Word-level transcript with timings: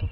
I 0.00 0.04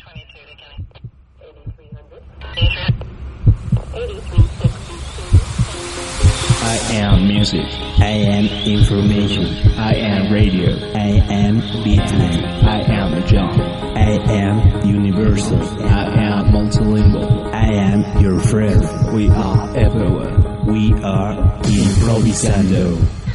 am 6.90 7.28
music. 7.28 7.64
I 8.00 8.10
am 8.26 8.46
information. 8.66 9.46
I 9.78 9.94
am 9.94 10.32
radio. 10.32 10.70
I 10.92 11.22
am 11.30 11.60
beatnik. 11.84 12.64
I 12.64 12.80
am 12.80 13.26
John. 13.28 13.60
I 13.96 14.18
am 14.28 14.84
universal. 14.84 15.62
I 15.84 16.06
am 16.16 16.46
multilingual. 16.46 17.52
I 17.54 17.66
am 17.66 18.20
your 18.20 18.40
friend. 18.40 18.82
We 19.14 19.28
are 19.28 19.76
everywhere. 19.76 20.36
We 20.66 20.94
are 20.94 21.36
improvisando. 21.62 23.25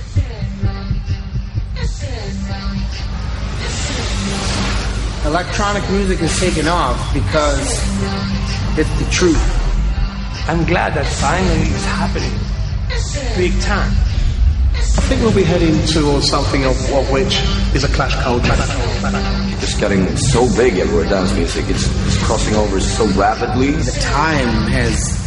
Electronic 5.32 5.89
music 5.91 6.21
is 6.21 6.38
taking 6.41 6.68
off 6.68 7.14
because 7.14 7.79
it's 8.78 8.92
the 9.00 9.07
truth. 9.10 9.42
I'm 10.50 10.65
glad 10.65 10.93
that 10.96 11.05
finally 11.07 11.69
it's 11.71 11.86
happening. 11.86 12.36
Big 13.38 13.57
time. 13.61 13.91
I 14.75 15.02
think 15.07 15.21
we'll 15.21 15.33
be 15.33 15.43
heading 15.43 15.86
towards 15.86 16.29
something 16.29 16.65
of, 16.65 16.75
of 16.91 17.10
which 17.11 17.39
is 17.74 17.86
a 17.86 17.88
clash 17.88 18.14
culture. 18.15 18.52
It's 19.64 19.79
getting 19.79 20.18
so 20.18 20.54
big 20.57 20.79
everywhere 20.79 21.07
dance 21.07 21.33
music. 21.33 21.63
It's, 21.69 21.88
it's 22.07 22.21
crossing 22.25 22.55
over 22.55 22.82
so 22.82 23.07
rapidly. 23.18 23.71
The 23.71 24.00
time 24.02 24.68
has 24.68 25.21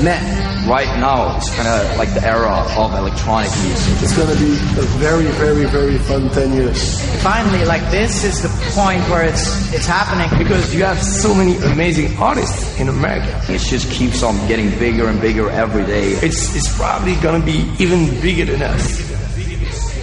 met. 0.00 0.22
Right 0.66 0.86
now, 1.00 1.36
it's 1.36 1.50
kind 1.56 1.66
of 1.66 1.98
like 1.98 2.14
the 2.14 2.24
era 2.24 2.64
of 2.78 2.94
electronic 2.94 3.50
music. 3.66 4.02
It's 4.02 4.16
going 4.16 4.30
to 4.30 4.38
be 4.38 4.52
a 4.78 4.86
very, 5.02 5.26
very, 5.42 5.66
very 5.66 5.98
fun 5.98 6.30
10 6.30 6.52
years. 6.52 7.02
Finally, 7.22 7.64
like 7.64 7.82
this 7.90 8.22
is 8.22 8.42
the 8.42 8.48
point 8.72 9.02
where 9.10 9.24
it's 9.26 9.74
it's 9.74 9.86
happening. 9.86 10.30
Because 10.38 10.74
you 10.74 10.84
have 10.84 11.02
so 11.02 11.34
many 11.34 11.56
amazing 11.72 12.16
artists 12.16 12.78
in 12.78 12.88
America. 12.88 13.34
It 13.48 13.58
just 13.58 13.90
keeps 13.90 14.22
on 14.22 14.36
getting 14.46 14.70
bigger 14.78 15.08
and 15.08 15.20
bigger 15.20 15.50
every 15.50 15.84
day. 15.84 16.12
It's, 16.22 16.54
it's 16.54 16.76
probably 16.76 17.16
gonna 17.16 17.44
be 17.44 17.68
even 17.78 18.06
bigger 18.20 18.44
than 18.44 18.62
us. 18.62 19.02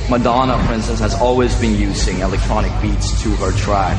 Madonna, 0.09 0.61
for 0.65 0.73
instance, 0.73 0.99
has 0.99 1.13
always 1.15 1.53
been 1.61 1.75
using 1.79 2.19
electronic 2.19 2.71
beats 2.81 3.21
to 3.23 3.29
her 3.37 3.51
track. 3.51 3.95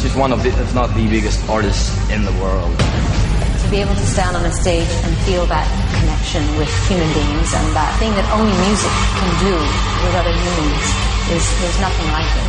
She's 0.00 0.14
one 0.16 0.32
of 0.32 0.42
the, 0.42 0.48
if 0.48 0.74
not 0.74 0.94
the 0.94 1.06
biggest 1.08 1.46
artists 1.48 1.92
in 2.10 2.24
the 2.24 2.32
world. 2.32 2.74
To 3.66 3.72
be 3.72 3.82
able 3.82 3.94
to 3.94 4.06
stand 4.06 4.36
on 4.36 4.46
a 4.46 4.52
stage 4.52 4.86
and 5.02 5.10
feel 5.26 5.42
that 5.46 5.66
connection 5.98 6.42
with 6.54 6.70
human 6.86 7.10
beings 7.10 7.50
and 7.50 7.66
that 7.74 7.90
thing 7.98 8.14
that 8.14 8.22
only 8.30 8.54
music 8.62 8.94
can 9.18 9.32
do 9.42 9.54
with 10.06 10.14
other 10.14 10.30
humans 10.30 10.86
is 11.34 11.42
there's 11.58 11.80
nothing 11.82 12.06
like 12.14 12.30
it. 12.30 12.46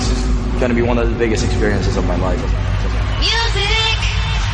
This 0.00 0.08
is 0.16 0.20
going 0.56 0.72
to 0.72 0.78
be 0.78 0.80
one 0.80 0.96
of 0.96 1.12
the 1.12 1.16
biggest 1.20 1.44
experiences 1.44 2.00
of 2.00 2.08
my 2.08 2.16
life. 2.24 2.40
Music 3.20 4.00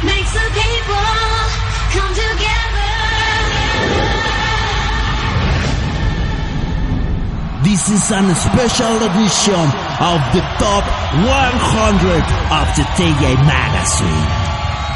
makes 0.02 0.34
the 0.34 0.42
people 0.58 1.06
come 1.94 2.11
together. 2.11 2.91
This 7.62 7.94
is 7.94 8.02
a 8.11 8.22
special 8.34 8.94
edition 9.06 9.66
of 10.02 10.18
the 10.34 10.42
top 10.58 10.83
100 11.14 11.30
of 11.30 12.66
the 12.74 12.83
TJ 12.98 13.38
magazine. 13.46 14.39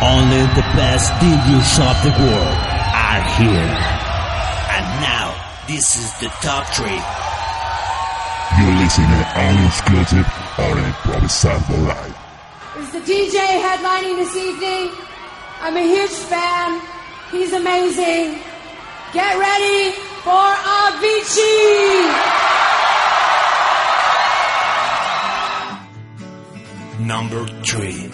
Only 0.02 0.42
the 0.58 0.66
best 0.74 1.12
DJs 1.22 1.78
of 1.78 1.96
the 2.02 2.12
world 2.18 2.58
are 2.94 3.22
here. 3.38 3.70
And 4.74 4.86
now, 5.00 5.34
this 5.68 5.96
is 5.96 6.10
the 6.18 6.28
top 6.42 6.66
three. 6.74 7.00
You're 8.58 8.76
listening 8.82 9.08
to 9.08 9.24
an 9.38 9.66
exclusive 9.66 10.26
on 10.58 10.76
Improvisando 10.78 11.86
Live. 11.86 12.16
Is 12.78 12.90
the 12.90 13.00
DJ 13.00 13.38
headlining 13.62 14.16
this 14.16 14.36
evening? 14.36 14.90
I'm 15.60 15.76
a 15.76 15.82
huge 15.82 16.10
fan. 16.10 16.80
He's 17.30 17.52
amazing. 17.52 18.38
Get 19.12 19.38
ready 19.38 19.92
for 20.22 20.44
Avicii! 20.82 22.44
Number 27.00 27.46
three. 27.62 28.13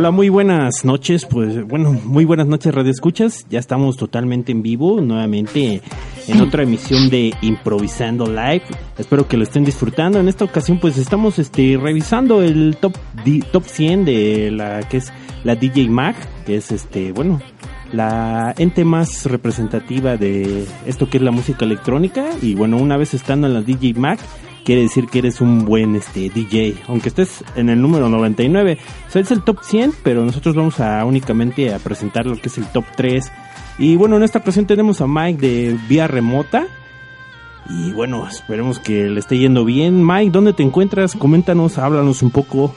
Hola, 0.00 0.12
muy 0.12 0.30
buenas 0.30 0.82
noches. 0.86 1.26
Pues 1.26 1.62
bueno, 1.68 1.92
muy 1.92 2.24
buenas 2.24 2.46
noches, 2.46 2.74
Radio 2.74 2.90
Escuchas. 2.90 3.44
Ya 3.50 3.58
estamos 3.58 3.98
totalmente 3.98 4.50
en 4.50 4.62
vivo, 4.62 4.98
nuevamente 5.02 5.82
en 6.26 6.40
otra 6.40 6.62
emisión 6.62 7.10
de 7.10 7.34
Improvisando 7.42 8.24
Live. 8.26 8.62
Espero 8.96 9.28
que 9.28 9.36
lo 9.36 9.42
estén 9.42 9.62
disfrutando. 9.62 10.18
En 10.18 10.26
esta 10.28 10.46
ocasión, 10.46 10.80
pues 10.80 10.96
estamos 10.96 11.38
este 11.38 11.78
revisando 11.78 12.40
el 12.40 12.78
top 12.80 12.96
di- 13.26 13.42
top 13.52 13.64
100 13.66 14.06
de 14.06 14.50
la 14.50 14.80
que 14.88 14.96
es 14.96 15.12
la 15.44 15.54
DJ 15.54 15.90
Mag, 15.90 16.16
que 16.46 16.56
es 16.56 16.72
este, 16.72 17.12
bueno, 17.12 17.38
la 17.92 18.54
ente 18.56 18.86
más 18.86 19.26
representativa 19.26 20.16
de 20.16 20.64
esto 20.86 21.10
que 21.10 21.18
es 21.18 21.22
la 21.22 21.30
música 21.30 21.66
electrónica 21.66 22.24
y 22.40 22.54
bueno, 22.54 22.78
una 22.78 22.96
vez 22.96 23.12
estando 23.12 23.48
en 23.48 23.52
la 23.52 23.60
DJ 23.60 23.92
Mag, 24.00 24.18
quiere 24.64 24.82
decir 24.82 25.06
que 25.06 25.20
eres 25.20 25.40
un 25.40 25.64
buen 25.64 25.96
este 25.96 26.30
DJ, 26.30 26.76
aunque 26.88 27.08
estés 27.08 27.44
en 27.56 27.68
el 27.68 27.80
número 27.80 28.08
99. 28.08 28.78
O 29.06 29.10
sea, 29.10 29.22
es 29.22 29.30
el 29.30 29.42
top 29.42 29.58
100, 29.62 29.94
pero 30.02 30.24
nosotros 30.24 30.54
vamos 30.54 30.80
a 30.80 31.04
únicamente 31.04 31.74
a 31.74 31.78
presentar 31.78 32.26
lo 32.26 32.36
que 32.36 32.48
es 32.48 32.58
el 32.58 32.66
top 32.66 32.84
3. 32.96 33.30
Y 33.78 33.96
bueno, 33.96 34.16
en 34.16 34.22
esta 34.22 34.38
ocasión 34.38 34.66
tenemos 34.66 35.00
a 35.00 35.06
Mike 35.06 35.40
de 35.40 35.78
vía 35.88 36.06
remota. 36.06 36.66
Y 37.68 37.92
bueno, 37.92 38.26
esperemos 38.26 38.78
que 38.78 39.08
le 39.08 39.20
esté 39.20 39.38
yendo 39.38 39.64
bien. 39.64 40.04
Mike, 40.04 40.30
¿dónde 40.30 40.52
te 40.52 40.62
encuentras? 40.62 41.14
Coméntanos, 41.14 41.78
háblanos 41.78 42.22
un 42.22 42.30
poco. 42.30 42.74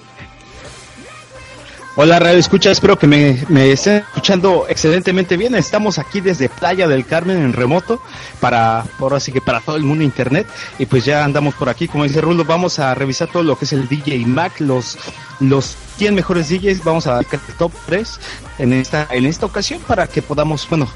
Hola 1.96 2.18
Radio 2.18 2.40
Escucha, 2.40 2.72
espero 2.72 2.98
que 2.98 3.06
me, 3.06 3.72
estén 3.72 3.98
escuchando 3.98 4.66
excelentemente 4.68 5.38
bien. 5.38 5.54
Estamos 5.54 6.00
aquí 6.00 6.22
desde 6.22 6.50
Playa 6.50 6.88
del 6.88 7.06
Carmen 7.06 7.38
en 7.38 7.54
remoto 7.54 8.02
para, 8.40 8.84
ahora 8.98 9.20
sí 9.20 9.32
que 9.32 9.42
para 9.42 9.60
todo 9.60 9.76
el 9.76 9.84
mundo 9.84 10.04
internet. 10.04 10.48
Y 10.80 10.88
pues 10.88 11.06
ya 11.06 11.24
andamos 11.24 11.54
por 11.54 11.70
aquí, 11.70 11.88
como 11.88 12.04
dice 12.06 12.20
Rulo, 12.20 12.46
vamos 12.46 12.80
a 12.80 12.96
revisar 12.96 13.28
todo 13.32 13.44
lo 13.44 13.60
que 13.60 13.66
es 13.66 13.74
el 13.74 13.88
DJ 13.88 14.26
Mac, 14.26 14.60
los, 14.60 14.98
los 15.40 15.78
100 15.98 16.16
mejores 16.16 16.50
DJs, 16.50 16.84
vamos 16.84 17.06
a 17.06 17.18
ver 17.18 17.28
el 17.32 17.56
top 17.60 17.72
3 17.86 18.20
en 18.58 18.74
esta, 18.74 19.08
en 19.12 19.28
esta 19.28 19.46
ocasión 19.46 19.80
para 19.88 20.08
que 20.08 20.24
podamos, 20.24 20.68
bueno, 20.68 20.90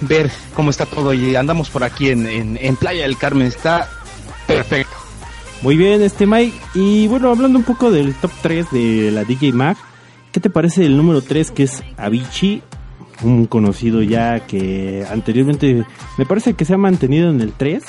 ver 0.00 0.32
cómo 0.54 0.70
está 0.70 0.86
todo 0.86 1.14
y 1.14 1.36
andamos 1.36 1.70
por 1.70 1.84
aquí 1.84 2.10
en, 2.10 2.26
en, 2.26 2.58
en 2.60 2.74
Playa 2.74 3.02
del 3.02 3.16
Carmen, 3.16 3.46
está 3.46 3.88
perfecto. 4.48 4.96
Muy 5.62 5.76
bien, 5.76 6.02
este 6.02 6.26
Mike. 6.26 6.60
Y 6.74 7.06
bueno, 7.06 7.30
hablando 7.30 7.60
un 7.60 7.64
poco 7.64 7.92
del 7.92 8.12
top 8.16 8.32
3 8.42 8.70
de 8.72 9.10
la 9.12 9.22
DJ 9.22 9.52
Mag, 9.52 9.76
¿qué 10.36 10.40
te 10.40 10.50
parece 10.50 10.84
el 10.84 10.98
número 10.98 11.22
3 11.22 11.50
que 11.50 11.62
es 11.62 11.82
Avicii? 11.96 12.62
Un 13.22 13.46
conocido 13.46 14.02
ya 14.02 14.40
que 14.40 15.02
anteriormente 15.10 15.86
me 16.18 16.26
parece 16.26 16.52
que 16.52 16.66
se 16.66 16.74
ha 16.74 16.76
mantenido 16.76 17.30
en 17.30 17.40
el 17.40 17.54
3. 17.54 17.82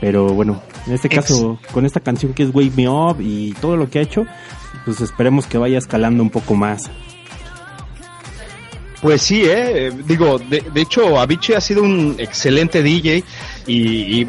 Pero 0.00 0.28
bueno, 0.28 0.62
en 0.86 0.94
este 0.94 1.10
caso, 1.10 1.58
con 1.72 1.84
esta 1.84 2.00
canción 2.00 2.32
que 2.32 2.42
es 2.42 2.54
Wake 2.54 2.72
Me 2.74 2.88
Up 2.88 3.18
y 3.20 3.52
todo 3.60 3.76
lo 3.76 3.90
que 3.90 3.98
ha 3.98 4.02
hecho, 4.02 4.24
pues 4.86 5.02
esperemos 5.02 5.46
que 5.46 5.58
vaya 5.58 5.76
escalando 5.76 6.22
un 6.22 6.30
poco 6.30 6.54
más. 6.54 6.90
Pues 9.02 9.20
sí, 9.20 9.42
eh, 9.44 9.92
digo, 10.06 10.38
de, 10.38 10.62
de 10.72 10.80
hecho 10.80 11.20
Avicii 11.20 11.54
ha 11.54 11.60
sido 11.60 11.82
un 11.82 12.16
excelente 12.16 12.82
DJ 12.82 13.22
y, 13.66 14.22
y 14.22 14.28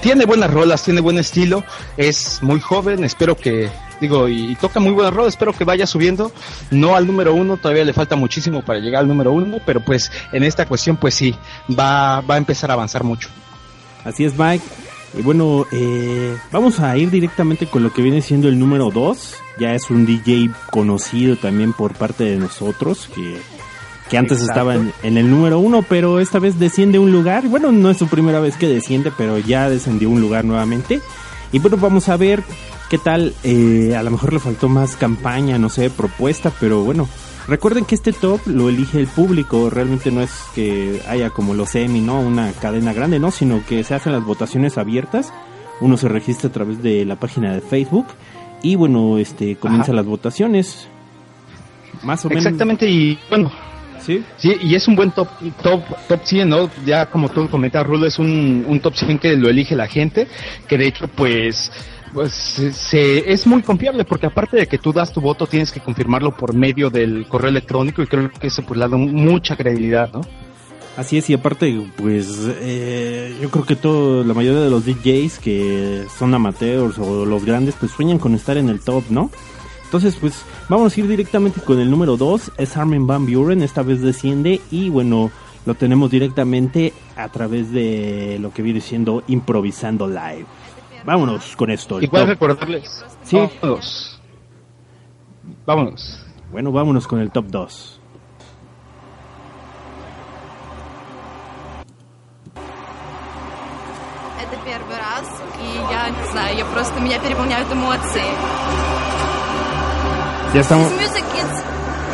tiene 0.00 0.26
buenas 0.26 0.52
rolas, 0.52 0.84
tiene 0.84 1.00
buen 1.00 1.18
estilo, 1.18 1.64
es 1.96 2.40
muy 2.40 2.60
joven, 2.60 3.02
espero 3.02 3.36
que, 3.36 3.68
digo, 4.00 4.28
y, 4.28 4.52
y 4.52 4.54
toca 4.56 4.80
muy 4.80 4.92
buenas 4.92 5.12
rolas, 5.12 5.34
espero 5.34 5.52
que 5.52 5.64
vaya 5.64 5.86
subiendo, 5.86 6.32
no 6.70 6.96
al 6.96 7.06
número 7.06 7.34
uno, 7.34 7.56
todavía 7.56 7.84
le 7.84 7.92
falta 7.92 8.16
muchísimo 8.16 8.62
para 8.62 8.78
llegar 8.78 9.02
al 9.02 9.08
número 9.08 9.32
uno, 9.32 9.58
pero 9.64 9.80
pues 9.80 10.10
en 10.32 10.42
esta 10.42 10.66
cuestión 10.66 10.96
pues 10.96 11.14
sí, 11.14 11.34
va, 11.78 12.20
va 12.20 12.34
a 12.34 12.38
empezar 12.38 12.70
a 12.70 12.74
avanzar 12.74 13.04
mucho. 13.04 13.28
Así 14.04 14.24
es, 14.24 14.38
Mike. 14.38 14.64
Y 15.18 15.22
bueno, 15.22 15.66
eh, 15.72 16.36
vamos 16.52 16.80
a 16.80 16.96
ir 16.96 17.10
directamente 17.10 17.66
con 17.66 17.82
lo 17.82 17.92
que 17.92 18.02
viene 18.02 18.20
siendo 18.20 18.48
el 18.48 18.58
número 18.58 18.90
2. 18.90 19.34
Ya 19.58 19.74
es 19.74 19.90
un 19.90 20.04
DJ 20.04 20.50
conocido 20.70 21.36
también 21.36 21.72
por 21.72 21.94
parte 21.94 22.24
de 22.24 22.36
nosotros, 22.36 23.08
que, 23.14 23.38
que 24.10 24.18
antes 24.18 24.40
Exacto. 24.40 24.52
estaba 24.52 24.74
en, 24.74 24.92
en 25.02 25.16
el 25.16 25.30
número 25.30 25.58
1, 25.58 25.86
pero 25.88 26.20
esta 26.20 26.38
vez 26.38 26.58
desciende 26.58 26.98
un 26.98 27.12
lugar. 27.12 27.48
Bueno, 27.48 27.72
no 27.72 27.90
es 27.90 27.96
su 27.96 28.08
primera 28.08 28.40
vez 28.40 28.56
que 28.56 28.68
desciende, 28.68 29.10
pero 29.16 29.38
ya 29.38 29.70
descendió 29.70 30.10
un 30.10 30.20
lugar 30.20 30.44
nuevamente. 30.44 31.00
Y 31.50 31.58
bueno, 31.58 31.78
vamos 31.78 32.08
a 32.08 32.16
ver 32.16 32.42
qué 32.90 32.98
tal. 32.98 33.34
eh, 33.44 33.94
a 33.96 34.02
lo 34.02 34.10
mejor 34.10 34.32
le 34.32 34.38
faltó 34.38 34.68
más 34.68 34.96
campaña, 34.96 35.58
no 35.58 35.68
sé, 35.68 35.90
propuesta, 35.90 36.52
pero 36.60 36.82
bueno. 36.82 37.08
Recuerden 37.48 37.84
que 37.84 37.94
este 37.94 38.12
top 38.12 38.40
lo 38.46 38.68
elige 38.68 38.98
el 38.98 39.06
público, 39.06 39.70
realmente 39.70 40.10
no 40.10 40.20
es 40.20 40.32
que 40.54 41.00
haya 41.08 41.30
como 41.30 41.54
los 41.54 41.76
Emmy, 41.76 42.00
¿no? 42.00 42.18
Una 42.18 42.50
cadena 42.50 42.92
grande, 42.92 43.20
¿no? 43.20 43.30
Sino 43.30 43.64
que 43.64 43.84
se 43.84 43.94
hacen 43.94 44.12
las 44.12 44.24
votaciones 44.24 44.78
abiertas, 44.78 45.32
uno 45.80 45.96
se 45.96 46.08
registra 46.08 46.48
a 46.48 46.52
través 46.52 46.82
de 46.82 47.04
la 47.04 47.14
página 47.16 47.54
de 47.54 47.60
Facebook 47.60 48.06
y 48.62 48.74
bueno, 48.74 49.18
este, 49.18 49.54
comienzan 49.56 49.94
las 49.94 50.06
votaciones. 50.06 50.88
Más 52.02 52.24
o 52.24 52.28
menos. 52.28 52.44
Exactamente, 52.44 52.90
y 52.90 53.16
bueno, 53.30 53.52
¿Sí? 54.00 54.22
Sí, 54.36 54.56
y 54.62 54.74
es 54.74 54.86
un 54.86 54.94
buen 54.94 55.10
top, 55.10 55.28
top, 55.62 55.82
top 56.06 56.20
100, 56.22 56.48
¿no? 56.48 56.70
Ya 56.84 57.06
como 57.06 57.28
tú 57.28 57.48
comentas, 57.48 57.84
Rulo, 57.84 58.06
es 58.06 58.18
un, 58.18 58.64
un 58.68 58.78
top 58.80 58.94
100 58.94 59.18
que 59.18 59.36
lo 59.36 59.48
elige 59.48 59.74
la 59.74 59.88
gente, 59.88 60.28
que 60.68 60.78
de 60.78 60.86
hecho, 60.86 61.08
pues, 61.08 61.72
pues 62.16 62.32
se, 62.32 63.30
es 63.30 63.46
muy 63.46 63.60
confiable, 63.60 64.06
porque 64.06 64.24
aparte 64.24 64.56
de 64.56 64.66
que 64.66 64.78
tú 64.78 64.90
das 64.90 65.12
tu 65.12 65.20
voto, 65.20 65.46
tienes 65.46 65.70
que 65.70 65.80
confirmarlo 65.80 66.34
por 66.34 66.54
medio 66.54 66.88
del 66.88 67.26
correo 67.28 67.50
electrónico, 67.50 68.02
y 68.02 68.06
creo 68.06 68.30
que 68.30 68.46
eso 68.46 68.62
pues 68.62 68.80
le 68.80 68.88
da 68.88 68.96
mucha 68.96 69.54
credibilidad, 69.54 70.10
¿no? 70.14 70.22
Así 70.96 71.18
es, 71.18 71.28
y 71.28 71.34
aparte, 71.34 71.78
pues 71.98 72.26
eh, 72.62 73.36
yo 73.42 73.50
creo 73.50 73.66
que 73.66 73.76
todo, 73.76 74.24
la 74.24 74.32
mayoría 74.32 74.62
de 74.62 74.70
los 74.70 74.86
DJs 74.86 75.38
que 75.40 76.06
son 76.18 76.32
amateurs 76.32 76.98
o 76.98 77.26
los 77.26 77.44
grandes, 77.44 77.74
pues 77.78 77.92
sueñan 77.92 78.18
con 78.18 78.34
estar 78.34 78.56
en 78.56 78.70
el 78.70 78.80
top, 78.80 79.04
¿no? 79.10 79.30
Entonces, 79.84 80.16
pues 80.18 80.42
vamos 80.70 80.96
a 80.96 81.00
ir 81.00 81.08
directamente 81.08 81.60
con 81.60 81.78
el 81.80 81.90
número 81.90 82.16
2, 82.16 82.52
es 82.56 82.78
Armin 82.78 83.06
Van 83.06 83.26
Buren, 83.26 83.60
esta 83.60 83.82
vez 83.82 84.00
desciende 84.00 84.62
y 84.70 84.88
bueno, 84.88 85.30
lo 85.66 85.74
tenemos 85.74 86.10
directamente 86.10 86.94
a 87.14 87.28
través 87.28 87.70
de 87.72 88.38
lo 88.40 88.54
que 88.54 88.62
viene 88.62 88.80
siendo 88.80 89.22
Improvisando 89.26 90.08
Live 90.08 90.46
Vámonos 91.05 91.55
con 91.55 91.69
esto. 91.71 91.97
el 91.97 92.03
Igual 92.03 92.21
top. 92.23 92.29
recordarles. 92.29 93.05
Sí. 93.23 93.37
Vámonos. 93.61 94.21
Vámonos. 95.65 96.25
Bueno, 96.51 96.71
vámonos 96.71 97.07
con 97.07 97.19
el 97.19 97.31
top 97.31 97.45
2. 97.47 97.99
Это 104.41 104.55
первый 104.65 104.97
раз, 104.97 105.27
и 105.59 105.93
я 105.93 106.09
не 106.09 106.31
знаю, 106.31 106.57
я 106.57 106.65
просто 106.65 106.99
меня 106.99 107.19
переполняют 107.19 107.71
эмоции. 107.71 108.23
Ya 110.53 110.61
estamos. 110.61 110.89
This 110.89 110.99
music 110.99 111.25
is 111.35 111.51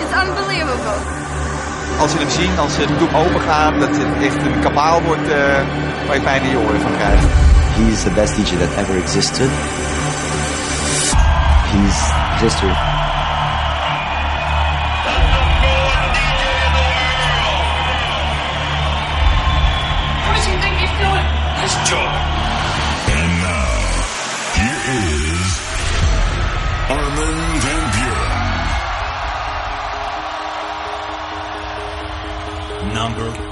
it's 0.02 0.14
unbelievable. 0.14 1.00
Als 2.00 2.12
je 2.14 2.20
hem 2.20 2.30
ziet, 2.30 2.58
als 2.60 2.76
de 2.78 2.86
doek 3.00 3.14
open 3.16 3.42
gaat, 3.42 3.80
dat 3.80 3.90
het 3.90 4.24
echt 4.24 4.46
een 4.46 4.60
kabaal 4.60 5.02
wordt 5.02 5.30
eh, 5.30 5.38
waar 6.08 6.16
je 6.16 6.22
pijn 6.22 6.44
in 6.44 6.50
je 6.50 6.58
oren 6.58 6.82
van 6.82 6.92
krijgt. 6.92 7.41
He's 7.77 8.05
the 8.05 8.11
best 8.11 8.35
DJ 8.35 8.59
that 8.59 8.79
ever 8.79 8.99
existed. 8.99 9.49
He's 11.73 11.99
history. 12.43 12.75
What 20.29 20.37
do 20.45 20.51
you 20.53 20.59
think 20.61 20.75
he's 20.83 20.95
doing? 21.01 21.27
His 21.65 21.75
job. 21.89 22.13
And 23.17 23.33
now, 23.41 23.73
here 24.61 24.81
is 25.01 25.51
Armin 26.93 27.39
Van 27.65 27.85
Buren. 27.97 28.53
Number 32.95 33.52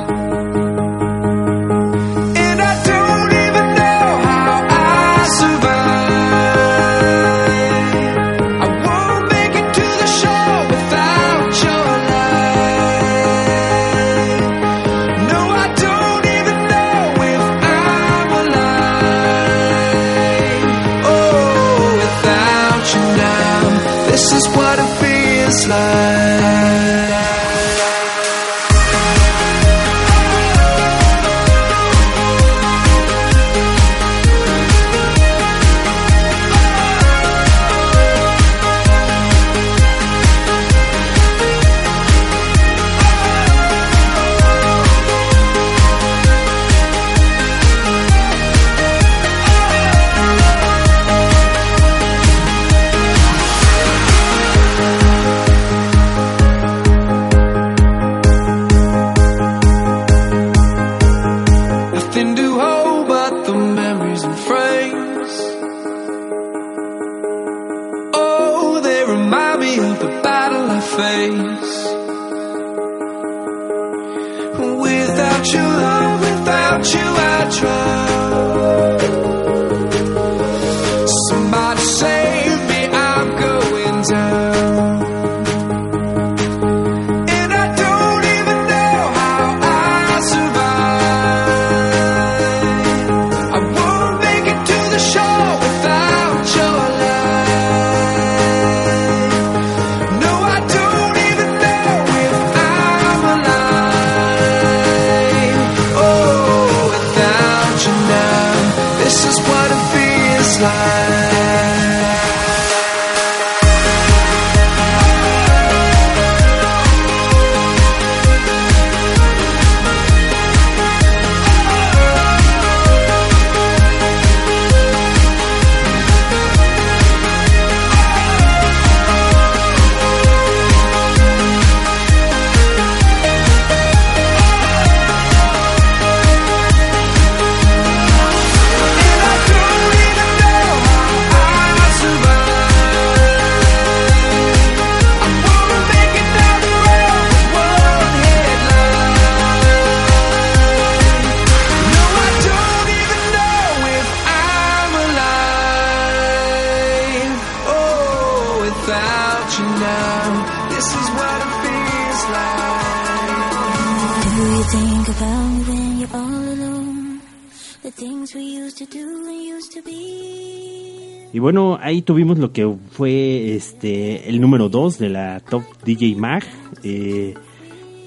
El 174.91 174.91
número 174.91 174.91
2 174.91 174.97
de 174.97 175.09
la 175.09 175.39
Top 175.39 175.63
DJ 175.85 176.15
Mag. 176.15 176.43
Eh, 176.83 177.33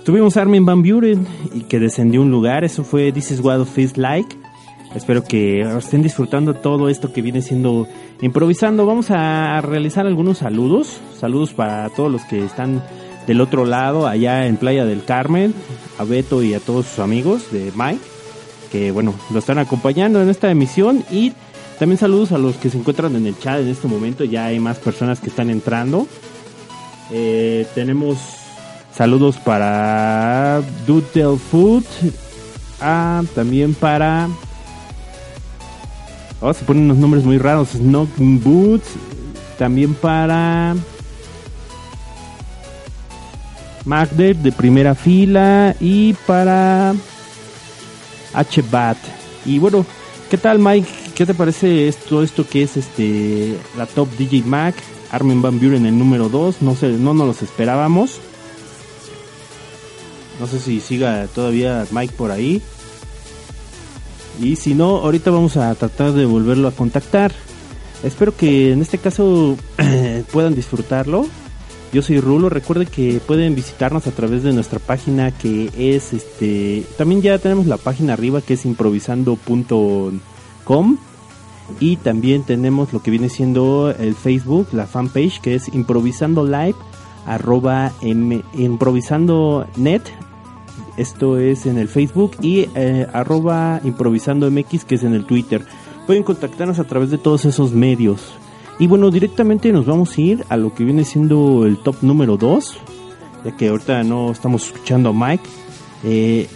tuvimos 0.05 0.37
a 0.37 0.43
Armin 0.43 0.65
Van 0.65 0.83
Buren 0.83 1.27
y 1.53 1.63
que 1.63 1.79
descendió 1.79 2.21
un 2.23 2.31
lugar. 2.31 2.65
Eso 2.65 2.85
fue 2.85 3.13
This 3.13 3.31
is 3.31 3.41
what 3.41 3.61
it 3.61 3.67
feels 3.67 3.97
like. 3.97 4.37
Espero 4.95 5.25
que 5.25 5.63
estén 5.63 6.03
disfrutando 6.03 6.55
todo 6.55 6.89
esto 6.89 7.13
que 7.13 7.23
viene 7.23 7.43
siendo 7.43 7.89
improvisando. 8.21 8.87
Vamos 8.87 9.11
a 9.11 9.61
realizar 9.61 10.07
algunos 10.07 10.39
saludos. 10.39 11.01
Saludos 11.19 11.53
para 11.53 11.89
todos 11.91 12.11
los 12.11 12.23
que 12.25 12.45
están 12.45 12.83
del 13.27 13.41
otro 13.41 13.65
lado, 13.65 14.07
allá 14.07 14.47
en 14.47 14.57
Playa 14.57 14.85
del 14.85 15.05
Carmen. 15.05 15.55
A 15.99 16.05
Beto 16.05 16.43
y 16.43 16.55
a 16.55 16.61
todos 16.61 16.87
sus 16.87 16.99
amigos 17.01 17.51
de 17.51 17.73
Mike. 17.75 18.01
Que 18.71 18.91
bueno, 18.91 19.15
lo 19.33 19.39
están 19.39 19.59
acompañando 19.59 20.23
en 20.23 20.29
esta 20.29 20.51
emisión. 20.51 21.05
Y 21.11 21.33
también 21.79 21.99
saludos 21.99 22.31
a 22.31 22.39
los 22.39 22.57
que 22.57 22.71
se 22.71 22.79
encuentran 22.79 23.17
en 23.17 23.27
el 23.27 23.37
chat 23.39 23.61
en 23.61 23.69
este 23.69 23.89
momento. 23.89 24.25
Ya 24.25 24.47
hay 24.47 24.61
más 24.61 24.79
personas 24.79 25.19
que 25.19 25.29
están 25.29 25.51
entrando. 25.51 26.07
Eh, 27.11 27.67
tenemos 27.75 28.19
saludos 28.95 29.37
para 29.37 30.63
Doodle 30.87 31.39
Food. 31.39 31.85
Ah, 32.81 33.23
también 33.35 33.75
para. 33.75 34.29
Oh, 36.41 36.53
se 36.53 36.65
ponen 36.65 36.85
unos 36.85 36.99
nombres 36.99 37.25
muy 37.25 37.39
raros. 37.39 37.71
Snock 37.71 38.11
Boots. 38.19 38.89
También 39.59 39.95
para. 39.95 40.75
Magdet 43.85 44.39
de 44.39 44.53
primera 44.53 44.95
fila. 44.95 45.75
Y 45.81 46.15
para. 46.27 46.95
HBAT. 48.35 48.99
Y 49.47 49.59
bueno, 49.59 49.87
¿qué 50.31 50.37
tal, 50.37 50.59
Mike? 50.59 50.89
¿Qué 51.15 51.25
te 51.25 51.35
parece 51.35 51.87
esto, 51.87 52.23
esto 52.23 52.47
que 52.47 52.65
es 52.65 52.77
este 52.77 53.57
la 53.77 53.87
Top 53.87 54.09
DJ 54.19 54.43
Mac? 54.43 54.75
Armin 55.15 55.43
Van 55.43 55.61
Buren 55.61 55.87
el 55.87 55.99
número 55.99 56.29
2. 56.29 56.63
No 56.63 56.75
sé, 56.75 56.89
no 56.89 57.15
nos 57.15 57.27
los 57.27 57.43
esperábamos. 57.43 58.19
No 60.41 60.47
sé 60.47 60.59
si 60.59 60.81
siga 60.81 61.27
todavía 61.29 61.87
Mike 61.93 62.15
por 62.17 62.33
ahí. 62.33 62.61
Y 64.41 64.57
si 64.57 64.75
no, 64.75 64.97
ahorita 64.97 65.31
vamos 65.31 65.57
a 65.57 65.73
tratar 65.77 66.13
de 66.13 66.25
volverlo 66.25 66.67
a 66.67 66.73
contactar. 66.73 67.33
Espero 68.03 68.37
que 68.37 68.73
en 68.73 68.83
este 68.83 68.99
caso 68.99 69.57
puedan 70.33 70.55
disfrutarlo. 70.55 71.27
Yo 71.93 72.03
soy 72.03 72.19
Rulo, 72.19 72.49
recuerden 72.49 72.89
que 72.89 73.21
pueden 73.25 73.55
visitarnos 73.55 74.09
a 74.09 74.11
través 74.11 74.43
de 74.43 74.53
nuestra 74.53 74.81
página 74.81 75.31
que 75.31 75.71
es 75.79 76.13
este, 76.13 76.85
también 76.99 77.23
ya 77.23 77.39
tenemos 77.39 77.67
la 77.67 77.77
página 77.77 78.15
arriba 78.15 78.41
que 78.41 78.55
es 78.55 78.65
improvisando.com 78.65 80.99
y 81.81 81.97
también 81.97 82.43
tenemos 82.43 82.93
lo 82.93 83.03
que 83.03 83.11
viene 83.11 83.29
siendo 83.29 83.91
el 83.91 84.15
Facebook, 84.15 84.69
la 84.73 84.87
fanpage 84.87 85.41
que 85.41 85.55
es 85.55 85.69
improvisando 85.75 86.45
live 86.45 86.77
arroba 87.27 87.93
improvisando 88.03 89.67
net. 89.77 90.03
Esto 90.97 91.39
es 91.39 91.67
en 91.67 91.79
el 91.79 91.89
Facebook 91.89 92.33
y 92.41 92.69
eh, 92.75 93.07
arroba 93.13 93.81
improvisando 93.83 94.51
mx 94.51 94.85
que 94.85 94.95
es 94.97 95.03
en 95.03 95.15
el 95.15 95.25
Twitter. 95.25 95.65
Pueden 96.07 96.23
contactarnos 96.23 96.79
a 96.79 96.85
través 96.85 97.11
de 97.11 97.19
todos 97.19 97.45
esos 97.47 97.73
medios. 97.73 98.35
Y 98.79 98.87
bueno 98.87 99.11
directamente 99.11 99.73
nos 99.73 99.87
vamos 99.87 100.17
a 100.17 100.21
ir 100.21 100.45
a 100.49 100.57
lo 100.57 100.75
que 100.75 100.85
viene 100.85 101.05
siendo 101.05 101.65
el 101.65 101.79
top 101.79 101.97
número 102.03 102.37
2 102.37 102.79
ya 103.45 103.57
que 103.57 103.69
ahorita 103.69 104.03
no 104.05 104.33
estamos 104.33 104.67
escuchando 104.67 105.11
a 105.11 105.13
Mike. 105.13 105.45
Eh, 106.03 106.49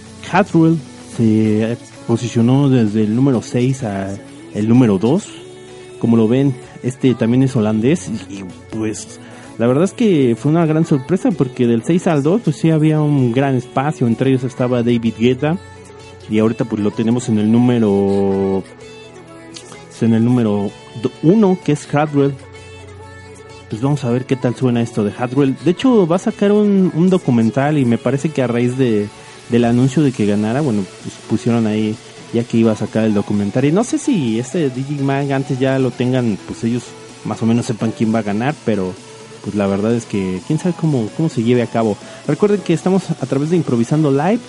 se 1.17 1.77
posicionó 2.07 2.69
desde 2.69 3.03
el 3.03 3.15
número 3.15 3.43
6 3.43 3.83
a 3.85 4.17
el 4.55 4.69
número 4.69 4.99
2 4.99 5.27
como 5.99 6.17
lo 6.17 6.29
ven 6.29 6.55
este 6.83 7.15
también 7.15 7.43
es 7.43 7.57
holandés 7.57 8.11
y, 8.29 8.45
pues 8.71 9.21
la 9.59 9.67
verdad 9.67 9.85
es 9.85 9.93
que 9.93 10.37
fue 10.39 10.53
una 10.53 10.67
gran 10.67 10.85
sorpresa 10.85 11.31
porque 11.33 11.67
del 11.67 11.83
6 11.83 12.07
al 12.07 12.23
2 12.23 12.43
pues 12.45 12.57
sí 12.57 12.71
había 12.71 13.01
un 13.01 13.33
gran 13.33 13.57
espacio, 13.57 14.07
entre 14.07 14.31
ellos 14.31 14.45
estaba 14.45 14.85
David 14.85 15.15
Guetta 15.19 15.59
y 16.31 16.39
ahorita 16.39 16.65
pues 16.65 16.81
lo 16.81 16.93
tenemos 16.93 17.29
en 17.29 17.39
el 17.39 17.51
número 17.51 18.63
en 20.01 20.15
el 20.15 20.25
número 20.25 20.71
1 21.25 21.59
que 21.65 21.73
es 21.73 21.87
Hardwell. 21.87 22.33
Pues 23.69 23.83
vamos 23.83 24.05
a 24.05 24.11
ver 24.11 24.25
qué 24.25 24.37
tal 24.37 24.55
suena 24.55 24.81
esto 24.81 25.05
de 25.05 25.11
Hardwell. 25.11 25.57
De 25.65 25.73
hecho 25.73 26.07
va 26.07 26.17
a 26.17 26.21
sacar 26.21 26.53
un, 26.53 26.91
un 26.95 27.11
documental 27.11 27.79
y 27.79 27.85
me 27.85 27.99
parece 27.99 28.31
que 28.31 28.43
a 28.43 28.47
raíz 28.47 28.79
de, 28.79 29.09
del 29.51 29.65
anuncio 29.65 30.03
de 30.03 30.13
que 30.13 30.25
ganara, 30.25 30.61
bueno, 30.61 30.85
pues 31.03 31.15
pusieron 31.29 31.67
ahí 31.67 31.97
ya 32.33 32.45
que 32.45 32.59
iba 32.59 32.73
a 32.73 32.77
sacar 32.77 33.05
el 33.05 33.15
documental. 33.15 33.65
Y 33.65 33.73
no 33.73 33.85
sé 33.85 33.99
si 33.99 34.39
este 34.39 34.71
Digimag 34.71 35.33
antes 35.33 35.59
ya 35.59 35.79
lo 35.79 35.91
tengan, 35.91 36.39
pues 36.47 36.65
ellos 36.65 36.85
más 37.25 37.43
o 37.43 37.47
menos 37.47 37.67
sepan 37.67 37.93
quién 37.97 38.15
va 38.15 38.21
a 38.21 38.23
ganar, 38.23 38.55
pero 38.65 38.93
pues 39.43 39.55
la 39.55 39.67
verdad 39.67 39.95
es 39.95 40.05
que 40.05 40.41
quién 40.47 40.59
sabe 40.59 40.75
cómo, 40.79 41.09
cómo 41.17 41.29
se 41.29 41.43
lleve 41.43 41.63
a 41.63 41.67
cabo. 41.67 41.97
Recuerden 42.27 42.61
que 42.61 42.75
estamos 42.75 43.11
a 43.11 43.27
través 43.27 43.51
de 43.51 43.57
Improvisando 43.57 44.11
Live. 44.11 44.41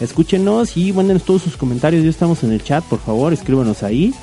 Escúchenos 0.00 0.76
y 0.76 0.92
mándenos 0.92 1.24
todos 1.24 1.42
sus 1.42 1.56
comentarios. 1.56 2.04
Ya 2.04 2.10
estamos 2.10 2.42
en 2.44 2.52
el 2.52 2.62
chat, 2.62 2.84
por 2.84 3.00
favor, 3.00 3.32
escríbanos 3.32 3.82
ahí. 3.82 4.14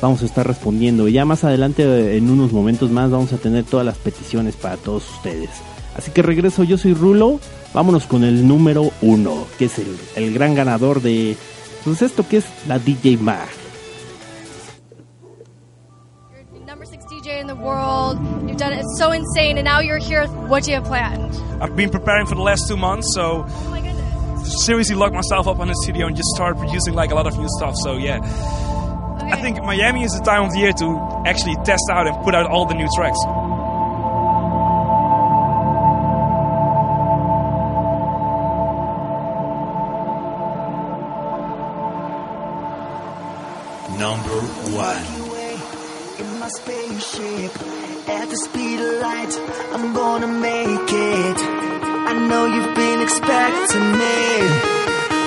Vamos 0.00 0.22
a 0.22 0.26
estar 0.26 0.46
respondiendo. 0.46 1.08
Ya 1.08 1.24
más 1.24 1.44
adelante, 1.44 2.16
en 2.16 2.28
unos 2.28 2.52
momentos 2.52 2.90
más, 2.90 3.10
vamos 3.10 3.32
a 3.32 3.36
tener 3.36 3.64
todas 3.64 3.86
las 3.86 3.98
peticiones 3.98 4.56
para 4.56 4.76
todos 4.76 5.08
ustedes. 5.14 5.50
Así 5.96 6.10
que 6.10 6.22
regreso, 6.22 6.64
yo 6.64 6.76
soy 6.78 6.94
Rulo. 6.94 7.38
Vámonos 7.72 8.06
con 8.06 8.24
el 8.24 8.46
número 8.46 8.90
uno, 9.00 9.46
que 9.58 9.66
es 9.66 9.78
el, 9.78 9.96
el 10.16 10.34
gran 10.34 10.54
ganador 10.54 11.00
de. 11.02 11.36
Pues 11.84 12.00
esto 12.02 12.26
que 12.26 12.38
es 12.38 12.46
la 12.66 12.78
DJ 12.78 13.18
Mag. 13.18 13.48
Number 16.66 16.86
six 16.86 17.04
DJ 17.06 17.40
in 17.40 17.46
the 17.46 17.54
world. 17.54 18.18
You've 18.48 18.56
done 18.56 18.72
it 18.72 18.80
It's 18.80 18.98
so 18.98 19.12
insane, 19.12 19.58
and 19.58 19.64
now 19.64 19.80
you're 19.80 19.98
here. 19.98 20.26
What 20.48 20.64
do 20.64 20.70
you 20.70 20.76
have 20.76 20.86
planned? 20.86 21.34
I've 21.60 21.76
been 21.76 21.90
preparing 21.90 22.26
for 22.26 22.34
the 22.34 22.42
last 22.42 22.66
two 22.68 22.76
months, 22.76 23.12
so 23.14 23.44
oh 23.46 23.72
seriously 24.44 24.94
locked 24.94 25.14
myself 25.14 25.46
up 25.46 25.58
on 25.58 25.68
the 25.68 25.74
studio 25.82 26.06
and 26.06 26.16
just 26.16 26.28
started 26.34 26.58
producing 26.58 26.94
like 26.94 27.10
a 27.10 27.14
lot 27.14 27.26
of 27.26 27.38
new 27.38 27.48
stuff. 27.58 27.74
So 27.82 27.96
yeah, 27.96 28.20
I 29.32 29.40
think 29.40 29.62
Miami 29.62 30.04
is 30.04 30.12
the 30.12 30.24
time 30.24 30.44
of 30.44 30.52
the 30.52 30.58
year 30.58 30.72
to 30.72 31.22
actually 31.26 31.56
test 31.64 31.82
out 31.90 32.06
and 32.06 32.16
put 32.24 32.34
out 32.34 32.46
all 32.46 32.66
the 32.66 32.74
new 32.74 32.88
tracks. 32.96 33.18
My 46.42 46.48
spaceship, 46.48 47.52
at 48.18 48.26
the 48.28 48.36
speed 48.46 48.78
of 48.80 48.92
light, 49.06 49.32
I'm 49.74 49.94
gonna 49.94 50.26
make 50.26 50.90
it. 50.90 51.38
I 52.10 52.14
know 52.28 52.42
you've 52.54 52.74
been 52.74 53.00
expecting 53.06 53.88
me. 54.02 54.18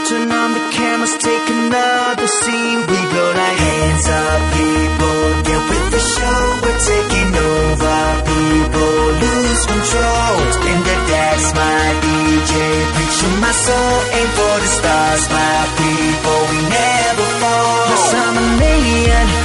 Turn 0.08 0.28
on 0.42 0.50
the 0.58 0.64
cameras, 0.76 1.16
take 1.28 1.48
another 1.60 2.28
scene. 2.40 2.80
We 2.92 3.00
go 3.16 3.26
like 3.40 3.60
hands 3.68 4.06
up, 4.24 4.40
people. 4.60 5.22
Get 5.48 5.62
with 5.72 5.88
the 5.96 6.04
show, 6.16 6.42
we're 6.64 6.82
taking 6.92 7.32
over. 7.54 7.98
People 8.32 8.96
lose 9.24 9.64
control. 9.72 10.36
Spin 10.58 10.80
the 10.90 10.98
dance, 11.16 11.48
my 11.56 11.84
DJ. 12.04 12.54
Preaching 12.96 13.38
my 13.40 13.54
soul, 13.66 13.96
aim 14.20 14.30
for 14.38 14.56
the 14.64 14.72
stars, 14.80 15.24
my 15.32 15.60
people. 15.80 16.40
We 16.52 16.60
never 16.76 17.28
fall. 17.40 17.88
Yes, 17.92 18.06
I'm 18.20 18.36
an 18.44 18.64
alien. 18.74 19.45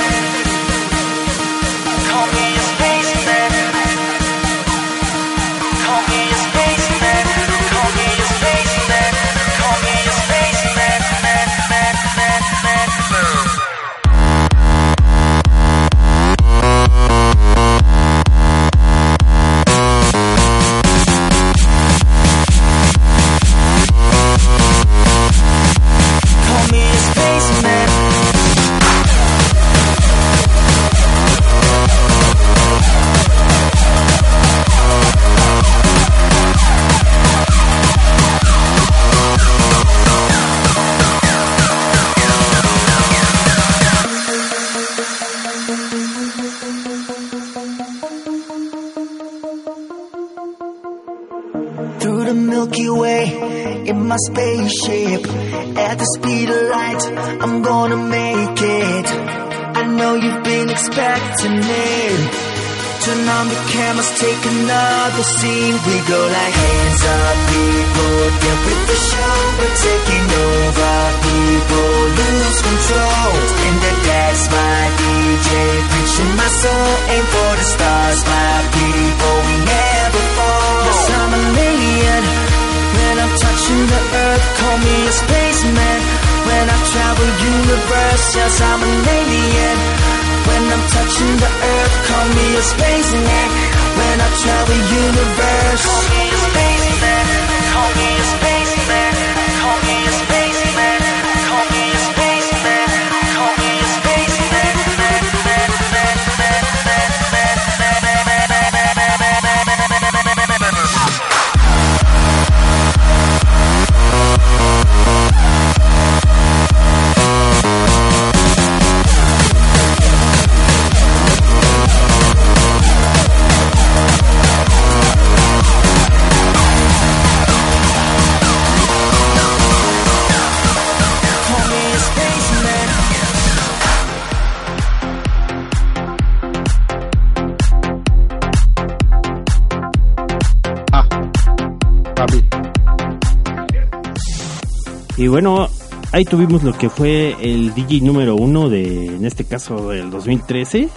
Bueno, 145.31 145.69
ahí 146.11 146.25
tuvimos 146.25 146.61
lo 146.61 146.73
que 146.73 146.89
fue 146.89 147.37
el 147.39 147.73
DJ 147.73 148.01
número 148.01 148.35
uno 148.35 148.69
de, 148.69 149.05
en 149.05 149.25
este 149.25 149.45
caso, 149.45 149.89
del 149.89 150.11
2013. 150.11 150.89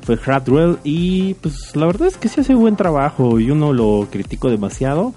Fue 0.00 0.16
Hardwell 0.16 0.78
y 0.84 1.34
pues 1.34 1.76
la 1.76 1.84
verdad 1.84 2.08
es 2.08 2.16
que 2.16 2.30
sí 2.30 2.40
hace 2.40 2.54
buen 2.54 2.76
trabajo. 2.76 3.38
Yo 3.38 3.54
no 3.54 3.74
lo 3.74 4.08
critico 4.10 4.48
demasiado. 4.48 5.12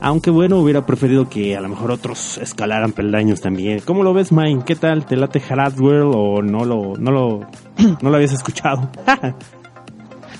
Aunque 0.00 0.30
bueno, 0.30 0.58
hubiera 0.58 0.86
preferido 0.86 1.28
que 1.28 1.56
a 1.56 1.60
lo 1.60 1.68
mejor 1.68 1.90
otros 1.90 2.38
escalaran 2.38 2.92
peldaños 2.92 3.40
también. 3.40 3.80
¿Cómo 3.80 4.04
lo 4.04 4.14
ves, 4.14 4.30
Mine? 4.30 4.62
¿Qué 4.64 4.76
tal? 4.76 5.04
¿Te 5.04 5.16
late 5.16 5.40
Hardwell 5.40 6.12
o 6.14 6.42
no 6.42 6.64
lo, 6.64 6.96
no 6.96 7.10
lo, 7.10 7.40
no 8.00 8.10
lo 8.10 8.14
habías 8.14 8.32
escuchado? 8.32 8.88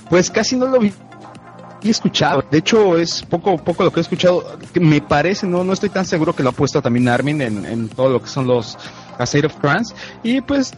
Pues 0.09 0.31
casi 0.31 0.55
no 0.55 0.68
lo 0.68 0.79
vi 0.79 0.92
he 1.82 1.90
escuchado. 1.90 2.44
De 2.50 2.58
hecho, 2.58 2.96
es 2.98 3.22
poco 3.22 3.56
poco 3.58 3.84
lo 3.84 3.92
que 3.92 4.00
he 4.00 4.02
escuchado. 4.02 4.58
Me 4.80 5.00
parece, 5.00 5.46
no 5.46 5.64
no 5.64 5.72
estoy 5.72 5.88
tan 5.90 6.04
seguro 6.04 6.34
que 6.34 6.42
lo 6.42 6.50
ha 6.50 6.52
puesto 6.52 6.80
también 6.82 7.08
Armin 7.08 7.40
en, 7.42 7.64
en 7.64 7.88
todo 7.88 8.10
lo 8.10 8.20
que 8.22 8.28
son 8.28 8.46
los 8.46 8.76
A 9.18 9.24
State 9.24 9.46
of 9.46 9.54
Trance. 9.60 9.94
Y 10.22 10.40
pues 10.40 10.72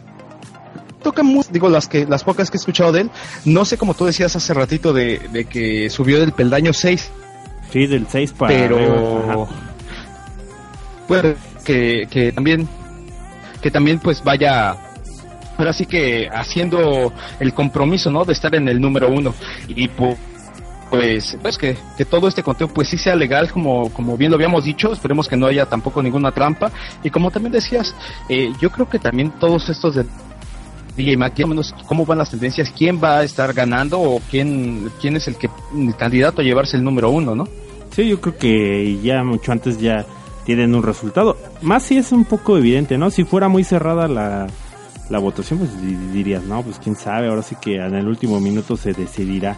toca 1.01 1.23
muy, 1.23 1.43
digo, 1.51 1.69
las 1.69 1.87
que 1.87 2.05
las 2.05 2.23
pocas 2.23 2.49
que 2.51 2.57
he 2.57 2.59
escuchado 2.59 2.91
de 2.91 3.01
él. 3.01 3.11
No 3.45 3.65
sé 3.65 3.77
como 3.77 3.93
tú 3.93 4.05
decías 4.05 4.35
hace 4.35 4.53
ratito 4.53 4.93
de, 4.93 5.19
de 5.31 5.45
que 5.45 5.89
subió 5.89 6.19
del 6.19 6.33
peldaño 6.33 6.73
6. 6.73 7.11
Sí, 7.71 7.87
del 7.87 8.07
6 8.07 8.33
para 8.33 8.53
Pero 8.53 9.47
pues 11.07 11.35
que, 11.63 12.07
que 12.09 12.31
también 12.31 12.67
que 13.61 13.71
también 13.71 13.99
pues 13.99 14.23
vaya 14.23 14.75
ahora 15.57 15.73
sí 15.73 15.85
que 15.85 16.29
haciendo 16.31 17.11
el 17.39 17.53
compromiso 17.53 18.09
no 18.09 18.23
de 18.25 18.33
estar 18.33 18.55
en 18.55 18.67
el 18.69 18.79
número 18.79 19.09
uno 19.09 19.33
y 19.67 19.87
pu- 19.89 20.15
pues 20.89 21.37
pues 21.41 21.57
que, 21.57 21.77
que 21.97 22.05
todo 22.05 22.27
este 22.27 22.41
conteo 22.43 22.67
pues 22.67 22.87
sí 22.89 22.97
sea 22.97 23.15
legal 23.15 23.51
como 23.51 23.89
como 23.91 24.17
bien 24.17 24.31
lo 24.31 24.35
habíamos 24.37 24.63
dicho 24.63 24.91
esperemos 24.91 25.27
que 25.27 25.37
no 25.37 25.45
haya 25.47 25.65
tampoco 25.67 26.01
ninguna 26.01 26.31
trampa 26.31 26.71
y 27.03 27.09
como 27.11 27.29
también 27.31 27.51
decías 27.53 27.95
eh, 28.27 28.51
yo 28.59 28.71
creo 28.71 28.89
que 28.89 28.97
también 28.99 29.31
todos 29.39 29.69
estos 29.69 29.95
de 29.95 30.05
DJ 30.97 31.15
Mac, 31.15 31.37
menos 31.47 31.73
cómo 31.87 32.05
van 32.05 32.17
las 32.17 32.29
tendencias, 32.31 32.73
quién 32.77 32.99
va 33.01 33.19
a 33.19 33.23
estar 33.23 33.53
ganando 33.53 34.01
o 34.01 34.19
quién, 34.29 34.91
quién 34.99 35.15
es 35.15 35.29
el 35.29 35.37
que 35.37 35.49
el 35.77 35.95
candidato 35.95 36.41
a 36.41 36.43
llevarse 36.43 36.75
el 36.75 36.83
número 36.83 37.09
uno, 37.09 37.35
¿no? 37.35 37.47
Sí, 37.95 38.05
yo 38.09 38.19
creo 38.19 38.35
que 38.37 38.99
ya 39.01 39.23
mucho 39.23 39.53
antes 39.53 39.79
ya 39.79 40.05
tienen 40.43 40.75
un 40.75 40.83
resultado. 40.83 41.37
Más 41.61 41.83
si 41.83 41.95
es 41.97 42.11
un 42.11 42.25
poco 42.25 42.57
evidente, 42.57 42.97
¿no? 42.97 43.11
Si 43.11 43.23
fuera 43.23 43.47
muy 43.47 43.63
cerrada 43.63 44.09
la, 44.09 44.47
la 45.09 45.19
votación, 45.19 45.59
pues 45.59 45.81
di- 45.81 45.95
dirías, 46.11 46.43
no, 46.43 46.63
pues 46.63 46.79
quién 46.83 46.97
sabe, 46.97 47.29
ahora 47.29 47.43
sí 47.43 47.55
que 47.61 47.75
en 47.77 47.95
el 47.95 48.05
último 48.07 48.41
minuto 48.41 48.75
se 48.75 48.91
decidirá. 48.91 49.55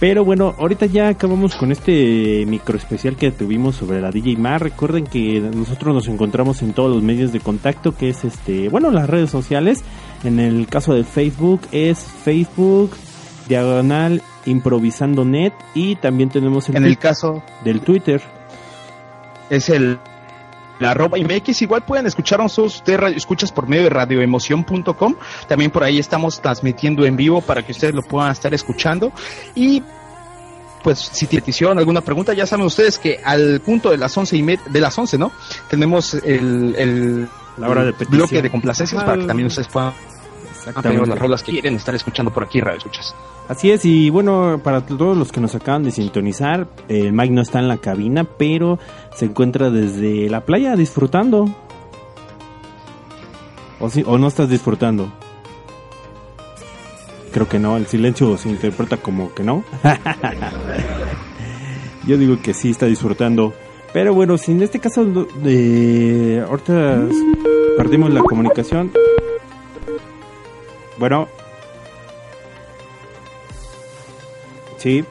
Pero 0.00 0.24
bueno, 0.24 0.54
ahorita 0.58 0.86
ya 0.86 1.08
acabamos 1.08 1.56
con 1.56 1.72
este 1.72 2.44
micro 2.46 2.76
especial 2.76 3.16
que 3.16 3.32
tuvimos 3.32 3.76
sobre 3.76 4.00
la 4.00 4.12
DJ 4.12 4.36
Mar. 4.36 4.62
Recuerden 4.62 5.04
que 5.04 5.40
nosotros 5.40 5.92
nos 5.92 6.06
encontramos 6.06 6.62
en 6.62 6.72
todos 6.72 6.94
los 6.94 7.02
medios 7.02 7.32
de 7.32 7.40
contacto, 7.40 7.96
que 7.96 8.10
es 8.10 8.24
este, 8.24 8.68
bueno, 8.68 8.92
las 8.92 9.10
redes 9.10 9.30
sociales. 9.30 9.82
En 10.22 10.38
el 10.38 10.68
caso 10.68 10.94
de 10.94 11.02
Facebook 11.02 11.62
es 11.72 11.98
Facebook 11.98 12.92
diagonal 13.48 14.22
improvisando 14.46 15.24
net 15.24 15.52
y 15.74 15.96
también 15.96 16.28
tenemos 16.28 16.68
el 16.68 16.76
En 16.76 16.84
el 16.84 16.96
caso 16.98 17.42
del 17.64 17.80
Twitter. 17.80 18.22
es 19.50 19.68
el 19.68 19.98
arroba 20.80 21.18
MX. 21.18 21.62
Igual 21.62 21.84
pueden 21.84 22.06
escucharnos 22.06 22.58
usted 22.58 23.02
escuchas 23.16 23.52
por 23.52 23.68
medio 23.68 23.84
de 23.84 23.90
radioemoción.com. 23.90 25.14
También 25.46 25.70
por 25.70 25.84
ahí 25.84 25.98
estamos 25.98 26.40
transmitiendo 26.40 27.04
en 27.04 27.16
vivo 27.16 27.40
para 27.40 27.64
que 27.64 27.72
ustedes 27.72 27.94
lo 27.94 28.02
puedan 28.02 28.32
estar 28.32 28.52
escuchando. 28.54 29.12
Y 29.54 29.82
pues 30.82 30.98
si 30.98 31.26
tiene 31.26 31.42
petición, 31.42 31.78
alguna 31.78 32.00
pregunta, 32.00 32.32
ya 32.34 32.46
saben 32.46 32.66
ustedes 32.66 32.98
que 32.98 33.20
al 33.24 33.60
punto 33.60 33.90
de 33.90 33.98
las 33.98 34.16
once 34.16 34.36
y 34.36 34.42
de 34.42 34.80
las 34.80 34.96
once, 34.98 35.18
¿no? 35.18 35.32
Tenemos 35.68 36.14
el, 36.14 36.74
el, 36.76 37.28
La 37.56 37.68
hora 37.68 37.84
de 37.84 37.92
bloque 38.06 38.40
de 38.40 38.50
complacencias 38.50 39.02
para 39.02 39.18
que 39.18 39.26
también 39.26 39.48
ustedes 39.48 39.68
puedan 39.68 39.92
pedir 40.72 41.06
las 41.06 41.18
rolas 41.18 41.42
que 41.42 41.52
quieren 41.52 41.74
estar 41.74 41.94
escuchando 41.94 42.32
por 42.32 42.44
aquí, 42.44 42.60
Radio 42.60 42.78
Escuchas. 42.78 43.14
Así 43.48 43.70
es, 43.70 43.84
y 43.84 44.10
bueno, 44.10 44.60
para 44.62 44.84
todos 44.84 45.16
los 45.16 45.32
que 45.32 45.40
nos 45.40 45.54
acaban 45.54 45.82
de 45.82 45.90
sintonizar, 45.90 46.66
el 46.88 47.12
Mike 47.12 47.32
no 47.32 47.40
está 47.40 47.58
en 47.60 47.68
la 47.68 47.78
cabina, 47.78 48.24
pero 48.24 48.78
se 49.14 49.26
encuentra 49.26 49.70
desde 49.70 50.28
la 50.28 50.42
playa 50.42 50.76
disfrutando. 50.76 51.48
¿O, 53.80 53.88
sí, 53.88 54.04
o 54.06 54.18
no 54.18 54.28
estás 54.28 54.50
disfrutando? 54.50 55.10
Creo 57.32 57.48
que 57.48 57.58
no, 57.58 57.76
el 57.76 57.86
silencio 57.86 58.36
se 58.36 58.48
interpreta 58.48 58.96
como 58.96 59.32
que 59.32 59.44
no. 59.44 59.64
Yo 62.06 62.18
digo 62.18 62.40
que 62.42 62.54
sí 62.54 62.70
está 62.70 62.86
disfrutando. 62.86 63.54
Pero 63.92 64.12
bueno, 64.14 64.36
si 64.36 64.52
en 64.52 64.62
este 64.62 64.78
caso 64.78 65.04
de 65.04 66.44
ahorita 66.46 67.02
perdimos 67.78 68.12
la 68.12 68.20
comunicación. 68.20 68.90
Bueno. 70.98 71.28
Sí. 74.76 75.04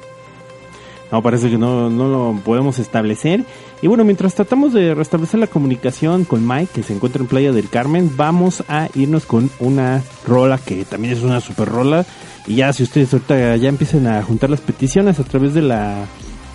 No, 1.12 1.22
parece 1.22 1.50
que 1.50 1.58
no, 1.58 1.90
no 1.90 2.08
lo 2.08 2.40
podemos 2.44 2.80
establecer. 2.80 3.46
Y 3.82 3.88
bueno, 3.88 4.04
mientras 4.04 4.34
tratamos 4.34 4.74
de 4.74 4.94
restablecer 4.96 5.40
la 5.40 5.48
comunicación 5.48 6.26
con 6.26 6.46
Mike, 6.48 6.72
que 6.74 6.84
se 6.84 6.94
encuentra 6.94 7.22
en 7.22 7.28
Playa 7.28 7.52
del 7.52 7.70
Carmen, 7.70 8.12
vamos 8.16 8.64
a 8.68 8.90
irnos 8.96 9.26
con 9.26 9.50
una 9.60 10.04
rola 10.26 10.58
que 10.58 10.84
también 10.84 11.14
es 11.14 11.24
una 11.24 11.40
super 11.40 11.70
rola. 11.70 12.06
Y 12.48 12.56
ya, 12.56 12.74
si 12.74 12.84
ustedes 12.84 13.14
ahorita 13.14 13.56
ya 13.58 13.70
empiecen 13.70 14.08
a 14.08 14.22
juntar 14.24 14.50
las 14.50 14.62
peticiones 14.62 15.20
a 15.20 15.24
través 15.24 15.54
de 15.54 15.62
la 15.62 16.06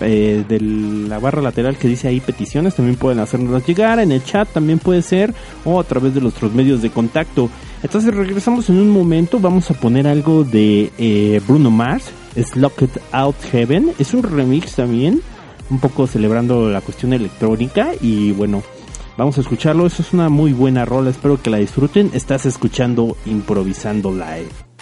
eh, 0.03 0.43
de 0.47 0.59
la 0.59 1.19
barra 1.19 1.41
lateral 1.41 1.77
que 1.77 1.87
dice 1.87 2.07
ahí 2.07 2.19
peticiones, 2.19 2.75
también 2.75 2.97
pueden 2.97 3.19
hacernos 3.19 3.65
llegar 3.65 3.99
en 3.99 4.11
el 4.11 4.23
chat, 4.23 4.47
también 4.49 4.79
puede 4.79 5.01
ser, 5.01 5.33
o 5.65 5.79
a 5.79 5.83
través 5.83 6.13
de 6.13 6.21
nuestros 6.21 6.53
medios 6.53 6.81
de 6.81 6.89
contacto. 6.89 7.49
Entonces 7.81 8.13
regresamos 8.13 8.69
en 8.69 8.79
un 8.79 8.89
momento, 8.89 9.39
vamos 9.39 9.69
a 9.71 9.73
poner 9.73 10.07
algo 10.07 10.43
de 10.43 10.91
eh, 10.97 11.41
Bruno 11.47 11.71
Mars, 11.71 12.11
es 12.35 12.55
Locked 12.55 12.89
Out 13.11 13.35
Heaven, 13.51 13.91
es 13.99 14.13
un 14.13 14.23
remix 14.23 14.75
también, 14.75 15.21
un 15.69 15.79
poco 15.79 16.07
celebrando 16.07 16.69
la 16.69 16.81
cuestión 16.81 17.13
electrónica 17.13 17.91
y 18.01 18.31
bueno, 18.31 18.63
vamos 19.17 19.37
a 19.37 19.41
escucharlo, 19.41 19.85
eso 19.85 20.01
es 20.01 20.13
una 20.13 20.29
muy 20.29 20.53
buena 20.53 20.85
rola, 20.85 21.09
espero 21.09 21.41
que 21.41 21.49
la 21.49 21.57
disfruten, 21.57 22.11
estás 22.13 22.45
escuchando 22.45 23.17
Improvisando 23.25 24.11
Live. 24.11 24.72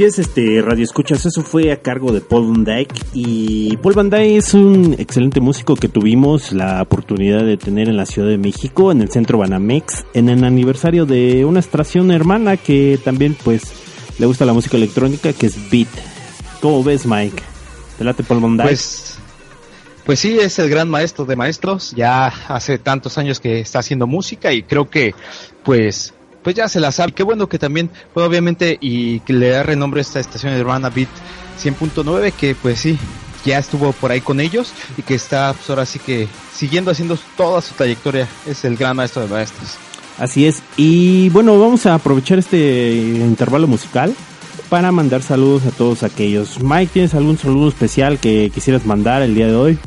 Así 0.00 0.06
es, 0.06 0.18
este 0.18 0.62
Radio 0.62 0.82
Escuchas, 0.82 1.26
eso 1.26 1.42
fue 1.42 1.72
a 1.72 1.82
cargo 1.82 2.10
de 2.10 2.22
Paul 2.22 2.46
Van 2.46 2.64
Dyke. 2.64 2.94
Y 3.12 3.76
Paul 3.82 3.92
Van 3.92 4.08
Dyke 4.08 4.38
es 4.38 4.54
un 4.54 4.96
excelente 4.98 5.40
músico 5.40 5.76
que 5.76 5.88
tuvimos 5.88 6.52
la 6.52 6.80
oportunidad 6.80 7.44
de 7.44 7.58
tener 7.58 7.90
en 7.90 7.98
la 7.98 8.06
Ciudad 8.06 8.28
de 8.28 8.38
México, 8.38 8.92
en 8.92 9.02
el 9.02 9.10
centro 9.10 9.36
Banamex, 9.36 10.06
en 10.14 10.30
el 10.30 10.42
aniversario 10.44 11.04
de 11.04 11.44
una 11.44 11.60
estación 11.60 12.10
hermana 12.12 12.56
que 12.56 12.98
también, 13.04 13.36
pues, 13.44 13.62
le 14.18 14.24
gusta 14.24 14.46
la 14.46 14.54
música 14.54 14.78
electrónica, 14.78 15.34
que 15.34 15.46
es 15.46 15.70
Beat. 15.70 15.88
¿Cómo 16.62 16.82
ves, 16.82 17.04
Mike? 17.04 17.42
¿Te 17.98 18.04
late 18.04 18.22
Paul 18.22 18.40
Van 18.40 18.56
Dyke? 18.56 18.68
Pues, 18.68 19.18
pues 20.06 20.18
sí, 20.18 20.38
es 20.38 20.58
el 20.60 20.70
gran 20.70 20.88
maestro 20.88 21.26
de 21.26 21.36
maestros. 21.36 21.92
Ya 21.94 22.28
hace 22.48 22.78
tantos 22.78 23.18
años 23.18 23.38
que 23.38 23.60
está 23.60 23.80
haciendo 23.80 24.06
música 24.06 24.50
y 24.50 24.62
creo 24.62 24.88
que, 24.88 25.14
pues, 25.62 26.14
pues 26.42 26.56
ya 26.56 26.68
se 26.68 26.80
la 26.80 26.92
sabe. 26.92 27.12
Qué 27.12 27.22
bueno 27.22 27.48
que 27.48 27.58
también, 27.58 27.90
pues 28.12 28.26
obviamente, 28.26 28.78
y 28.80 29.20
que 29.20 29.32
le 29.32 29.50
da 29.50 29.62
renombre 29.62 30.00
a 30.00 30.02
esta 30.02 30.20
estación 30.20 30.52
hermana 30.52 30.90
Beat 30.90 31.08
100.9, 31.62 32.32
que 32.32 32.54
pues 32.54 32.80
sí, 32.80 32.98
ya 33.44 33.58
estuvo 33.58 33.92
por 33.92 34.10
ahí 34.10 34.20
con 34.20 34.40
ellos 34.40 34.72
y 34.96 35.02
que 35.02 35.14
está 35.14 35.52
pues 35.52 35.68
ahora 35.70 35.86
sí 35.86 35.98
que 35.98 36.28
siguiendo 36.54 36.90
haciendo 36.90 37.18
toda 37.36 37.60
su 37.60 37.74
trayectoria. 37.74 38.28
Es 38.46 38.64
el 38.64 38.76
gran 38.76 38.96
maestro 38.96 39.22
de 39.22 39.28
maestros. 39.28 39.76
Así 40.18 40.46
es. 40.46 40.62
Y 40.76 41.30
bueno, 41.30 41.58
vamos 41.58 41.86
a 41.86 41.94
aprovechar 41.94 42.38
este 42.38 42.92
intervalo 42.92 43.66
musical 43.66 44.14
para 44.68 44.92
mandar 44.92 45.22
saludos 45.22 45.64
a 45.66 45.70
todos 45.70 46.02
aquellos. 46.02 46.62
Mike, 46.62 46.90
¿tienes 46.92 47.14
algún 47.14 47.38
saludo 47.38 47.68
especial 47.68 48.18
que 48.18 48.50
quisieras 48.54 48.84
mandar 48.86 49.22
el 49.22 49.34
día 49.34 49.46
de 49.46 49.54
hoy? 49.54 49.78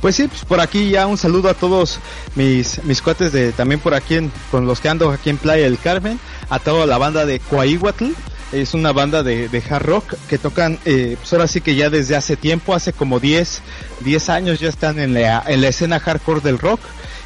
Pues 0.00 0.16
sí, 0.16 0.28
pues 0.28 0.44
por 0.44 0.60
aquí 0.60 0.90
ya 0.90 1.06
un 1.06 1.18
saludo 1.18 1.50
a 1.50 1.54
todos 1.54 2.00
mis, 2.34 2.82
mis 2.84 3.02
cuates 3.02 3.32
de 3.32 3.52
también 3.52 3.80
por 3.80 3.94
aquí 3.94 4.14
en, 4.14 4.32
con 4.50 4.66
los 4.66 4.80
que 4.80 4.88
ando 4.88 5.10
aquí 5.10 5.28
en 5.28 5.36
Playa 5.36 5.64
del 5.64 5.78
Carmen, 5.78 6.18
a 6.48 6.58
toda 6.58 6.86
la 6.86 6.96
banda 6.96 7.26
de 7.26 7.38
Coahuatl, 7.38 8.12
es 8.52 8.74
una 8.74 8.92
banda 8.92 9.22
de, 9.22 9.48
de 9.48 9.62
hard 9.68 9.84
rock 9.84 10.14
que 10.28 10.38
tocan, 10.38 10.78
eh, 10.84 11.16
pues 11.18 11.32
ahora 11.32 11.46
sí 11.46 11.60
que 11.60 11.74
ya 11.74 11.90
desde 11.90 12.16
hace 12.16 12.36
tiempo, 12.36 12.74
hace 12.74 12.92
como 12.92 13.20
10, 13.20 13.60
10 14.00 14.28
años 14.30 14.58
ya 14.58 14.68
están 14.68 14.98
en 14.98 15.14
la, 15.14 15.44
en 15.46 15.60
la 15.60 15.68
escena 15.68 16.00
hardcore 16.00 16.40
del 16.40 16.58
rock 16.58 16.80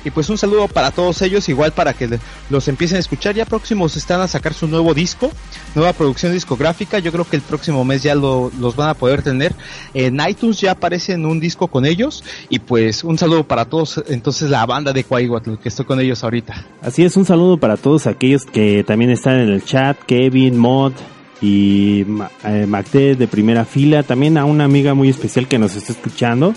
y 0.04 0.10
pues 0.10 0.28
un 0.28 0.38
saludo 0.38 0.68
para 0.68 0.90
todos 0.90 1.22
ellos, 1.22 1.48
igual 1.48 1.72
para 1.72 1.94
que 1.94 2.18
los 2.50 2.68
empiecen 2.68 2.98
a 2.98 3.00
escuchar. 3.00 3.34
Ya 3.34 3.44
próximos 3.44 3.96
están 3.96 4.20
a 4.20 4.28
sacar 4.28 4.54
su 4.54 4.66
nuevo 4.66 4.94
disco, 4.94 5.30
nueva 5.74 5.92
producción 5.92 6.32
discográfica. 6.32 6.98
Yo 6.98 7.10
creo 7.10 7.24
que 7.24 7.36
el 7.36 7.42
próximo 7.42 7.84
mes 7.84 8.02
ya 8.02 8.14
lo, 8.14 8.50
los 8.60 8.76
van 8.76 8.90
a 8.90 8.94
poder 8.94 9.22
tener. 9.22 9.54
En 9.94 10.20
iTunes 10.26 10.60
ya 10.60 10.72
aparecen 10.72 11.24
un 11.26 11.40
disco 11.40 11.68
con 11.68 11.86
ellos. 11.86 12.22
Y 12.48 12.58
pues 12.58 13.04
un 13.04 13.18
saludo 13.18 13.44
para 13.44 13.64
todos, 13.64 14.02
entonces 14.08 14.50
la 14.50 14.66
banda 14.66 14.92
de 14.92 15.04
Cuaiguatl, 15.04 15.54
que 15.56 15.68
estoy 15.68 15.86
con 15.86 16.00
ellos 16.00 16.22
ahorita. 16.22 16.66
Así 16.82 17.04
es, 17.04 17.16
un 17.16 17.24
saludo 17.24 17.56
para 17.56 17.76
todos 17.76 18.06
aquellos 18.06 18.44
que 18.44 18.84
también 18.84 19.10
están 19.10 19.40
en 19.40 19.48
el 19.48 19.64
chat, 19.64 19.98
Kevin, 20.06 20.58
Mod, 20.58 20.92
y 21.40 22.06
eh, 22.44 23.14
de 23.18 23.28
primera 23.28 23.64
fila, 23.64 24.02
también 24.02 24.38
a 24.38 24.44
una 24.44 24.64
amiga 24.64 24.94
muy 24.94 25.08
especial 25.08 25.46
que 25.46 25.58
nos 25.58 25.76
está 25.76 25.92
escuchando, 25.92 26.54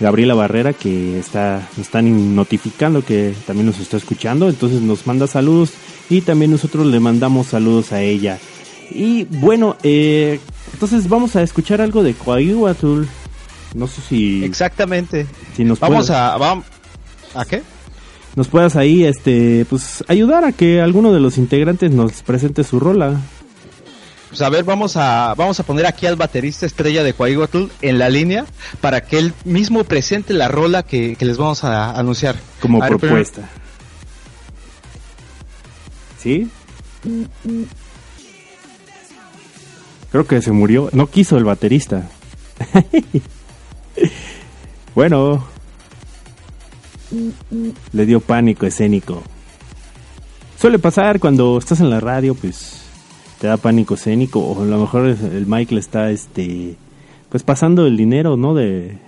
Gabriela 0.00 0.34
Barrera, 0.34 0.72
que 0.72 1.18
está, 1.18 1.68
nos 1.76 1.86
están 1.86 2.34
notificando 2.34 3.04
que 3.04 3.34
también 3.46 3.66
nos 3.66 3.78
está 3.78 3.98
escuchando, 3.98 4.48
entonces 4.48 4.80
nos 4.80 5.06
manda 5.06 5.26
saludos 5.26 5.72
y 6.08 6.22
también 6.22 6.50
nosotros 6.50 6.86
le 6.86 6.98
mandamos 7.00 7.48
saludos 7.48 7.92
a 7.92 8.00
ella. 8.00 8.38
Y 8.90 9.24
bueno, 9.24 9.76
eh, 9.82 10.40
entonces 10.72 11.08
vamos 11.08 11.36
a 11.36 11.42
escuchar 11.42 11.80
algo 11.80 12.02
de 12.02 12.14
Coahuatl. 12.14 13.04
No 13.74 13.86
sé 13.86 14.00
si. 14.00 14.42
Exactamente. 14.42 15.26
Si 15.54 15.64
nos 15.64 15.78
vamos 15.78 16.10
a. 16.10 16.36
Vamos, 16.36 16.64
¿A 17.34 17.44
qué? 17.44 17.62
Nos 18.36 18.48
puedas 18.48 18.76
ahí, 18.76 19.04
este, 19.04 19.66
pues 19.68 20.04
ayudar 20.08 20.44
a 20.44 20.52
que 20.52 20.80
alguno 20.80 21.12
de 21.12 21.20
los 21.20 21.36
integrantes 21.36 21.90
nos 21.90 22.22
presente 22.22 22.64
su 22.64 22.80
rola. 22.80 23.20
Pues 24.30 24.42
a 24.42 24.48
ver, 24.48 24.62
vamos 24.62 24.96
a, 24.96 25.34
vamos 25.36 25.58
a 25.58 25.64
poner 25.64 25.86
aquí 25.86 26.06
al 26.06 26.14
baterista 26.14 26.64
estrella 26.64 27.02
de 27.02 27.14
Coahuatl 27.14 27.64
en 27.82 27.98
la 27.98 28.08
línea 28.08 28.46
para 28.80 29.04
que 29.04 29.18
él 29.18 29.34
mismo 29.44 29.82
presente 29.82 30.32
la 30.32 30.46
rola 30.46 30.84
que, 30.84 31.16
les 31.18 31.36
vamos 31.36 31.64
a 31.64 31.98
anunciar. 31.98 32.36
Como 32.60 32.78
propuesta. 32.78 33.48
¿Sí? 36.22 36.48
Creo 40.12 40.26
que 40.26 40.40
se 40.40 40.52
murió. 40.52 40.90
No 40.92 41.08
quiso 41.08 41.36
el 41.36 41.44
baterista. 41.44 42.08
bueno. 44.94 45.44
Le 47.92 48.06
dio 48.06 48.20
pánico 48.20 48.64
escénico. 48.64 49.24
Suele 50.56 50.78
pasar 50.78 51.18
cuando 51.18 51.58
estás 51.58 51.80
en 51.80 51.90
la 51.90 51.98
radio, 51.98 52.36
pues 52.36 52.79
te 53.40 53.46
da 53.46 53.56
pánico 53.56 53.94
escénico 53.94 54.38
o 54.38 54.62
a 54.62 54.66
lo 54.66 54.78
mejor 54.78 55.06
el 55.06 55.46
Michael 55.46 55.78
está 55.78 56.10
este 56.10 56.76
pues 57.30 57.42
pasando 57.42 57.86
el 57.86 57.96
dinero, 57.96 58.36
¿no? 58.36 58.54
de 58.54 58.98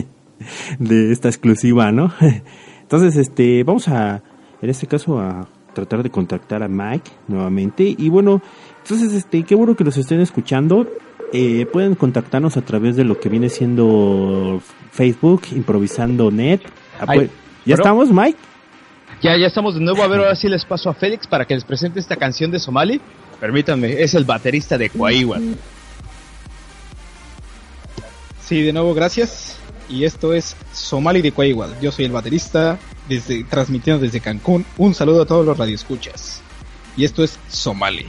de 0.78 1.12
esta 1.12 1.28
exclusiva, 1.28 1.92
¿no? 1.92 2.12
Entonces, 2.82 3.16
este 3.16 3.62
vamos 3.64 3.88
a 3.88 4.22
en 4.62 4.70
este 4.70 4.86
caso 4.86 5.20
a 5.20 5.46
tratar 5.74 6.02
de 6.02 6.10
contactar 6.10 6.62
a 6.62 6.68
Mike 6.68 7.10
nuevamente 7.28 7.94
y 7.96 8.08
bueno, 8.08 8.42
entonces 8.82 9.12
este 9.12 9.44
qué 9.44 9.54
bueno 9.54 9.76
que 9.76 9.84
los 9.84 9.96
estén 9.96 10.20
escuchando. 10.20 10.88
Eh, 11.30 11.66
pueden 11.70 11.94
contactarnos 11.94 12.56
a 12.56 12.62
través 12.62 12.96
de 12.96 13.04
lo 13.04 13.20
que 13.20 13.28
viene 13.28 13.50
siendo 13.50 14.62
Facebook, 14.90 15.42
improvisando 15.54 16.30
net. 16.30 16.62
Ah, 16.98 17.04
pues, 17.04 17.28
¿Ya 17.66 17.74
estamos, 17.74 18.10
Mike? 18.10 18.38
Ya, 19.20 19.36
ya 19.36 19.46
estamos 19.46 19.74
de 19.74 19.82
nuevo. 19.82 20.02
A 20.02 20.06
ver, 20.06 20.20
ahora 20.20 20.34
sí 20.34 20.48
les 20.48 20.64
paso 20.64 20.88
a 20.88 20.94
Félix 20.94 21.26
para 21.26 21.44
que 21.44 21.52
les 21.52 21.64
presente 21.64 22.00
esta 22.00 22.16
canción 22.16 22.50
de 22.50 22.58
Somali. 22.58 22.98
Permítanme, 23.40 24.02
es 24.02 24.14
el 24.14 24.24
baterista 24.24 24.76
de 24.76 24.90
Coahuila. 24.90 25.40
Sí, 28.44 28.62
de 28.62 28.72
nuevo, 28.72 28.94
gracias. 28.94 29.56
Y 29.88 30.04
esto 30.04 30.32
es 30.34 30.56
Somali 30.72 31.22
de 31.22 31.32
Coahuila. 31.32 31.78
Yo 31.80 31.92
soy 31.92 32.06
el 32.06 32.12
baterista, 32.12 32.78
desde, 33.08 33.44
transmitiendo 33.44 34.02
desde 34.02 34.20
Cancún. 34.20 34.64
Un 34.76 34.94
saludo 34.94 35.22
a 35.22 35.26
todos 35.26 35.46
los 35.46 35.56
radioescuchas. 35.56 36.40
Y 36.96 37.04
esto 37.04 37.22
es 37.22 37.38
Somali. 37.48 38.06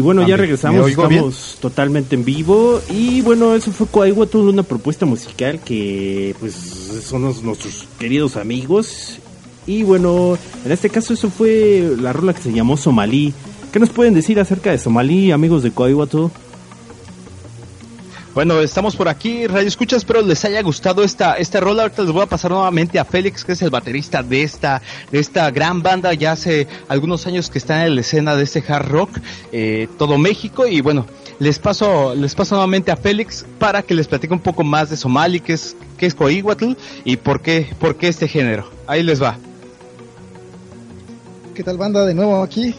Y 0.00 0.02
bueno, 0.02 0.26
ya 0.26 0.36
regresamos, 0.38 0.80
estamos 0.90 1.58
totalmente 1.60 2.14
en 2.14 2.24
vivo. 2.24 2.80
Y 2.90 3.20
bueno, 3.20 3.54
eso 3.54 3.70
fue 3.70 3.86
Coahuila, 3.86 4.26
una 4.50 4.62
propuesta 4.62 5.04
musical 5.04 5.60
que 5.62 6.34
pues 6.40 6.54
son 7.04 7.22
los- 7.22 7.42
nuestros 7.42 7.84
queridos 7.98 8.36
amigos. 8.36 9.18
Y 9.66 9.82
bueno, 9.82 10.38
en 10.64 10.72
este 10.72 10.88
caso 10.88 11.12
eso 11.12 11.28
fue 11.30 11.94
la 12.00 12.12
rola 12.14 12.32
que 12.32 12.40
se 12.42 12.52
llamó 12.52 12.76
Somalí. 12.78 13.34
¿Qué 13.72 13.78
nos 13.78 13.90
pueden 13.90 14.14
decir 14.14 14.40
acerca 14.40 14.70
de 14.70 14.78
Somalí, 14.78 15.32
amigos 15.32 15.62
de 15.62 15.70
Coahuila? 15.70 16.30
Bueno, 18.32 18.60
estamos 18.60 18.94
por 18.94 19.08
aquí, 19.08 19.48
Radio 19.48 19.66
Escucha, 19.66 19.96
espero 19.96 20.22
les 20.22 20.44
haya 20.44 20.62
gustado 20.62 21.02
esta, 21.02 21.34
esta 21.34 21.58
rola. 21.58 21.82
Ahorita 21.82 22.02
les 22.02 22.12
voy 22.12 22.22
a 22.22 22.26
pasar 22.26 22.52
nuevamente 22.52 23.00
a 23.00 23.04
Félix, 23.04 23.44
que 23.44 23.52
es 23.52 23.62
el 23.62 23.70
baterista 23.70 24.22
de 24.22 24.44
esta, 24.44 24.80
de 25.10 25.18
esta 25.18 25.50
gran 25.50 25.82
banda. 25.82 26.14
Ya 26.14 26.30
hace 26.30 26.68
algunos 26.86 27.26
años 27.26 27.50
que 27.50 27.58
está 27.58 27.84
en 27.86 27.96
la 27.96 28.02
escena 28.02 28.36
de 28.36 28.44
este 28.44 28.62
hard 28.66 28.88
rock, 28.88 29.18
eh, 29.50 29.88
todo 29.98 30.16
México. 30.16 30.64
Y 30.64 30.80
bueno, 30.80 31.06
les 31.40 31.58
paso, 31.58 32.14
les 32.14 32.36
paso 32.36 32.54
nuevamente 32.54 32.92
a 32.92 32.96
Félix 32.96 33.44
para 33.58 33.82
que 33.82 33.94
les 33.94 34.06
platique 34.06 34.32
un 34.32 34.40
poco 34.40 34.62
más 34.62 34.90
de 34.90 34.96
Somali, 34.96 35.40
que 35.40 35.54
es, 35.54 35.74
que 35.98 36.06
es 36.06 36.14
Coahuila 36.14 36.56
y 37.04 37.16
por 37.16 37.42
qué, 37.42 37.74
por 37.80 37.96
qué 37.96 38.06
este 38.06 38.28
género. 38.28 38.70
Ahí 38.86 39.02
les 39.02 39.20
va. 39.20 39.38
¿Qué 41.52 41.64
tal 41.64 41.78
banda? 41.78 42.06
De 42.06 42.14
nuevo 42.14 42.40
aquí. 42.44 42.76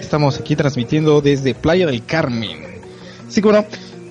Estamos 0.00 0.40
aquí 0.40 0.56
transmitiendo 0.56 1.20
desde 1.20 1.54
Playa 1.54 1.86
del 1.86 2.02
Carmen. 2.06 2.64
Sí, 3.28 3.42
bueno, 3.42 3.66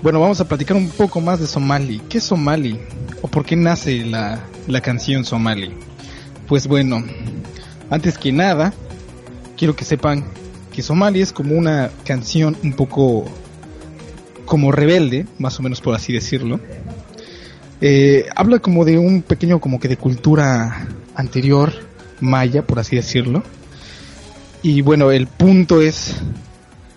bueno, 0.06 0.20
vamos 0.20 0.40
a 0.40 0.48
platicar 0.48 0.78
un 0.78 0.90
poco 0.90 1.20
más 1.20 1.40
de 1.40 1.48
Somali. 1.48 2.00
¿Qué 2.08 2.20
es 2.20 2.26
Somali? 2.26 2.80
¿O 3.24 3.28
por 3.28 3.44
qué 3.44 3.56
nace 3.56 4.06
la, 4.06 4.40
la 4.68 4.80
canción 4.80 5.26
Somali? 5.26 5.74
Pues 6.48 6.68
bueno, 6.68 7.04
antes 7.90 8.20
que 8.20 8.32
nada, 8.32 8.72
quiero 9.58 9.76
que 9.76 9.84
sepan 9.84 10.24
que 10.72 10.84
Somali 10.84 11.22
es 11.22 11.34
como 11.34 11.56
una 11.56 11.90
canción 12.06 12.56
un 12.64 12.74
poco 12.74 13.26
como 14.46 14.72
rebelde, 14.72 15.26
más 15.40 15.60
o 15.60 15.64
menos 15.64 15.82
por 15.82 15.96
así 15.96 16.14
decirlo. 16.14 16.60
Eh, 17.82 18.28
habla 18.36 18.60
como 18.60 18.86
de 18.86 19.00
un 19.00 19.24
pequeño 19.24 19.60
como 19.60 19.80
que 19.80 19.88
de 19.88 19.98
cultura 19.98 20.88
anterior, 21.16 21.74
maya, 22.22 22.62
por 22.62 22.78
así 22.78 22.96
decirlo. 22.96 23.42
Y 24.62 24.82
bueno, 24.82 25.10
el 25.10 25.26
punto 25.26 25.82
es 25.82 26.16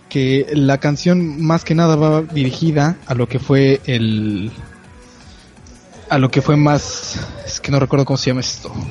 que 0.08 0.46
la 0.52 0.78
canción 0.78 1.42
más 1.42 1.64
que 1.64 1.74
nada 1.74 1.96
va 1.96 2.22
dirigida 2.22 2.96
a 3.06 3.14
lo 3.14 3.28
que 3.28 3.38
fue 3.38 3.80
el 3.86 4.50
a 6.08 6.16
lo 6.18 6.30
que 6.30 6.40
fue 6.40 6.56
más 6.56 7.20
es 7.46 7.60
que 7.60 7.70
no 7.70 7.78
recuerdo 7.78 8.04
cómo 8.06 8.16
se 8.16 8.30
llama 8.30 8.40
esto. 8.40 8.72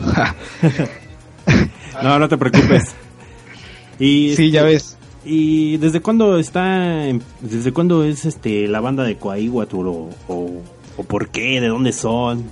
No, 2.04 2.20
no 2.20 2.30
te 2.30 2.38
preocupes. 2.38 2.84
Y 4.00 4.36
Sí, 4.36 4.52
ya 4.52 4.62
ves. 4.62 4.96
¿Y 5.26 5.78
desde 5.78 6.02
cuándo 6.02 6.38
está, 6.38 7.02
desde 7.42 7.74
cuándo 7.74 8.04
es 8.04 8.26
este 8.26 8.68
la 8.68 8.80
banda 8.80 9.04
de 9.04 9.18
Coahuila 9.18 9.68
o, 9.74 10.10
o, 10.28 10.62
o 10.98 11.04
por 11.04 11.30
qué, 11.30 11.60
de 11.60 11.68
dónde 11.70 11.92
son? 11.92 12.44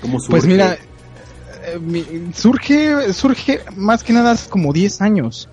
¿Cómo 0.00 0.18
surge? 0.18 0.30
Pues 0.32 0.44
mira, 0.44 0.74
eh, 0.74 1.78
mi- 1.80 2.04
surge 2.34 3.12
surge 3.12 3.60
más 3.76 4.02
que 4.02 4.12
nada 4.12 4.32
hace 4.32 4.50
como 4.50 4.72
10 4.72 5.00
años. 5.02 5.48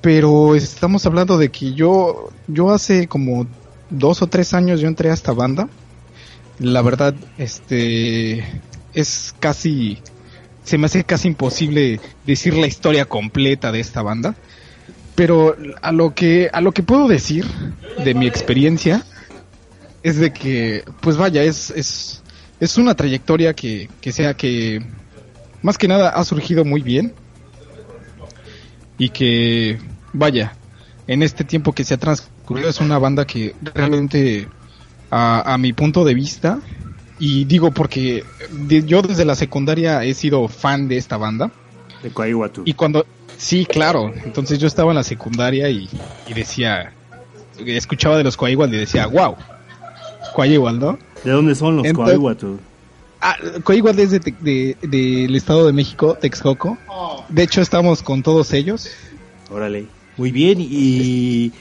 Pero 0.00 0.54
estamos 0.54 1.04
hablando 1.04 1.36
de 1.36 1.50
que 1.50 1.74
yo 1.74 2.30
yo 2.46 2.70
hace 2.70 3.06
como 3.06 3.46
dos 3.90 4.22
o 4.22 4.26
tres 4.28 4.54
años 4.54 4.80
yo 4.80 4.88
entré 4.88 5.10
a 5.10 5.14
esta 5.14 5.32
banda. 5.32 5.68
La 6.58 6.82
verdad, 6.82 7.14
este 7.38 8.44
es 8.94 9.34
casi 9.40 9.98
se 10.64 10.78
me 10.78 10.86
hace 10.86 11.04
casi 11.04 11.28
imposible 11.28 12.00
decir 12.26 12.54
la 12.54 12.66
historia 12.66 13.04
completa 13.04 13.72
de 13.72 13.80
esta 13.80 14.02
banda. 14.02 14.36
Pero 15.14 15.56
a 15.82 15.92
lo 15.92 16.14
que 16.14 16.48
a 16.52 16.60
lo 16.60 16.72
que 16.72 16.82
puedo 16.82 17.06
decir 17.06 17.44
de 18.02 18.14
mi 18.14 18.26
experiencia 18.26 19.04
es 20.02 20.16
de 20.16 20.32
que 20.32 20.84
pues 21.00 21.16
vaya, 21.18 21.42
es 21.42 21.70
es 21.70 22.22
es 22.58 22.78
una 22.78 22.94
trayectoria 22.94 23.52
que 23.52 23.90
que 24.00 24.12
sea 24.12 24.34
que 24.34 24.82
más 25.60 25.76
que 25.76 25.88
nada 25.88 26.10
ha 26.10 26.24
surgido 26.24 26.64
muy 26.64 26.80
bien 26.80 27.12
y 29.00 29.08
que 29.10 29.80
vaya, 30.12 30.56
en 31.06 31.22
este 31.22 31.44
tiempo 31.44 31.72
que 31.72 31.84
se 31.84 31.94
ha 31.94 31.98
transcurrido 31.98 32.68
es 32.68 32.80
una 32.80 32.98
banda 32.98 33.24
que 33.24 33.56
realmente 33.74 34.48
a, 35.10 35.54
a 35.54 35.58
mi 35.58 35.72
punto 35.72 36.04
de 36.04 36.14
vista 36.14 36.60
y 37.18 37.44
digo 37.46 37.72
porque 37.72 38.24
de- 38.50 38.84
yo 38.84 39.02
desde 39.02 39.24
la 39.24 39.34
secundaria 39.34 40.04
he 40.04 40.14
sido 40.14 40.48
fan 40.48 40.88
de 40.88 40.96
esta 40.98 41.16
banda 41.16 41.50
De 42.02 42.10
Coahuila. 42.10 42.50
y 42.64 42.74
cuando 42.74 43.06
sí 43.36 43.66
claro 43.66 44.12
entonces 44.24 44.58
yo 44.58 44.66
estaba 44.66 44.90
en 44.92 44.96
la 44.96 45.02
secundaria 45.02 45.70
y, 45.70 45.88
y 46.26 46.34
decía 46.34 46.92
escuchaba 47.66 48.16
de 48.18 48.24
los 48.24 48.36
Coahuila 48.36 48.74
y 48.76 48.80
decía 48.80 49.06
wow 49.06 49.36
Coahuila 50.34 50.72
¿no? 50.72 50.98
¿De 51.24 51.30
dónde 51.30 51.54
son 51.54 51.76
los 51.76 51.92
Coahuila? 51.92 52.36
Ah, 53.20 53.36
Coahuila 53.64 53.90
es 54.02 54.10
de, 54.12 54.20
Te- 54.20 54.34
de- 54.40 54.76
del 54.82 55.36
Estado 55.36 55.66
de 55.66 55.72
México, 55.72 56.16
Texcoco. 56.20 56.78
De 57.28 57.42
hecho, 57.42 57.60
estamos 57.60 58.02
con 58.02 58.22
todos 58.22 58.52
ellos. 58.52 58.88
Órale. 59.50 59.86
Muy 60.16 60.32
bien, 60.32 60.58
y 60.60 61.52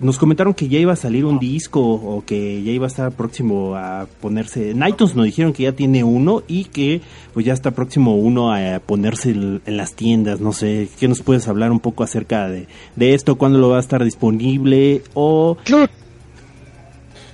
nos 0.00 0.18
comentaron 0.18 0.54
que 0.54 0.68
ya 0.68 0.78
iba 0.78 0.92
a 0.92 0.96
salir 0.96 1.24
un 1.24 1.38
disco 1.38 1.80
o 1.80 2.24
que 2.24 2.62
ya 2.62 2.72
iba 2.72 2.86
a 2.86 2.88
estar 2.88 3.12
próximo 3.12 3.74
a 3.76 4.06
ponerse. 4.20 4.70
En 4.70 4.86
iTunes 4.86 5.14
nos 5.14 5.24
dijeron 5.26 5.52
que 5.52 5.62
ya 5.64 5.72
tiene 5.72 6.02
uno 6.04 6.42
y 6.48 6.64
que 6.64 7.00
pues 7.32 7.46
ya 7.46 7.52
está 7.52 7.70
próximo 7.70 8.16
uno 8.16 8.52
a 8.52 8.80
ponerse 8.80 9.30
en 9.30 9.60
las 9.76 9.94
tiendas. 9.94 10.40
No 10.40 10.52
sé, 10.52 10.88
¿qué 10.98 11.06
nos 11.08 11.22
puedes 11.22 11.46
hablar 11.48 11.70
un 11.72 11.80
poco 11.80 12.02
acerca 12.04 12.48
de, 12.48 12.66
de 12.96 13.14
esto? 13.14 13.36
¿Cuándo 13.36 13.58
lo 13.58 13.68
va 13.68 13.76
a 13.78 13.80
estar 13.80 14.02
disponible? 14.04 15.02
O. 15.14 15.56
Claro, 15.64 15.86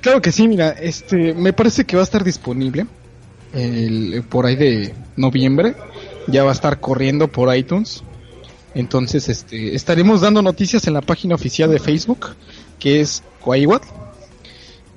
claro 0.03 0.21
que 0.23 0.33
sí, 0.33 0.49
mira, 0.49 0.71
este, 0.71 1.35
me 1.35 1.53
parece 1.53 1.85
que 1.85 1.97
va 1.97 2.03
a 2.03 2.05
estar 2.05 2.25
disponible 2.25 2.87
el- 3.53 4.23
por 4.29 4.47
ahí 4.47 4.57
de 4.57 4.95
noviembre. 5.17 5.75
Ya 6.27 6.45
va 6.45 6.51
a 6.51 6.55
estar 6.55 6.81
corriendo 6.81 7.29
por 7.29 7.55
iTunes. 7.55 8.03
Entonces, 8.75 9.29
este, 9.29 9.75
estaremos 9.75 10.21
dando 10.21 10.43
noticias 10.43 10.87
en 10.87 10.95
la 10.95 11.01
página 11.01 11.35
oficial 11.35 11.71
de 11.71 11.79
Facebook, 11.81 12.29
que 12.79 13.01
es 13.01 13.23
Coahuila. 13.41 13.81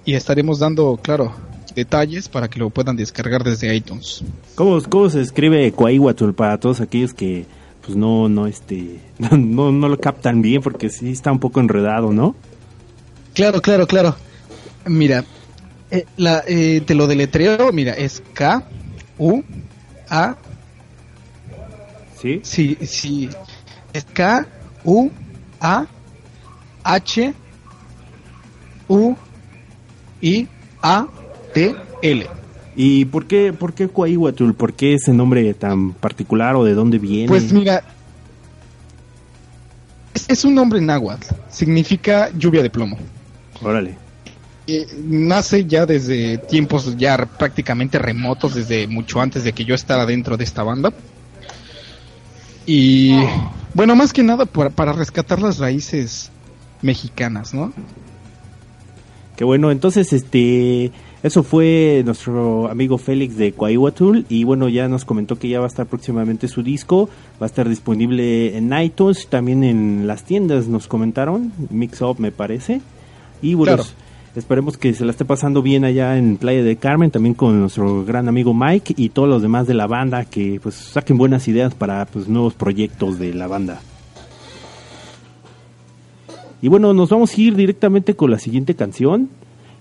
Y 0.06 0.14
estaremos 0.16 0.60
dando, 0.60 1.00
claro, 1.02 1.34
detalles 1.76 2.30
para 2.30 2.50
que 2.50 2.60
lo 2.60 2.70
puedan 2.70 2.96
descargar 2.96 3.44
desde 3.44 3.74
iTunes. 3.76 4.24
¿Cómo, 4.56 4.80
cómo 4.90 5.10
se 5.10 5.22
escribe 5.22 5.72
Coahuila 5.72 6.14
para 6.36 6.60
todos 6.60 6.82
aquellos 6.82 7.14
que 7.14 7.46
pues 7.86 7.98
no, 7.98 8.30
no, 8.30 8.48
este, 8.48 9.00
no, 9.20 9.72
no 9.72 9.90
lo 9.90 10.00
captan 10.00 10.42
bien 10.42 10.62
porque 10.62 10.90
sí 10.90 11.12
está 11.12 11.32
un 11.32 11.40
poco 11.40 11.60
enredado, 11.60 12.14
¿no? 12.14 12.36
Claro, 13.34 13.62
claro, 13.62 13.88
claro. 13.88 14.16
Mira, 14.86 15.26
eh, 15.94 16.06
la, 16.18 16.44
eh, 16.48 16.82
te 16.84 16.96
lo 16.96 17.06
deletreo, 17.06 17.72
mira, 17.72 17.94
es 17.94 18.24
K, 18.34 18.64
U, 19.20 19.44
A. 20.10 20.36
¿Sí? 22.20 22.40
Sí, 22.44 22.78
sí. 22.82 23.30
Es 23.94 24.04
K, 24.06 24.48
U, 24.84 25.12
A, 25.62 25.86
H, 26.84 27.34
U, 28.88 29.16
I, 30.20 30.48
A, 30.82 31.08
T, 31.54 31.76
L. 32.02 32.28
¿Y 32.76 33.06
por 33.06 33.28
qué, 33.28 33.54
por 33.54 33.74
qué 33.74 33.88
Coahuila? 33.88 34.34
¿Por 34.58 34.74
qué 34.74 34.96
ese 34.96 35.14
nombre 35.14 35.54
tan 35.54 35.94
particular 35.94 36.56
o 36.56 36.64
de 36.64 36.74
dónde 36.74 36.98
viene? 36.98 37.28
Pues 37.28 37.54
mira, 37.54 37.84
es, 40.16 40.28
es 40.28 40.44
un 40.44 40.56
nombre 40.56 40.82
náhuatl, 40.82 41.36
significa 41.50 42.32
lluvia 42.36 42.64
de 42.64 42.72
plomo. 42.72 42.98
Órale. 43.62 44.03
Eh, 44.66 44.88
nace 45.06 45.66
ya 45.66 45.86
desde 45.86 46.38
tiempos 46.38 46.96
ya 46.98 47.18
prácticamente 47.18 48.00
remotos, 48.00 48.56
desde 48.56 48.88
mucho 48.88 49.20
antes 49.20 49.44
de 49.44 49.52
que 49.52 49.66
yo 49.66 49.76
estara 49.76 50.06
dentro 50.06 50.38
de 50.38 50.44
esta 50.44 50.64
banda. 50.64 50.94
Y 52.66 53.14
bueno, 53.74 53.96
más 53.96 54.14
que 54.14 54.24
nada 54.24 54.46
para, 54.46 54.70
para 54.70 54.94
rescatar 54.94 55.42
las 55.42 55.58
raíces 55.58 56.32
mexicanas, 56.82 57.54
¿no? 57.54 57.74
Qué 59.36 59.44
bueno, 59.44 59.72
entonces 59.72 60.14
este 60.14 60.92
eso 61.24 61.42
fue 61.42 62.04
nuestro 62.06 62.70
amigo 62.70 62.98
Félix 62.98 63.38
de 63.38 63.54
Coahuatul 63.54 64.26
y 64.28 64.44
bueno, 64.44 64.68
ya 64.68 64.90
nos 64.90 65.06
comentó 65.06 65.40
que 65.40 65.48
ya 65.48 65.60
va 65.60 65.66
a 65.66 65.70
estar 65.70 65.86
próximamente 65.88 66.48
su 66.50 66.64
disco, 66.64 67.10
va 67.42 67.46
a 67.46 67.50
estar 67.50 67.68
disponible 67.68 68.58
en 68.58 68.78
iTunes, 68.78 69.28
también 69.28 69.64
en 69.64 70.06
las 70.06 70.24
tiendas 70.24 70.68
nos 70.68 70.88
comentaron, 70.88 71.54
Mix 71.70 72.02
Up 72.02 72.20
me 72.20 72.32
parece. 72.32 72.82
Y 73.42 73.56
bueno, 73.56 73.78
Claro. 73.78 73.90
Esperemos 74.36 74.78
que 74.78 74.94
se 74.94 75.06
la 75.06 75.12
esté 75.12 75.26
pasando 75.26 75.62
bien 75.62 75.86
allá 75.86 76.18
en 76.18 76.38
Playa 76.38 76.64
de 76.64 76.76
Carmen, 76.76 77.12
también 77.12 77.36
con 77.36 77.60
nuestro 77.60 78.04
gran 78.04 78.28
amigo 78.28 78.54
Mike 78.54 78.96
y 78.98 79.10
todos 79.10 79.30
los 79.30 79.42
demás 79.42 79.68
de 79.68 79.76
la 79.76 79.88
banda 79.88 80.26
que 80.26 80.60
pues 80.62 80.76
saquen 80.76 81.18
buenas 81.18 81.48
ideas 81.48 81.76
para 81.76 82.06
pues 82.06 82.28
nuevos 82.28 82.54
proyectos 82.54 83.20
de 83.20 83.34
la 83.34 83.48
banda. 83.48 83.82
Y 86.62 86.70
bueno, 86.70 86.94
nos 86.94 87.10
vamos 87.10 87.38
a 87.38 87.42
ir 87.42 87.56
directamente 87.56 88.16
con 88.16 88.32
la 88.32 88.40
siguiente 88.40 88.74
canción. 88.74 89.30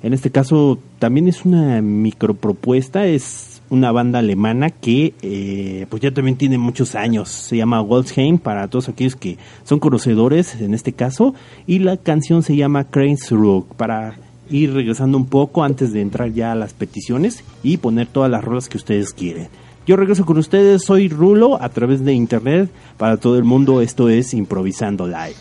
En 0.03 0.13
este 0.13 0.31
caso 0.31 0.79
también 0.99 1.29
es 1.29 1.45
una 1.45 1.81
micropropuesta, 1.81 3.07
es 3.07 3.63
una 3.71 3.93
banda 3.93 4.19
alemana 4.19 4.69
que 4.69 5.15
eh, 5.23 5.87
pues 5.89 6.03
ya 6.03 6.11
también 6.11 6.37
tiene 6.37 6.59
muchos 6.59 6.97
años. 6.97 7.29
Se 7.29 7.57
llama 7.57 7.81
Wolfsheim 7.81 8.39
para 8.39 8.69
todos 8.69 8.89
aquellos 8.89 9.15
que 9.15 9.39
son 9.63 9.79
conocedores 9.79 10.61
en 10.61 10.75
este 10.75 10.93
caso. 10.93 11.35
Y 11.69 11.79
la 11.79 11.97
canción 11.97 12.43
se 12.43 12.57
llama 12.57 12.89
Rock 13.31 13.75
para 13.77 14.17
ir 14.53 14.73
regresando 14.73 15.17
un 15.19 15.27
poco 15.27 15.65
antes 15.65 15.93
de 15.93 16.01
entrar 16.01 16.33
ya 16.33 16.53
a 16.53 16.55
las 16.55 16.75
peticiones 16.75 17.43
y 17.63 17.79
poner 17.79 18.07
todas 18.07 18.31
las 18.31 18.45
rolas 18.45 18.69
que 18.69 18.77
ustedes 18.77 19.13
quieren. 19.13 19.49
Yo 19.87 19.97
regreso 19.97 20.25
con 20.25 20.39
ustedes, 20.39 20.85
soy 20.85 21.09
Rulo 21.09 21.61
a 21.61 21.69
través 21.69 22.05
de 22.05 22.13
internet 22.13 22.71
para 22.99 23.17
todo 23.17 23.37
el 23.37 23.45
mundo. 23.45 23.81
Esto 23.81 24.09
es 24.09 24.33
Improvisando 24.33 25.07
Live. 25.09 25.35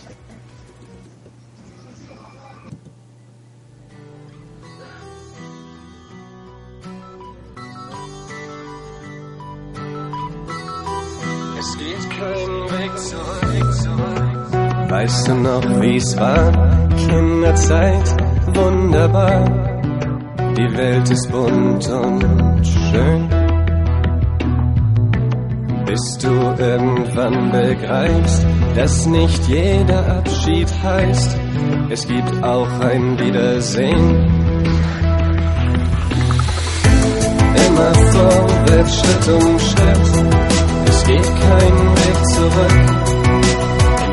Wunderbar. 18.56 19.44
Die 20.58 20.78
Welt 20.78 21.10
ist 21.10 21.32
bunt 21.32 21.88
und 21.90 22.68
schön. 22.68 23.30
Bis 25.86 26.18
du 26.20 26.34
irgendwann 26.58 27.52
begreifst, 27.52 28.46
dass 28.76 29.06
nicht 29.08 29.48
jeder 29.48 30.18
Abschied 30.18 30.68
heißt, 30.84 31.38
es 31.90 32.08
gibt 32.08 32.44
auch 32.44 32.80
ein 32.80 33.20
Wiedersehen. 33.20 34.30
Immer 37.68 37.94
vorwärts, 37.94 39.00
Schritt 39.00 39.28
um 39.34 39.60
Schritt, 39.60 40.26
es 40.88 41.04
geht 41.06 41.30
kein 41.48 41.76
Weg 41.96 42.26
zurück. 42.34 43.02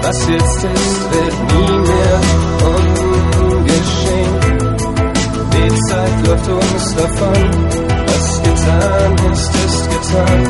Was 0.02 0.28
jetzt 0.28 0.64
ist, 0.64 1.12
wird 1.12 1.36
nie 1.52 1.78
mehr 1.86 2.77
Zeit 6.08 6.26
läuft 6.26 6.48
davon, 6.98 7.50
was 8.06 8.42
getan 8.42 9.32
ist, 9.32 9.54
ist 9.54 9.90
getan. 9.90 10.42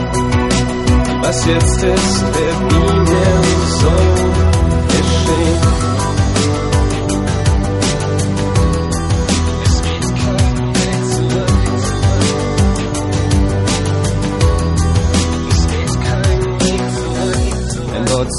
Was 1.22 1.46
jetzt 1.46 1.82
ist, 1.82 2.22
wird 2.34 2.60
nie 2.72 3.10
mehr 3.10 3.42
so 3.80 3.92
geschehen. 4.88 5.78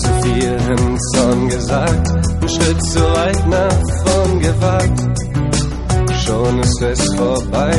Zu 0.03 0.09
viel 0.21 0.57
im 0.77 0.99
Zorn 0.99 1.49
gesagt, 1.49 2.07
ein 2.11 2.49
Schritt 2.49 2.83
zu 2.91 2.99
weit 2.99 3.47
nach 3.47 4.03
vorn 4.05 4.39
gewagt. 4.39 5.28
Schon 6.29 6.59
ist 6.59 6.81
es 6.83 7.15
vorbei. 7.15 7.71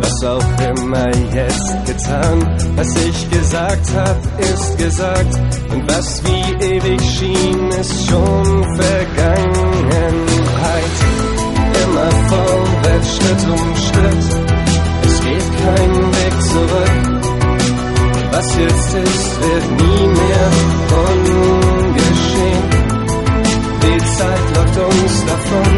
Was 0.00 0.24
auch 0.24 0.50
immer 0.70 1.10
jetzt 1.34 1.86
getan, 1.86 2.38
was 2.76 2.86
ich 3.04 3.28
gesagt 3.28 3.90
hab, 3.96 4.16
ist 4.38 4.78
gesagt. 4.78 5.34
Und 5.72 5.88
was 5.90 6.22
wie 6.22 6.64
ewig 6.64 7.00
schien, 7.02 7.68
ist 7.70 8.06
schon 8.06 8.64
Vergangenheit. 8.76 9.34
Immer 11.82 12.10
vorwärts, 12.28 13.16
Schritt 13.16 13.44
um 13.50 13.74
Schritt. 13.74 14.24
Es 15.06 15.20
geht 15.24 15.48
kein 15.64 15.92
Weg 16.14 16.34
zurück. 16.52 17.04
Was 18.30 18.56
jetzt 18.58 18.94
ist, 18.94 19.40
wird 19.40 19.66
nie 19.80 20.06
mehr 20.06 20.50
ungeschehen. 21.08 21.73
Zeit 24.18 24.56
läuft 24.56 24.78
uns 24.78 25.14
davon. 25.26 25.70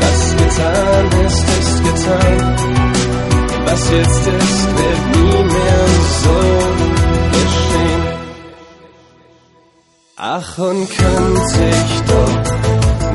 Was 0.00 0.20
getan 0.40 1.06
ist, 1.26 1.44
ist 1.58 1.76
getan. 1.88 2.38
Was 3.66 3.90
jetzt 3.90 4.26
ist, 4.26 4.66
wird 4.78 5.02
nie 5.16 5.42
mehr 5.54 5.84
so 6.22 6.36
geschehen. 7.36 8.02
Ach, 10.16 10.58
und 10.58 10.88
könnte 10.88 11.60
ich 11.82 11.92
doch 12.12 12.36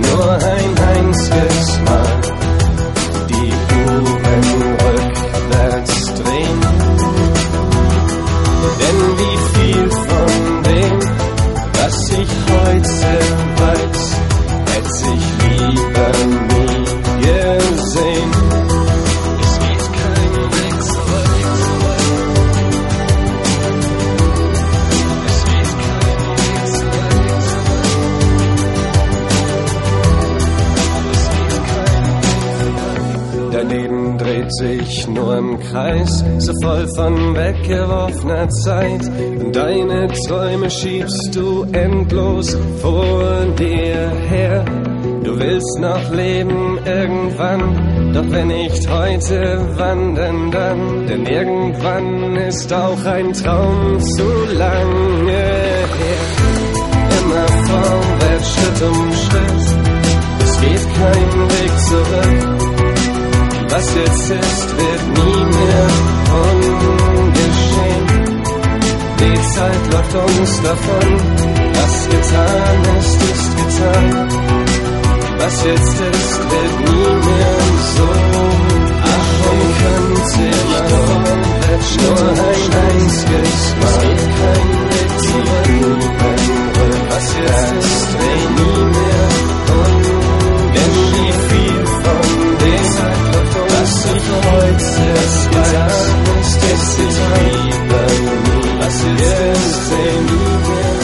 nur 0.08 0.32
ein 0.34 0.72
einziges 0.96 1.80
Mal 1.86 2.22
die 3.30 3.52
Uhren 3.76 4.06
rückwärts 4.86 5.98
drehen. 6.20 6.62
Denn 8.80 9.00
wie 9.20 9.38
viel 9.54 9.92
von 9.92 10.64
dem, 10.64 11.00
was 11.74 12.10
ich 12.10 12.53
Kreis, 35.70 36.24
so 36.40 36.54
voll 36.62 36.88
von 36.96 37.36
weggeworfener 37.36 38.50
Zeit. 38.50 39.02
Und 39.40 39.56
deine 39.56 40.08
Träume 40.28 40.70
schiebst 40.70 41.32
du 41.34 41.64
endlos 41.72 42.58
vor 42.82 43.46
dir 43.58 44.12
her. 44.30 44.66
Du 45.24 45.40
willst 45.40 45.80
noch 45.80 46.12
leben 46.12 46.78
irgendwann, 46.86 48.14
doch 48.14 48.30
wenn 48.30 48.48
nicht 48.48 48.90
heute, 48.90 49.66
wann 49.78 50.16
denn 50.16 50.52
dann? 50.52 51.08
Denn 51.08 51.26
irgendwann 51.26 52.36
ist 52.36 52.74
auch 52.74 53.06
ein 53.06 53.32
Traum 53.32 54.00
zu 54.00 54.54
lange 54.54 55.32
her. 55.32 56.24
Immer 57.22 57.48
vorwärts, 57.48 58.54
Schritt 58.54 58.90
um 58.90 59.12
Schritt, 59.14 59.64
es 60.44 60.62
geht 60.62 60.94
kein 60.94 61.50
Weg 61.50 61.80
zurück. 61.80 62.53
Was 63.74 63.90
jetzt 63.96 64.30
ist, 64.30 64.78
wird 64.78 65.04
nie 65.18 65.46
mehr 65.46 65.88
ungeschehen. 67.24 68.06
Die 69.20 69.38
Zeit 69.56 69.84
läuft 69.92 70.14
uns 70.14 70.62
davon. 70.62 71.08
Was 71.74 71.96
getan 72.08 72.78
ist, 73.00 73.20
ist 73.32 73.52
getan. 73.58 74.06
Was 75.40 75.56
jetzt 75.66 76.00
ist, 76.02 76.40
wird 76.52 76.78
nie 76.88 77.14
mehr 77.26 77.58
so. 77.96 78.08
Ach, 79.12 79.30
und 79.50 79.70
könnte 79.82 80.44
ich 80.50 80.70
doch 80.92 81.14
nur 81.98 82.30
ein 82.30 82.64
einziges 82.86 83.62
Mal. 83.82 84.06
Kein 84.38 84.70
Weg 84.92 85.12
zurück. 85.26 86.02
Was 87.10 87.28
jetzt 87.42 87.72
ist, 87.74 88.10
wird 88.20 88.50
nie 88.60 88.84
mehr 88.86 89.28
ungeschehen. 89.68 89.93
das 93.84 94.06
erfreut 94.06 94.82
es 94.82 95.50
bei 95.52 95.68
uns, 96.32 96.58
dass 96.58 96.96
die 96.96 97.10
Liebe, 97.44 98.04
was 98.80 98.96
ist 98.96 99.22
es, 99.22 99.92
wenn 99.92 100.28
du 100.28 101.03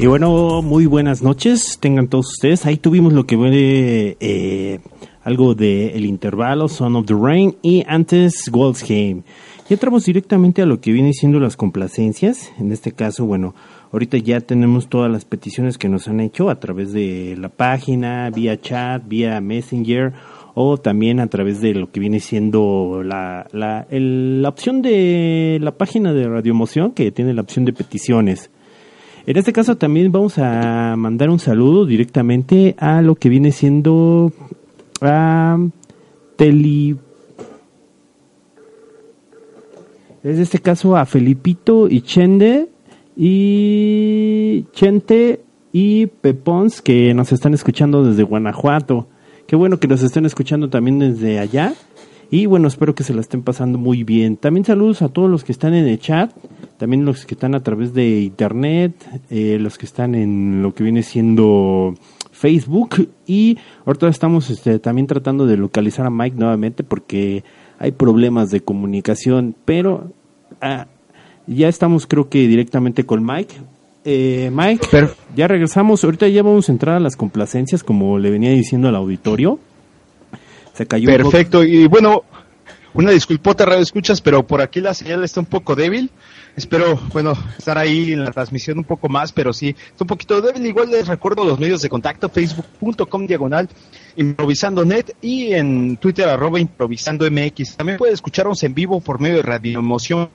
Y 0.00 0.06
bueno, 0.06 0.62
muy 0.62 0.86
buenas 0.86 1.22
noches, 1.22 1.78
tengan 1.80 2.06
todos 2.06 2.28
ustedes. 2.28 2.66
Ahí 2.66 2.76
tuvimos 2.76 3.12
lo 3.12 3.26
que 3.26 3.36
fue 3.36 4.16
eh, 4.20 4.78
algo 5.24 5.54
de 5.56 5.96
El 5.96 6.06
Intervalo, 6.06 6.68
Son 6.68 6.94
of 6.94 7.06
the 7.06 7.14
Rain 7.20 7.56
y 7.62 7.82
antes 7.88 8.48
World's 8.52 8.82
Game. 8.88 9.22
Y 9.68 9.74
entramos 9.74 10.04
directamente 10.04 10.62
a 10.62 10.66
lo 10.66 10.80
que 10.80 10.92
viene 10.92 11.12
siendo 11.12 11.40
las 11.40 11.56
complacencias. 11.56 12.52
En 12.60 12.70
este 12.70 12.92
caso, 12.92 13.26
bueno, 13.26 13.56
ahorita 13.92 14.18
ya 14.18 14.40
tenemos 14.40 14.86
todas 14.88 15.10
las 15.10 15.24
peticiones 15.24 15.78
que 15.78 15.88
nos 15.88 16.06
han 16.06 16.20
hecho 16.20 16.48
a 16.48 16.60
través 16.60 16.92
de 16.92 17.36
la 17.36 17.48
página, 17.48 18.30
vía 18.30 18.60
chat, 18.60 19.02
vía 19.06 19.40
Messenger 19.40 20.12
o 20.54 20.78
también 20.78 21.18
a 21.18 21.26
través 21.26 21.60
de 21.60 21.74
lo 21.74 21.90
que 21.90 21.98
viene 21.98 22.20
siendo 22.20 23.02
la, 23.04 23.48
la, 23.52 23.84
el- 23.90 24.42
la 24.42 24.48
opción 24.48 24.80
de 24.80 25.58
la 25.60 25.72
página 25.76 26.12
de 26.12 26.28
Radio 26.28 26.52
Emoción 26.52 26.92
que 26.92 27.10
tiene 27.10 27.34
la 27.34 27.42
opción 27.42 27.64
de 27.64 27.72
peticiones. 27.72 28.50
En 29.26 29.36
este 29.36 29.52
caso 29.52 29.76
también 29.76 30.10
vamos 30.10 30.38
a 30.38 30.94
mandar 30.96 31.30
un 31.30 31.38
saludo 31.38 31.84
directamente 31.84 32.74
a 32.78 33.02
lo 33.02 33.14
que 33.14 33.28
viene 33.28 33.52
siendo 33.52 34.32
a 35.00 35.58
Teli... 36.36 36.96
En 40.24 40.40
este 40.40 40.58
caso 40.58 40.96
a 40.96 41.06
Felipito 41.06 41.88
y 41.88 42.00
Chende 42.00 42.68
y 43.16 44.64
Chente 44.72 45.40
y 45.72 46.06
Pepons 46.06 46.82
que 46.82 47.14
nos 47.14 47.32
están 47.32 47.54
escuchando 47.54 48.04
desde 48.04 48.24
Guanajuato. 48.24 49.06
Qué 49.46 49.56
bueno 49.56 49.78
que 49.78 49.88
nos 49.88 50.02
estén 50.02 50.26
escuchando 50.26 50.68
también 50.68 50.98
desde 50.98 51.38
allá. 51.38 51.72
Y 52.30 52.46
bueno, 52.46 52.68
espero 52.68 52.94
que 52.94 53.04
se 53.04 53.14
la 53.14 53.22
estén 53.22 53.42
pasando 53.42 53.78
muy 53.78 54.04
bien. 54.04 54.36
También 54.36 54.64
saludos 54.64 55.00
a 55.00 55.08
todos 55.08 55.30
los 55.30 55.44
que 55.44 55.52
están 55.52 55.72
en 55.72 55.88
el 55.88 55.98
chat, 55.98 56.30
también 56.76 57.06
los 57.06 57.24
que 57.24 57.34
están 57.34 57.54
a 57.54 57.62
través 57.62 57.94
de 57.94 58.20
internet, 58.20 58.92
eh, 59.30 59.58
los 59.58 59.78
que 59.78 59.86
están 59.86 60.14
en 60.14 60.62
lo 60.62 60.74
que 60.74 60.84
viene 60.84 61.02
siendo 61.02 61.94
Facebook. 62.30 63.08
Y 63.26 63.56
ahorita 63.86 64.08
estamos 64.08 64.50
este, 64.50 64.78
también 64.78 65.06
tratando 65.06 65.46
de 65.46 65.56
localizar 65.56 66.04
a 66.04 66.10
Mike 66.10 66.36
nuevamente 66.36 66.84
porque 66.84 67.44
hay 67.78 67.92
problemas 67.92 68.50
de 68.50 68.60
comunicación. 68.60 69.54
Pero 69.64 70.12
ah, 70.60 70.86
ya 71.46 71.68
estamos 71.68 72.06
creo 72.06 72.28
que 72.28 72.46
directamente 72.46 73.06
con 73.06 73.24
Mike. 73.24 73.54
Eh, 74.04 74.50
Mike, 74.52 74.86
ya 75.34 75.48
regresamos. 75.48 76.04
Ahorita 76.04 76.28
ya 76.28 76.42
vamos 76.42 76.68
a 76.68 76.72
entrar 76.72 76.96
a 76.96 77.00
las 77.00 77.16
complacencias, 77.16 77.82
como 77.82 78.18
le 78.18 78.30
venía 78.30 78.50
diciendo 78.50 78.88
al 78.88 78.96
auditorio. 78.96 79.58
Perfecto, 80.86 81.64
y 81.64 81.86
bueno, 81.86 82.24
una 82.94 83.10
disculpota, 83.12 83.64
radio 83.64 83.82
escuchas, 83.82 84.20
pero 84.20 84.46
por 84.46 84.60
aquí 84.62 84.80
la 84.80 84.94
señal 84.94 85.22
está 85.22 85.40
un 85.40 85.46
poco 85.46 85.76
débil. 85.76 86.10
Espero, 86.56 86.96
bueno, 87.12 87.34
estar 87.56 87.78
ahí 87.78 88.12
en 88.12 88.24
la 88.24 88.32
transmisión 88.32 88.78
un 88.78 88.84
poco 88.84 89.08
más, 89.08 89.30
pero 89.30 89.52
sí, 89.52 89.68
está 89.68 90.02
un 90.04 90.08
poquito 90.08 90.40
débil. 90.40 90.66
Igual 90.66 90.90
les 90.90 91.06
recuerdo 91.06 91.44
los 91.44 91.58
medios 91.60 91.82
de 91.82 91.88
contacto, 91.88 92.28
facebook.com 92.28 93.26
diagonal 93.26 93.68
improvisando 94.16 94.84
net 94.84 95.14
y 95.22 95.52
en 95.52 95.96
Twitter 95.98 96.28
arroba 96.28 96.58
improvisando 96.58 97.30
mx. 97.30 97.76
También 97.76 97.98
pueden 97.98 98.14
escucharnos 98.14 98.62
en 98.64 98.74
vivo 98.74 99.00
por 99.00 99.20
medio 99.20 99.36
de 99.36 99.42
Radio 99.42 99.78
Emoción 99.78 100.28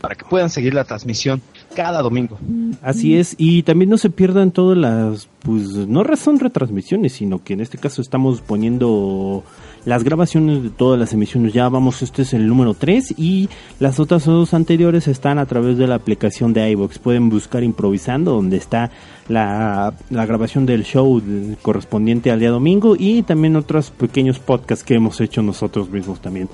para 0.00 0.14
que 0.14 0.24
puedan 0.24 0.50
seguir 0.50 0.74
la 0.74 0.84
transmisión 0.84 1.42
cada 1.74 2.02
domingo. 2.02 2.38
Así 2.82 3.16
es, 3.16 3.34
y 3.38 3.62
también 3.62 3.90
no 3.90 3.98
se 3.98 4.10
pierdan 4.10 4.50
todas 4.50 4.76
las, 4.78 5.28
pues 5.40 5.72
no 5.88 6.04
son 6.16 6.38
retransmisiones, 6.38 7.12
sino 7.12 7.42
que 7.42 7.54
en 7.54 7.60
este 7.60 7.78
caso 7.78 8.00
estamos 8.00 8.40
poniendo 8.40 9.44
las 9.84 10.04
grabaciones 10.04 10.62
de 10.62 10.70
todas 10.70 10.98
las 10.98 11.12
emisiones. 11.12 11.52
Ya 11.52 11.68
vamos, 11.68 12.02
este 12.02 12.22
es 12.22 12.32
el 12.34 12.46
número 12.46 12.74
3 12.74 13.14
y 13.18 13.48
las 13.80 14.00
otras 14.00 14.24
dos 14.24 14.54
anteriores 14.54 15.08
están 15.08 15.38
a 15.38 15.46
través 15.46 15.76
de 15.76 15.86
la 15.86 15.96
aplicación 15.96 16.52
de 16.52 16.70
iVoox. 16.70 16.98
Pueden 16.98 17.28
buscar 17.28 17.62
improvisando, 17.62 18.32
donde 18.32 18.56
está 18.56 18.90
la, 19.28 19.94
la 20.10 20.26
grabación 20.26 20.66
del 20.66 20.84
show 20.84 21.20
correspondiente 21.62 22.30
al 22.30 22.40
día 22.40 22.50
domingo 22.50 22.96
y 22.98 23.22
también 23.22 23.56
otros 23.56 23.90
pequeños 23.90 24.38
podcasts 24.38 24.84
que 24.84 24.94
hemos 24.94 25.20
hecho 25.20 25.42
nosotros 25.42 25.90
mismos 25.90 26.20
también. 26.20 26.48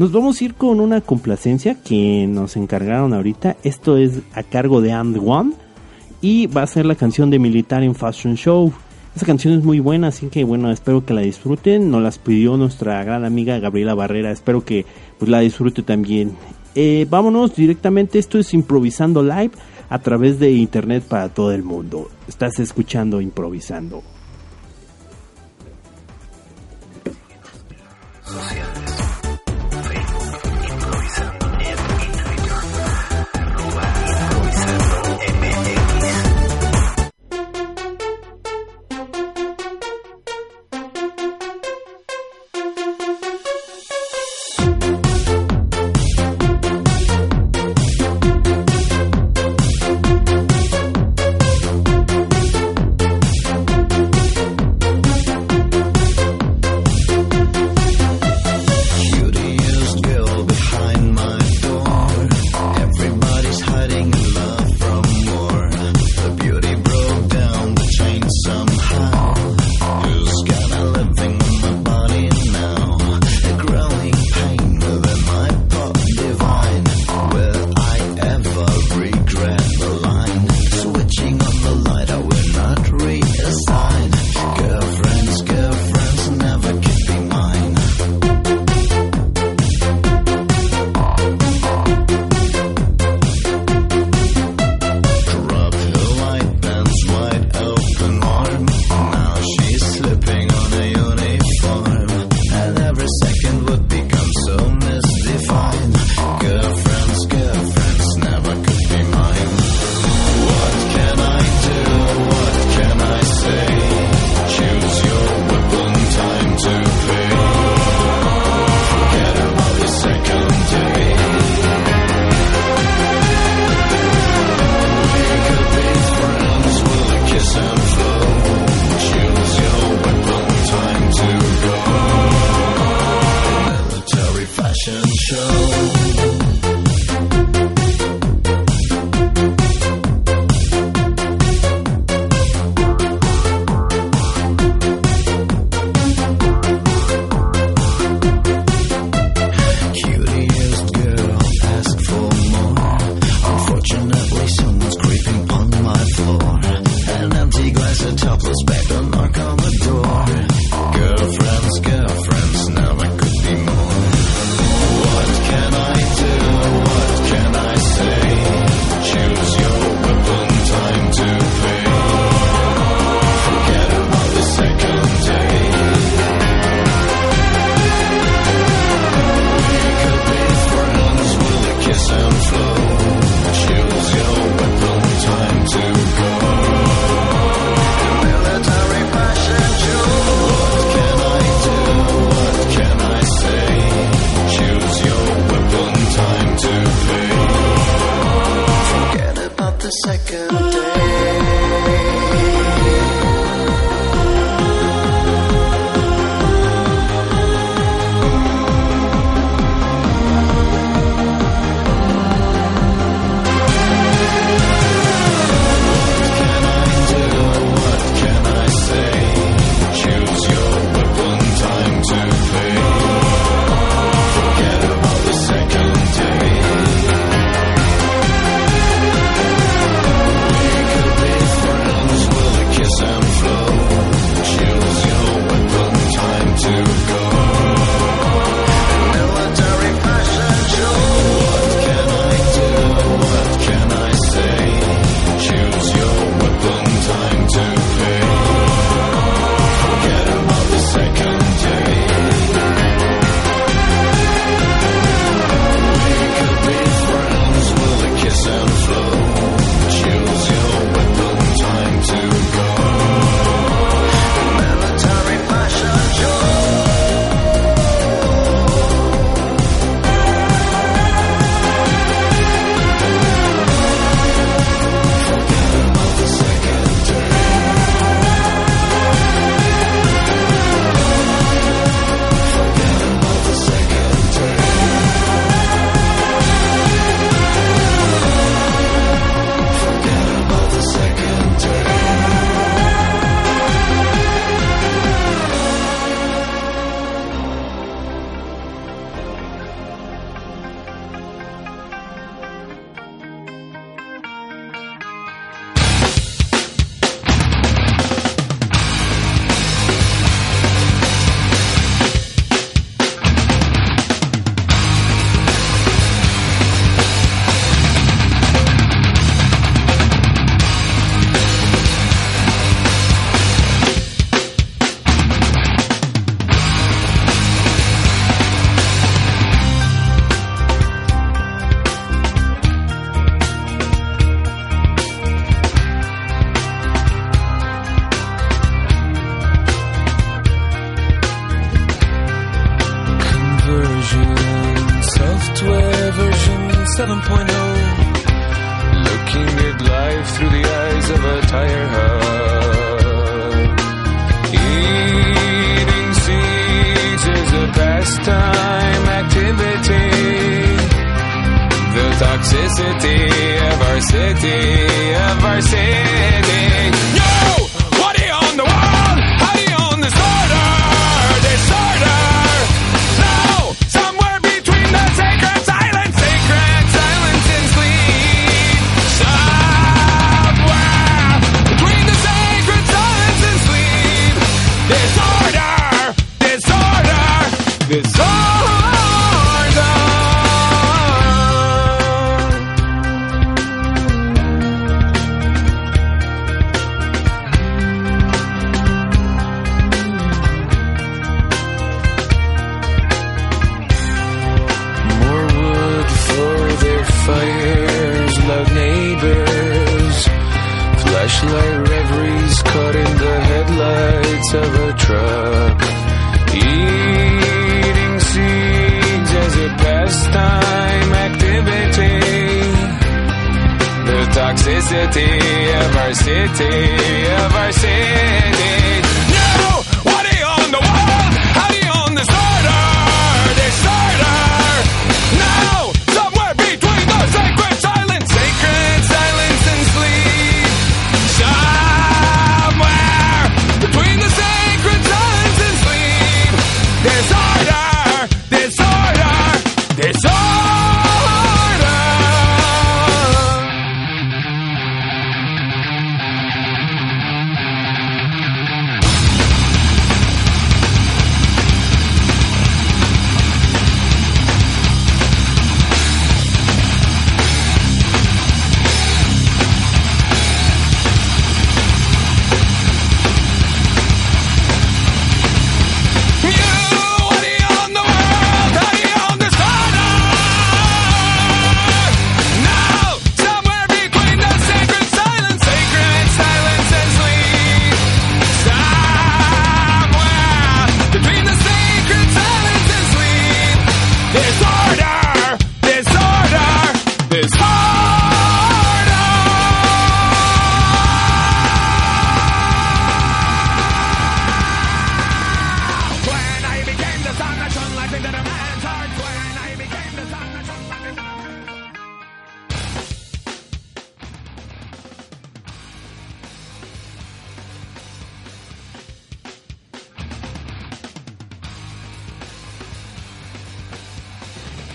Nos 0.00 0.12
vamos 0.12 0.40
a 0.40 0.44
ir 0.44 0.54
con 0.54 0.80
una 0.80 1.02
complacencia 1.02 1.74
que 1.74 2.26
nos 2.26 2.56
encargaron 2.56 3.12
ahorita. 3.12 3.58
Esto 3.64 3.98
es 3.98 4.20
a 4.32 4.42
cargo 4.42 4.80
de 4.80 4.92
And 4.92 5.18
One 5.22 5.52
y 6.22 6.46
va 6.46 6.62
a 6.62 6.66
ser 6.66 6.86
la 6.86 6.94
canción 6.94 7.28
de 7.28 7.38
Militar 7.38 7.82
en 7.82 7.94
Fashion 7.94 8.34
Show. 8.34 8.72
Esa 9.14 9.26
canción 9.26 9.52
es 9.52 9.62
muy 9.62 9.78
buena, 9.78 10.08
así 10.08 10.28
que 10.28 10.42
bueno, 10.42 10.70
espero 10.70 11.04
que 11.04 11.12
la 11.12 11.20
disfruten. 11.20 11.90
Nos 11.90 12.02
las 12.02 12.16
pidió 12.16 12.56
nuestra 12.56 13.04
gran 13.04 13.26
amiga 13.26 13.58
Gabriela 13.58 13.92
Barrera. 13.92 14.30
Espero 14.30 14.64
que 14.64 14.86
pues 15.18 15.30
la 15.30 15.40
disfrute 15.40 15.82
también. 15.82 16.34
Eh, 16.74 17.06
vámonos 17.10 17.54
directamente. 17.54 18.18
Esto 18.18 18.38
es 18.38 18.54
improvisando 18.54 19.22
live 19.22 19.52
a 19.90 19.98
través 19.98 20.38
de 20.40 20.50
internet 20.50 21.04
para 21.06 21.28
todo 21.28 21.52
el 21.52 21.62
mundo. 21.62 22.08
Estás 22.26 22.58
escuchando 22.58 23.20
improvisando. 23.20 24.02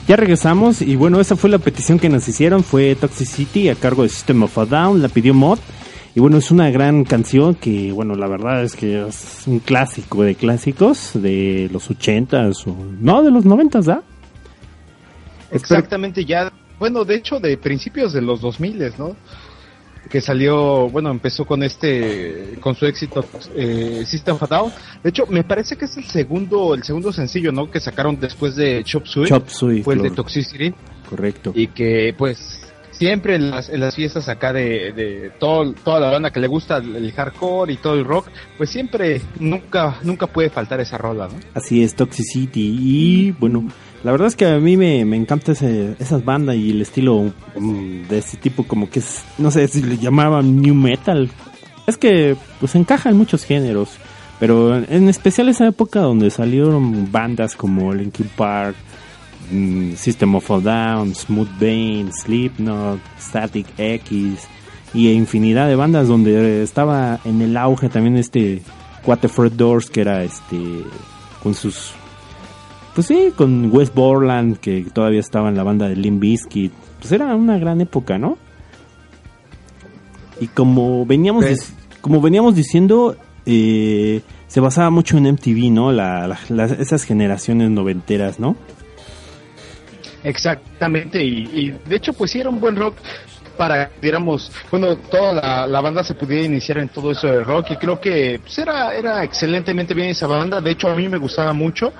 Ya 0.07 0.15
regresamos 0.15 0.83
y 0.83 0.95
bueno, 0.95 1.19
esa 1.19 1.35
fue 1.35 1.49
la 1.49 1.57
petición 1.57 1.97
que 1.97 2.09
nos 2.09 2.27
hicieron, 2.27 2.63
fue 2.63 2.95
Toxicity 2.95 3.69
a 3.69 3.75
cargo 3.75 4.03
de 4.03 4.09
System 4.09 4.43
of 4.43 4.55
a 4.59 4.65
Down, 4.65 5.01
la 5.01 5.09
pidió 5.09 5.33
Mod. 5.33 5.57
Y 6.13 6.19
bueno, 6.19 6.37
es 6.37 6.51
una 6.51 6.69
gran 6.69 7.03
canción 7.03 7.55
que, 7.55 7.91
bueno, 7.91 8.15
la 8.15 8.27
verdad 8.27 8.63
es 8.63 8.75
que 8.75 9.05
es 9.05 9.43
un 9.47 9.59
clásico 9.59 10.23
de 10.23 10.35
clásicos 10.35 11.11
de 11.13 11.69
los 11.73 11.89
ochentas 11.89 12.65
o 12.67 12.75
no, 13.01 13.21
de 13.21 13.31
los 13.31 13.45
noventas, 13.45 13.85
¿da? 13.85 14.01
Exactamente, 15.51 16.23
ya, 16.23 16.53
bueno, 16.79 17.03
de 17.03 17.15
hecho, 17.15 17.39
de 17.39 17.57
principios 17.57 18.13
de 18.13 18.21
los 18.21 18.39
2000, 18.41 18.93
¿no? 18.97 19.15
Que 20.09 20.21
salió, 20.21 20.89
bueno, 20.89 21.09
empezó 21.09 21.45
con 21.45 21.63
este, 21.63 22.57
con 22.59 22.75
su 22.75 22.85
éxito 22.85 23.25
eh, 23.55 24.03
System 24.05 24.35
of 24.35 24.43
a 24.43 24.47
Down. 24.47 24.71
De 25.03 25.09
hecho, 25.09 25.25
me 25.27 25.43
parece 25.43 25.75
que 25.75 25.85
es 25.85 25.97
el 25.97 26.05
segundo, 26.05 26.73
el 26.75 26.83
segundo 26.83 27.11
sencillo, 27.11 27.51
¿no? 27.51 27.69
Que 27.69 27.79
sacaron 27.79 28.19
después 28.19 28.55
de 28.55 28.83
Chop 28.83 29.05
Suey. 29.05 29.27
Chop 29.27 29.47
Suey, 29.49 29.83
Fue 29.83 29.95
el 29.95 30.03
de. 30.03 30.11
Toxicity. 30.11 30.73
Correcto. 31.09 31.51
Y 31.55 31.67
que, 31.67 32.13
pues, 32.17 32.61
siempre 32.91 33.35
en 33.35 33.51
las, 33.51 33.69
en 33.69 33.79
las 33.79 33.95
fiestas 33.95 34.29
acá 34.29 34.53
de, 34.53 34.93
de 34.93 35.31
todo, 35.39 35.73
toda 35.73 35.99
la 35.99 36.11
banda 36.11 36.31
que 36.31 36.39
le 36.39 36.47
gusta 36.47 36.77
el, 36.77 36.95
el 36.95 37.11
hardcore 37.11 37.73
y 37.73 37.77
todo 37.77 37.95
el 37.95 38.05
rock, 38.05 38.27
pues 38.57 38.69
siempre, 38.69 39.21
nunca, 39.39 39.99
nunca 40.03 40.27
puede 40.27 40.49
faltar 40.49 40.79
esa 40.79 40.97
rola, 40.97 41.27
¿no? 41.27 41.39
Así 41.53 41.83
es, 41.83 41.95
Toxicity. 41.95 42.77
Y 42.79 43.31
bueno, 43.31 43.67
la 44.03 44.11
verdad 44.11 44.27
es 44.27 44.35
que 44.35 44.45
a 44.45 44.59
mí 44.59 44.77
me, 44.77 45.03
me 45.05 45.17
encanta 45.17 45.53
ese, 45.53 45.95
esas 45.99 46.23
bandas 46.23 46.55
y 46.55 46.71
el 46.71 46.81
estilo 46.81 47.33
mm, 47.57 48.07
de 48.07 48.17
este 48.17 48.37
tipo, 48.37 48.63
como 48.63 48.89
que 48.89 48.99
es, 48.99 49.23
no 49.37 49.51
sé 49.51 49.67
si 49.67 49.81
le 49.81 49.97
llamaban 49.97 50.61
New 50.61 50.75
Metal. 50.75 51.29
Es 51.87 51.97
que 51.97 52.35
pues 52.59 52.75
encaja 52.75 53.09
en 53.09 53.17
muchos 53.17 53.45
géneros. 53.45 53.97
Pero 54.39 54.75
en, 54.75 55.07
especial 55.07 55.49
esa 55.49 55.65
época 55.65 56.01
donde 56.01 56.29
salieron 56.29 57.11
bandas 57.11 57.55
como 57.55 57.93
Linkin 57.93 58.29
Park, 58.35 58.75
mm, 59.51 59.93
System 59.93 60.35
of 60.35 60.51
a 60.51 60.59
Down, 60.59 61.15
Smooth 61.15 61.59
Bane, 61.59 62.11
Slipknot, 62.11 62.99
Static 63.19 63.67
X 63.77 64.47
y 64.93 65.11
infinidad 65.11 65.67
de 65.67 65.75
bandas 65.75 66.07
donde 66.07 66.63
estaba 66.63 67.19
en 67.25 67.41
el 67.41 67.57
auge 67.57 67.89
también 67.89 68.15
este 68.17 68.61
cuate 69.03 69.27
Fred 69.27 69.51
Doors 69.51 69.89
que 69.89 70.01
era 70.01 70.23
este 70.23 70.57
con 71.43 71.53
sus 71.53 71.91
pues 72.95 73.05
sí, 73.07 73.31
con 73.35 73.69
West 73.71 73.93
Borland 73.93 74.57
que 74.57 74.85
todavía 74.91 75.19
estaba 75.19 75.49
en 75.49 75.57
la 75.57 75.63
banda 75.63 75.87
de 75.87 75.95
Limp 75.95 76.21
Bizkit. 76.21 76.71
Pues 76.99 77.11
era 77.11 77.35
una 77.35 77.59
gran 77.59 77.79
época, 77.81 78.17
¿no? 78.17 78.37
Y 80.41 80.47
como 80.47 81.05
veníamos 81.05 81.45
Pues- 81.45 81.73
como 82.01 82.21
veníamos 82.21 82.55
diciendo 82.55 83.15
eh, 83.45 84.21
se 84.47 84.59
basaba 84.59 84.89
mucho 84.89 85.17
en 85.17 85.27
MTV, 85.27 85.69
¿no? 85.71 85.91
La, 85.91 86.27
la- 86.27 86.39
las- 86.49 86.71
esas 86.71 87.03
generaciones 87.03 87.69
noventeras, 87.69 88.39
¿no? 88.39 88.55
Exactamente, 90.23 91.23
y, 91.23 91.43
y 91.53 91.71
de 91.87 91.95
hecho 91.95 92.11
pues 92.13 92.31
sí 92.31 92.39
era 92.39 92.49
un 92.49 92.59
buen 92.59 92.75
rock 92.75 92.95
para, 93.55 93.91
digamos, 94.01 94.51
bueno, 94.71 94.95
toda 94.97 95.33
la, 95.33 95.67
la 95.67 95.81
banda 95.81 96.03
se 96.03 96.13
pudiera 96.13 96.45
iniciar 96.45 96.77
en 96.79 96.89
todo 96.89 97.11
eso 97.11 97.27
de 97.27 97.43
rock 97.43 97.71
y 97.71 97.75
creo 97.77 97.99
que 97.99 98.39
pues, 98.41 98.57
era, 98.59 98.93
era 98.95 99.23
excelentemente 99.23 99.93
bien 99.93 100.09
esa 100.09 100.27
banda, 100.27 100.61
de 100.61 100.71
hecho 100.71 100.89
a 100.89 100.95
mí 100.95 101.07
me 101.09 101.17
gustaba 101.17 101.53
mucho, 101.53 101.93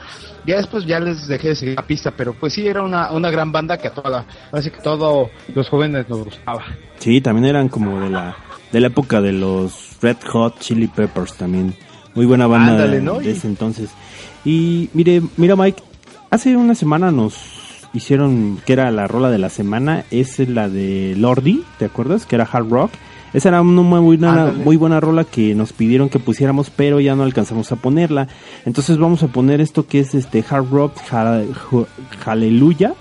ya 0.45 0.57
después 0.57 0.85
ya 0.85 0.99
les 0.99 1.27
dejé 1.27 1.49
de 1.49 1.55
seguir 1.55 1.75
la 1.75 1.81
pista, 1.87 2.11
pero 2.11 2.33
pues 2.33 2.53
sí 2.53 2.67
era 2.67 2.83
una, 2.83 3.11
una 3.11 3.29
gran 3.31 3.51
banda 3.51 3.77
que 3.77 3.87
a 3.87 3.91
toda 3.91 4.25
así 4.51 4.69
que 4.69 4.81
todos 4.81 5.29
los 5.53 5.69
jóvenes 5.69 6.07
nos 6.09 6.23
gustaba. 6.23 6.63
Sí, 6.99 7.21
también 7.21 7.45
eran 7.45 7.69
como 7.69 7.99
de 8.01 8.09
la 8.09 8.35
de 8.71 8.79
la 8.81 8.87
época 8.87 9.21
de 9.21 9.31
los 9.31 9.97
Red 10.01 10.17
Hot 10.31 10.59
Chili 10.59 10.87
Peppers 10.87 11.35
también. 11.35 11.75
Muy 12.13 12.25
buena 12.25 12.47
banda 12.47 12.71
Ándale, 12.73 12.97
de, 12.97 13.01
¿no? 13.01 13.19
de 13.19 13.25
Y- 13.25 13.29
ese 13.29 13.47
entonces. 13.47 13.89
Y 14.43 14.89
mire, 14.93 15.21
mira 15.37 15.55
Mike, 15.55 15.81
hace 16.29 16.55
una 16.57 16.75
semana 16.75 17.11
nos 17.11 17.54
hicieron 17.95 18.59
que 18.65 18.73
era 18.73 18.91
la 18.91 19.07
rola 19.07 19.29
de 19.29 19.37
la 19.37 19.49
semana, 19.49 20.05
es 20.11 20.39
la 20.47 20.69
de 20.69 21.15
Lordi, 21.17 21.63
¿te 21.79 21.85
acuerdas? 21.85 22.25
Que 22.25 22.35
era 22.35 22.47
Hard 22.51 22.69
Rock. 22.69 22.91
Esa 23.33 23.49
era 23.49 23.61
una 23.61 23.81
muy 23.81 23.99
buena, 23.99 24.53
muy 24.53 24.77
buena 24.77 25.01
rola 25.01 25.25
que 25.25 25.55
nos 25.55 25.73
pidieron 25.73 26.07
que 26.07 26.19
pusiéramos, 26.19 26.69
pero 26.69 27.01
ya 27.01 27.15
no 27.15 27.23
alcanzamos 27.23 27.71
a 27.71 27.75
ponerla. 27.75 28.29
Entonces 28.65 28.97
vamos 28.97 29.23
a 29.23 29.27
poner 29.27 29.59
esto 29.59 29.87
que 29.87 29.99
es 29.99 30.15
este 30.15 30.43
Hard 30.49 30.69
Rock 30.71 30.93
Hallelujah. 32.23 32.93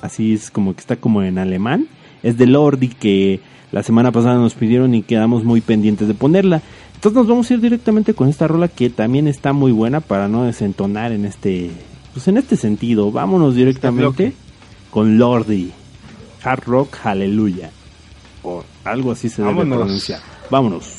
Así 0.00 0.32
es 0.32 0.50
como 0.50 0.74
que 0.74 0.80
está 0.80 0.96
como 0.96 1.22
en 1.22 1.38
alemán. 1.38 1.88
Es 2.22 2.38
de 2.38 2.46
Lordi 2.46 2.88
que 2.88 3.40
la 3.72 3.82
semana 3.82 4.10
pasada 4.12 4.36
nos 4.36 4.54
pidieron 4.54 4.94
y 4.94 5.02
quedamos 5.02 5.44
muy 5.44 5.60
pendientes 5.60 6.08
de 6.08 6.14
ponerla. 6.14 6.62
Entonces 6.94 7.16
nos 7.16 7.26
vamos 7.28 7.50
a 7.50 7.54
ir 7.54 7.60
directamente 7.60 8.14
con 8.14 8.30
esta 8.30 8.48
rola 8.48 8.68
que 8.68 8.88
también 8.88 9.28
está 9.28 9.52
muy 9.52 9.72
buena 9.72 10.00
para 10.00 10.28
no 10.28 10.44
desentonar 10.44 11.12
en 11.12 11.26
este 11.26 11.70
pues 12.14 12.28
en 12.28 12.38
este 12.38 12.56
sentido. 12.56 13.10
Vámonos 13.10 13.56
directamente 13.56 14.32
con 14.90 15.18
Lordi. 15.18 15.72
Hard 16.42 16.64
Rock 16.64 16.96
Hallelujah. 17.02 17.70
O 18.42 18.62
algo 18.84 19.12
así 19.12 19.28
se 19.28 19.42
debe 19.42 19.66
pronunciar. 19.66 20.20
Vámonos. 20.48 20.94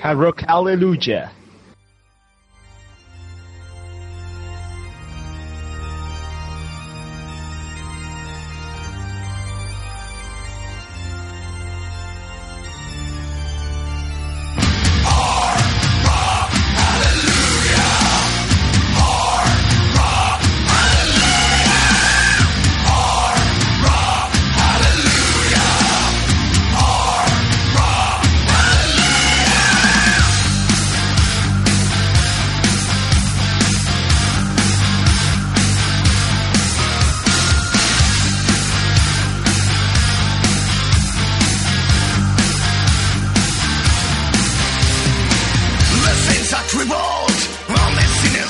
Hard 0.00 0.18
Rock 0.18 0.44
Hallelujah. 0.46 1.32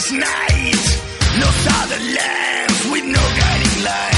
Sinner's 0.07 0.21
night. 0.21 1.39
No 1.39 1.47
southern 1.47 2.15
lands 2.15 2.91
with 2.91 3.05
no 3.05 3.21
guiding 3.39 3.85
light. 3.85 4.16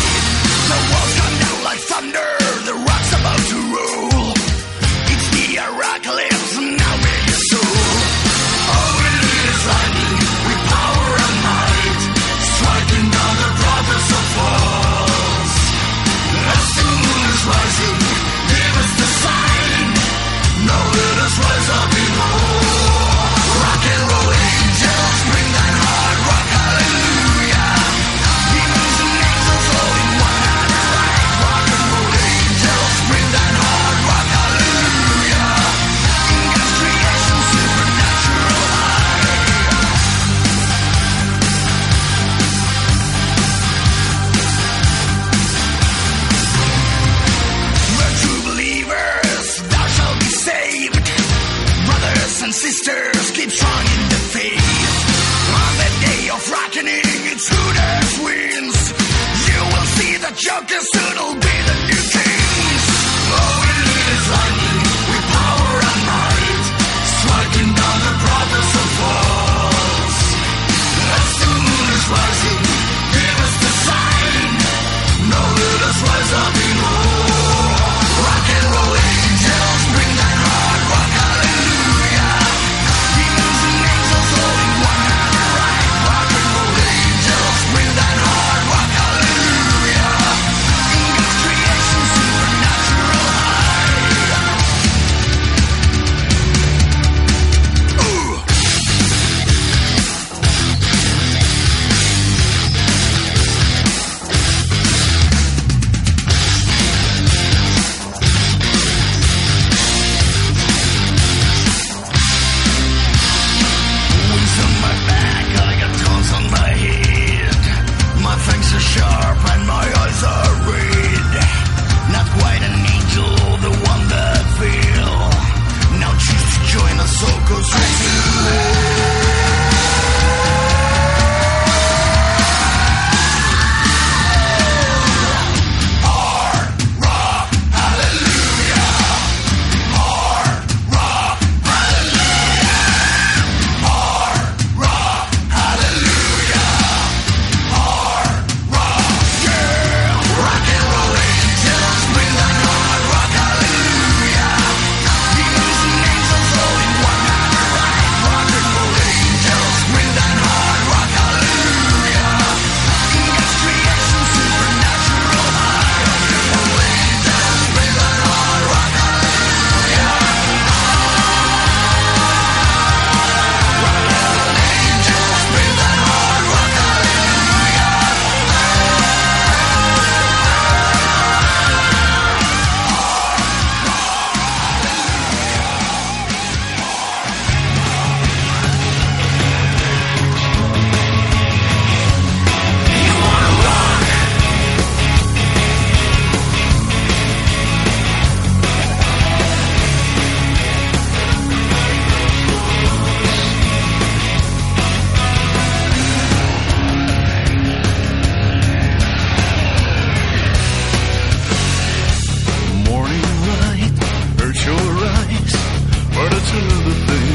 that's 216.48 216.62
another 216.62 216.96
thing. 217.08 217.34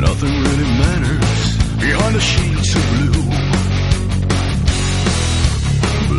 Nothing 0.00 0.34
really 0.42 0.70
matters 0.82 1.56
behind 1.78 2.14
the 2.14 2.20
sheets 2.20 2.74
of 2.74 2.82
blue. 2.90 3.22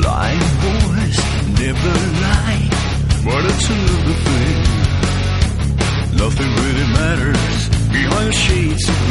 Blind 0.01 0.41
boys 0.63 1.17
never 1.59 1.95
lie, 2.23 2.69
but 3.25 3.41
it's 3.51 3.69
another 3.69 4.17
thing. 4.27 4.57
Nothing 6.23 6.51
really 6.63 6.87
matters 6.93 7.69
behind 7.91 8.27
the 8.27 8.33
sheets. 8.33 8.89
of 8.89 8.95
blue. 8.97 9.05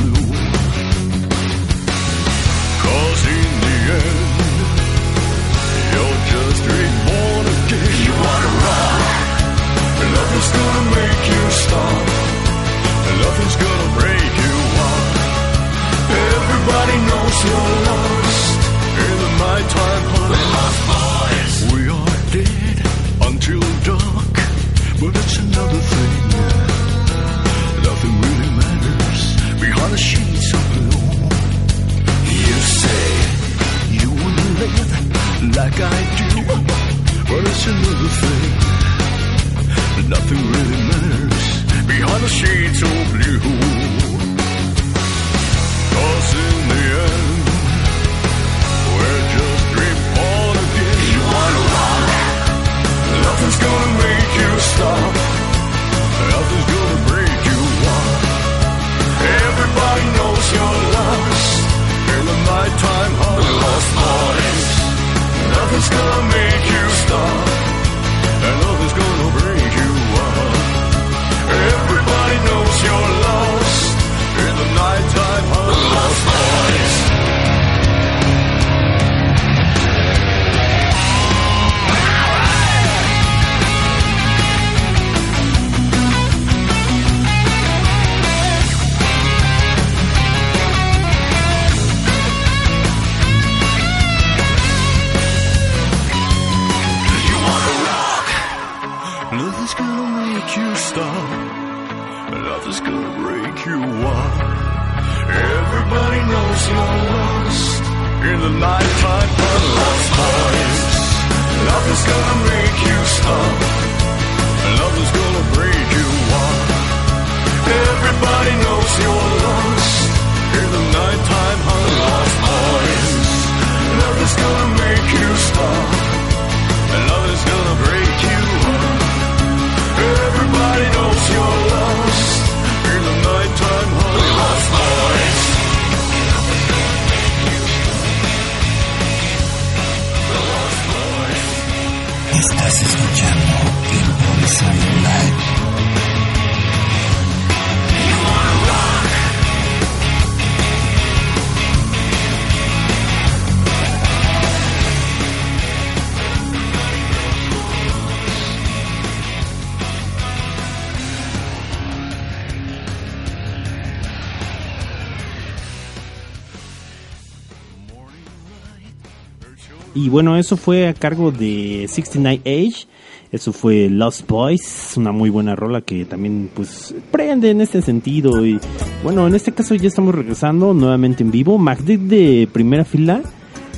Y 170.05 170.11
bueno, 170.11 170.37
eso 170.37 170.59
fue 170.59 170.87
a 170.87 170.93
cargo 170.93 171.33
de 171.33 171.87
69 171.89 172.43
Age. 172.45 172.87
Eso 173.33 173.55
fue 173.55 173.89
Lost 173.89 174.29
Boys, 174.29 174.93
una 174.99 175.13
muy 175.13 175.31
buena 175.31 175.57
rola 175.57 175.81
que 175.81 176.05
también 176.05 176.51
pues 176.53 176.95
prende 177.11 177.49
en 177.49 177.63
este 177.63 177.81
sentido. 177.81 178.45
Y 178.45 178.61
bueno, 179.03 179.27
en 179.27 179.35
este 179.35 179.53
caso 179.53 179.75
ya 179.75 179.89
estamos 179.89 180.15
regresando 180.15 180.75
nuevamente 180.75 181.23
en 181.23 181.31
vivo. 181.31 181.57
MacDill 181.57 182.07
de 182.07 182.47
primera 182.53 182.85
fila, 182.85 183.23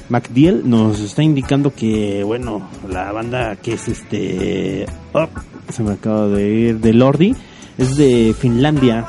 MacDill 0.09 0.69
nos 0.69 0.99
está 0.99 1.23
indicando 1.23 1.73
que 1.73 2.25
bueno, 2.25 2.69
la 2.89 3.13
banda 3.13 3.55
que 3.55 3.75
es 3.75 3.87
este... 3.87 4.87
oh, 5.13 5.29
se 5.69 5.85
me 5.85 5.93
acaba 5.93 6.27
de 6.27 6.53
ir, 6.53 6.81
de 6.81 6.93
Lordi, 6.93 7.37
es 7.79 7.97
de 7.97 8.35
Finlandia. 8.37 9.07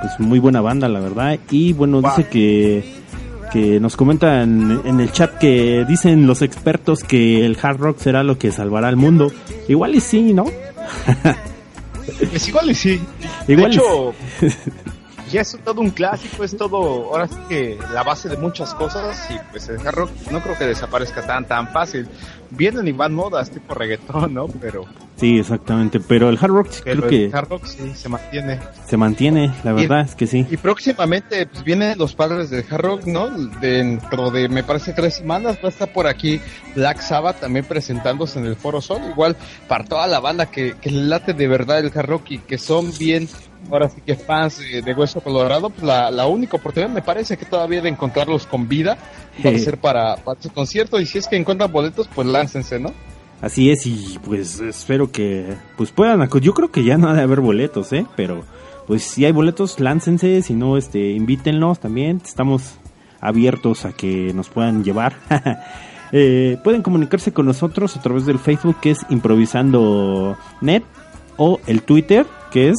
Pues 0.00 0.18
muy 0.18 0.40
buena 0.40 0.60
banda, 0.60 0.88
la 0.88 0.98
verdad. 0.98 1.38
Y 1.52 1.72
bueno, 1.72 2.02
dice 2.02 2.26
que 2.28 2.95
que 3.52 3.80
nos 3.80 3.96
comentan 3.96 4.82
en 4.84 5.00
el 5.00 5.12
chat 5.12 5.38
que 5.38 5.84
dicen 5.88 6.26
los 6.26 6.42
expertos 6.42 7.02
que 7.02 7.44
el 7.44 7.56
hard 7.60 7.78
rock 7.78 7.98
será 7.98 8.22
lo 8.22 8.38
que 8.38 8.52
salvará 8.52 8.88
al 8.88 8.96
mundo. 8.96 9.32
Igual 9.68 9.94
y 9.94 10.00
sí, 10.00 10.32
¿no? 10.32 10.46
Pues 12.30 12.48
igual 12.48 12.70
y 12.70 12.74
sí. 12.74 13.00
Igual 13.48 13.70
de 13.70 13.76
hecho, 13.76 14.14
ya 15.30 15.40
es 15.40 15.58
todo 15.64 15.80
un 15.80 15.90
clásico, 15.90 16.44
es 16.44 16.56
todo, 16.56 16.76
ahora 17.10 17.28
sí 17.28 17.36
que 17.48 17.78
la 17.92 18.02
base 18.02 18.28
de 18.28 18.36
muchas 18.36 18.74
cosas 18.74 19.28
y 19.30 19.38
pues 19.50 19.68
el 19.68 19.86
hard 19.86 19.94
rock 19.94 20.10
no 20.30 20.40
creo 20.42 20.56
que 20.56 20.64
desaparezca 20.64 21.26
tan 21.26 21.46
tan 21.46 21.68
fácil. 21.68 22.08
Vienen 22.50 22.86
y 22.86 22.92
van 22.92 23.12
modas 23.12 23.50
tipo 23.50 23.74
reggaetón, 23.74 24.34
¿no? 24.34 24.46
Pero, 24.46 24.86
Sí, 25.16 25.38
exactamente. 25.38 25.98
Pero 25.98 26.28
el 26.28 26.38
hard 26.40 26.50
rock 26.50 26.68
sí 26.70 26.80
pero 26.84 27.02
creo 27.02 27.10
que 27.10 27.24
el 27.26 27.34
hard 27.34 27.48
rock 27.48 27.64
sí 27.64 27.92
se 27.94 28.08
mantiene. 28.08 28.60
se 28.86 28.96
mantiene, 28.96 29.54
la 29.64 29.72
verdad 29.72 30.00
es 30.02 30.14
que 30.14 30.26
sí. 30.26 30.46
Y 30.50 30.56
próximamente 30.58 31.46
pues 31.46 31.64
vienen 31.64 31.98
los 31.98 32.14
padres 32.14 32.50
del 32.50 32.64
hard 32.70 32.82
rock, 32.82 33.06
¿no? 33.06 33.30
Dentro 33.30 34.30
de, 34.30 34.48
me 34.48 34.62
parece, 34.62 34.92
tres 34.92 35.14
semanas 35.16 35.56
va 35.56 35.68
a 35.68 35.70
estar 35.70 35.92
por 35.92 36.06
aquí 36.06 36.40
Black 36.74 37.00
Sabbath 37.00 37.40
también 37.40 37.64
presentándose 37.64 38.38
en 38.38 38.46
el 38.46 38.56
Foro 38.56 38.82
Sol. 38.82 39.00
Igual 39.10 39.36
para 39.68 39.84
toda 39.84 40.06
la 40.06 40.20
banda 40.20 40.46
que, 40.46 40.74
que 40.80 40.90
late 40.90 41.32
de 41.32 41.48
verdad 41.48 41.78
el 41.78 41.90
hard 41.94 42.06
rock 42.06 42.30
y 42.32 42.38
que 42.38 42.58
son 42.58 42.92
bien, 42.98 43.26
ahora 43.70 43.88
sí 43.88 44.00
que 44.04 44.14
fans 44.14 44.58
de, 44.58 44.94
Hueso 44.94 45.20
Colorado, 45.20 45.70
pues 45.70 45.82
la, 45.82 46.10
la 46.10 46.26
única 46.26 46.56
oportunidad 46.56 46.90
me 46.92 47.02
parece 47.02 47.36
que 47.36 47.44
todavía 47.44 47.80
de 47.82 47.88
encontrarlos 47.88 48.46
con 48.46 48.68
vida 48.68 48.96
va 49.44 49.50
a 49.50 49.52
Sí. 49.54 49.60
ser 49.60 49.78
para, 49.78 50.16
para 50.16 50.40
su 50.40 50.50
concierto. 50.50 51.00
Y 51.00 51.06
si 51.06 51.18
es 51.18 51.26
que 51.26 51.36
encuentran 51.36 51.70
boletos, 51.72 52.08
pues 52.14 52.26
láncense, 52.26 52.78
¿no? 52.78 52.92
Así 53.40 53.70
es 53.70 53.86
y 53.86 54.18
pues 54.24 54.60
espero 54.60 55.12
que 55.12 55.54
pues 55.76 55.90
puedan 55.90 56.26
yo 56.40 56.54
creo 56.54 56.70
que 56.70 56.84
ya 56.84 56.96
no 56.96 57.08
ha 57.10 57.14
de 57.14 57.22
haber 57.22 57.40
boletos, 57.40 57.92
¿eh? 57.92 58.06
Pero 58.16 58.44
pues 58.86 59.02
si 59.02 59.24
hay 59.26 59.32
boletos, 59.32 59.78
láncense, 59.78 60.40
si 60.42 60.54
no 60.54 60.76
este 60.78 61.10
invítenlos 61.10 61.78
también, 61.78 62.20
estamos 62.24 62.76
abiertos 63.20 63.84
a 63.84 63.92
que 63.92 64.32
nos 64.34 64.48
puedan 64.48 64.84
llevar. 64.84 65.16
Eh, 66.12 66.56
pueden 66.62 66.82
comunicarse 66.82 67.32
con 67.32 67.46
nosotros 67.46 67.96
a 67.96 68.00
través 68.00 68.26
del 68.26 68.38
Facebook 68.38 68.76
que 68.80 68.92
es 68.92 68.98
improvisando 69.10 70.36
net 70.60 70.84
o 71.36 71.58
el 71.66 71.82
Twitter 71.82 72.24
que 72.52 72.68
es 72.68 72.76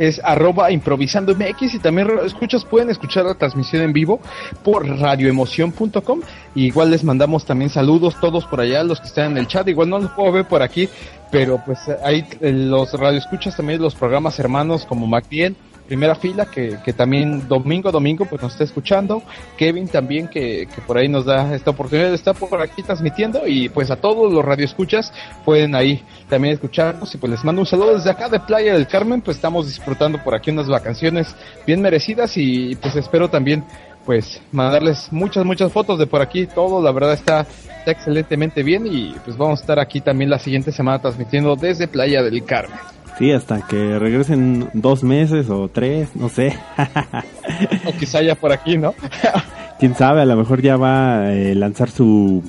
es 0.00 0.18
arroba 0.24 0.72
improvisando 0.72 1.34
MX 1.34 1.74
y 1.74 1.78
también 1.78 2.08
escuchas, 2.24 2.64
pueden 2.64 2.88
escuchar 2.88 3.26
la 3.26 3.34
transmisión 3.34 3.82
en 3.82 3.92
vivo 3.92 4.18
por 4.64 4.88
radioemoción.com. 4.88 6.20
Igual 6.54 6.90
les 6.90 7.04
mandamos 7.04 7.44
también 7.44 7.68
saludos 7.68 8.16
todos 8.18 8.46
por 8.46 8.62
allá, 8.62 8.82
los 8.82 8.98
que 8.98 9.08
están 9.08 9.32
en 9.32 9.36
el 9.36 9.46
chat. 9.46 9.68
Igual 9.68 9.90
no 9.90 9.98
los 9.98 10.10
puedo 10.12 10.32
ver 10.32 10.46
por 10.46 10.62
aquí, 10.62 10.88
pero 11.30 11.62
pues 11.66 11.80
ahí 12.02 12.24
eh, 12.40 12.50
los 12.50 12.94
radioescuchas 12.94 13.54
también 13.54 13.82
los 13.82 13.94
programas 13.94 14.38
hermanos 14.38 14.86
como 14.86 15.06
MacBien, 15.06 15.54
primera 15.90 16.14
fila, 16.14 16.46
que, 16.46 16.78
que 16.84 16.92
también 16.92 17.48
domingo 17.48 17.90
domingo 17.90 18.24
pues 18.24 18.40
nos 18.40 18.52
está 18.52 18.62
escuchando. 18.62 19.24
Kevin 19.58 19.88
también, 19.88 20.28
que, 20.28 20.68
que 20.72 20.80
por 20.82 20.96
ahí 20.96 21.08
nos 21.08 21.24
da 21.24 21.52
esta 21.52 21.72
oportunidad 21.72 22.10
de 22.10 22.14
estar 22.14 22.36
por 22.36 22.62
aquí 22.62 22.84
transmitiendo. 22.84 23.44
Y 23.44 23.68
pues 23.70 23.90
a 23.90 23.96
todos 23.96 24.32
los 24.32 24.44
radioescuchas 24.44 25.12
pueden 25.44 25.74
ahí 25.74 26.04
también 26.28 26.54
escucharnos. 26.54 27.12
Y 27.12 27.18
pues 27.18 27.32
les 27.32 27.44
mando 27.44 27.62
un 27.62 27.66
saludo 27.66 27.96
desde 27.96 28.08
acá 28.08 28.28
de 28.28 28.38
Playa 28.38 28.74
del 28.74 28.86
Carmen. 28.86 29.20
Pues 29.20 29.38
estamos 29.38 29.66
disfrutando 29.66 30.22
por 30.22 30.32
aquí 30.32 30.52
unas 30.52 30.68
vacaciones 30.68 31.34
bien 31.66 31.82
merecidas 31.82 32.36
y 32.36 32.76
pues 32.76 32.94
espero 32.94 33.28
también 33.28 33.64
pues 34.06 34.40
mandarles 34.52 35.12
muchas, 35.12 35.44
muchas 35.44 35.72
fotos 35.72 35.98
de 35.98 36.06
por 36.06 36.22
aquí. 36.22 36.46
Todo, 36.46 36.80
la 36.80 36.92
verdad, 36.92 37.14
está, 37.14 37.40
está 37.80 37.90
excelentemente 37.90 38.62
bien 38.62 38.86
y 38.86 39.16
pues 39.24 39.36
vamos 39.36 39.58
a 39.58 39.62
estar 39.62 39.80
aquí 39.80 40.00
también 40.00 40.30
la 40.30 40.38
siguiente 40.38 40.70
semana 40.70 41.00
transmitiendo 41.00 41.56
desde 41.56 41.88
Playa 41.88 42.22
del 42.22 42.44
Carmen. 42.44 42.78
Sí, 43.20 43.30
hasta 43.32 43.60
que 43.60 43.98
regresen 43.98 44.70
dos 44.72 45.04
meses 45.04 45.50
o 45.50 45.68
tres, 45.68 46.08
no 46.16 46.30
sé. 46.30 46.56
o 47.86 47.92
quizá 47.98 48.22
ya 48.22 48.34
por 48.34 48.50
aquí, 48.50 48.78
¿no? 48.78 48.94
Quién 49.78 49.94
sabe, 49.94 50.22
a 50.22 50.24
lo 50.24 50.36
mejor 50.36 50.62
ya 50.62 50.78
va 50.78 51.18
a 51.18 51.34
eh, 51.34 51.54
lanzar 51.54 51.90
su, 51.90 52.42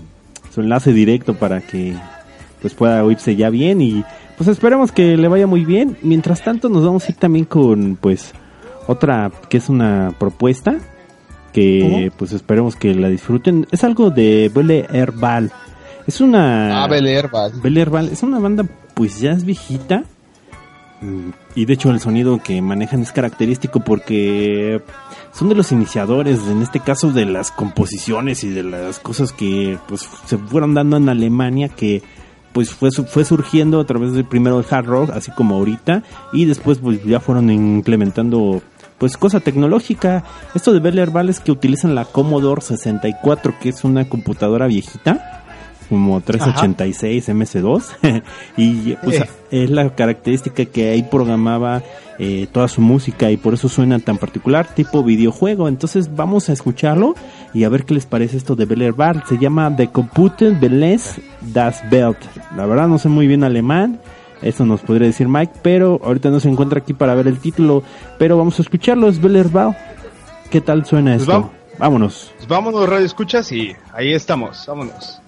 su 0.53 0.61
enlace 0.61 0.93
directo 0.93 1.34
para 1.34 1.60
que 1.60 1.93
pues 2.61 2.73
pueda 2.73 3.03
oírse 3.03 3.35
ya 3.35 3.49
bien 3.49 3.81
y 3.81 4.06
pues 4.38 4.48
esperemos 4.48 4.93
que 4.93 5.18
le 5.18 5.27
vaya 5.27 5.45
muy 5.45 5.65
bien. 5.65 5.98
Mientras 6.03 6.41
tanto 6.41 6.69
nos 6.69 6.85
vamos 6.85 7.06
a 7.06 7.11
ir 7.11 7.18
también 7.18 7.43
con 7.43 7.98
pues 7.99 8.31
otra 8.88 9.30
que 9.49 9.57
es 9.57 9.68
una 9.68 10.14
propuesta 10.18 10.77
que 11.52 12.14
pues 12.18 12.31
esperemos 12.31 12.77
que 12.77 12.95
la 12.95 13.10
disfruten. 13.10 13.68
Es 13.72 13.84
algo 13.84 14.10
de 14.10 14.49
Belle 14.56 14.88
Herbal. 14.89 15.52
Es 16.07 16.22
una 16.22 16.81
Ah, 16.81 16.88
Belle 16.88 17.14
Herbal. 17.14 17.52
Belle 17.61 17.81
Herbal 17.81 18.07
es 18.10 18.23
una 18.23 18.39
banda 18.39 18.64
pues 18.93 19.19
ya 19.19 19.31
es 19.31 19.43
viejita. 19.43 20.06
Mm, 21.02 21.32
Y 21.56 21.65
de 21.65 21.73
hecho 21.73 21.90
el 21.90 21.99
sonido 21.99 22.40
que 22.44 22.61
manejan 22.61 23.02
es 23.02 23.11
característico 23.11 23.80
porque 23.82 24.82
son 25.34 25.49
de 25.49 25.56
los 25.56 25.72
iniciadores, 25.72 26.40
en 26.48 26.61
este 26.61 26.80
caso 26.80 27.11
de 27.11 27.26
las 27.26 27.52
composiciones 27.52 28.44
y 28.44 28.49
de 28.49 28.64
las 28.64 28.99
cosas 28.99 29.34
que 29.34 29.78
pues 29.88 30.07
se 30.26 30.38
fueron 30.38 30.73
dando 30.73 30.98
en 30.98 31.10
Alemania 31.10 31.69
que 31.69 32.03
pues 32.53 32.69
fue, 32.72 32.91
fue 32.91 33.26
surgiendo 33.26 33.80
a 33.80 33.86
través 33.86 34.14
del 34.14 34.26
primero 34.26 34.60
el 34.60 34.65
hard 34.69 34.86
rock, 34.86 35.10
así 35.11 35.32
como 35.32 35.56
ahorita, 35.56 36.03
y 36.34 36.45
después 36.45 36.80
pues 36.80 37.03
ya 37.03 37.19
fueron 37.19 37.49
implementando 37.49 38.61
pues 38.98 39.18
cosa 39.18 39.40
tecnológica. 39.40 40.23
Esto 40.53 40.73
de 40.73 40.80
Belle 40.80 41.02
Herbal 41.02 41.30
es 41.30 41.40
que 41.40 41.52
utilizan 41.52 41.95
la 41.95 42.06
Commodore 42.06 42.61
64, 42.61 43.56
que 43.60 43.69
es 43.69 43.84
una 43.84 44.07
computadora 44.07 44.68
viejita, 44.68 45.41
como 45.92 46.22
386 46.22 47.30
MS2, 47.30 48.24
y 48.58 48.94
pues, 49.04 49.20
Eh. 49.52 49.64
es 49.64 49.70
la 49.70 49.94
característica 49.94 50.64
que 50.64 50.92
ahí 50.92 51.04
programaba 51.04 51.84
eh, 52.18 52.48
toda 52.52 52.70
su 52.70 52.80
música 52.80 53.30
y 53.30 53.36
por 53.36 53.54
eso 53.54 53.68
suena 53.68 54.00
tan 54.00 54.18
particular, 54.18 54.66
tipo 54.74 55.04
videojuego. 55.04 55.68
Entonces 55.68 56.16
vamos 56.16 56.48
a 56.50 56.54
escucharlo 56.54 57.16
y 57.54 57.66
a 57.66 57.70
ver 57.70 57.84
qué 57.84 57.94
les 57.94 58.06
parece 58.06 58.38
esto 58.38 58.56
de 58.56 58.64
Bel 58.66 58.94
Bar. 58.94 59.26
Se 59.28 59.38
llama 59.38 59.76
The 59.76 59.88
Computer 59.90 60.58
Beles 60.58 61.20
das 61.42 61.84
Welt. 61.92 62.18
La 62.56 62.66
verdad 62.66 62.88
no 62.88 62.98
sé 62.98 63.10
muy 63.10 63.28
bien 63.28 63.44
alemán. 63.44 64.00
Eso 64.42 64.66
nos 64.66 64.80
podría 64.82 65.08
decir 65.08 65.28
Mike, 65.28 65.54
pero 65.62 66.00
ahorita 66.04 66.30
no 66.30 66.40
se 66.40 66.48
encuentra 66.50 66.80
aquí 66.80 66.94
para 66.94 67.14
ver 67.14 67.28
el 67.28 67.40
título. 67.40 67.84
Pero 68.18 68.38
vamos 68.38 68.58
a 68.58 68.62
escucharlo, 68.62 69.10
es 69.10 69.20
Bel 69.22 69.44
Bar. 69.50 69.78
¿Qué 70.50 70.62
tal 70.62 70.86
suena 70.86 71.12
Pues 71.12 71.22
esto? 71.24 71.32
vamos. 71.34 71.52
Vámonos. 71.78 72.32
Pues 72.38 72.48
vámonos, 72.48 72.88
radio 72.88 73.06
escuchas, 73.06 73.52
y 73.52 73.76
ahí 73.94 74.14
estamos, 74.14 74.64
vámonos. 74.68 75.20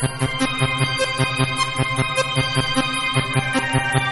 Thank 0.00 0.22
you. 4.02 4.07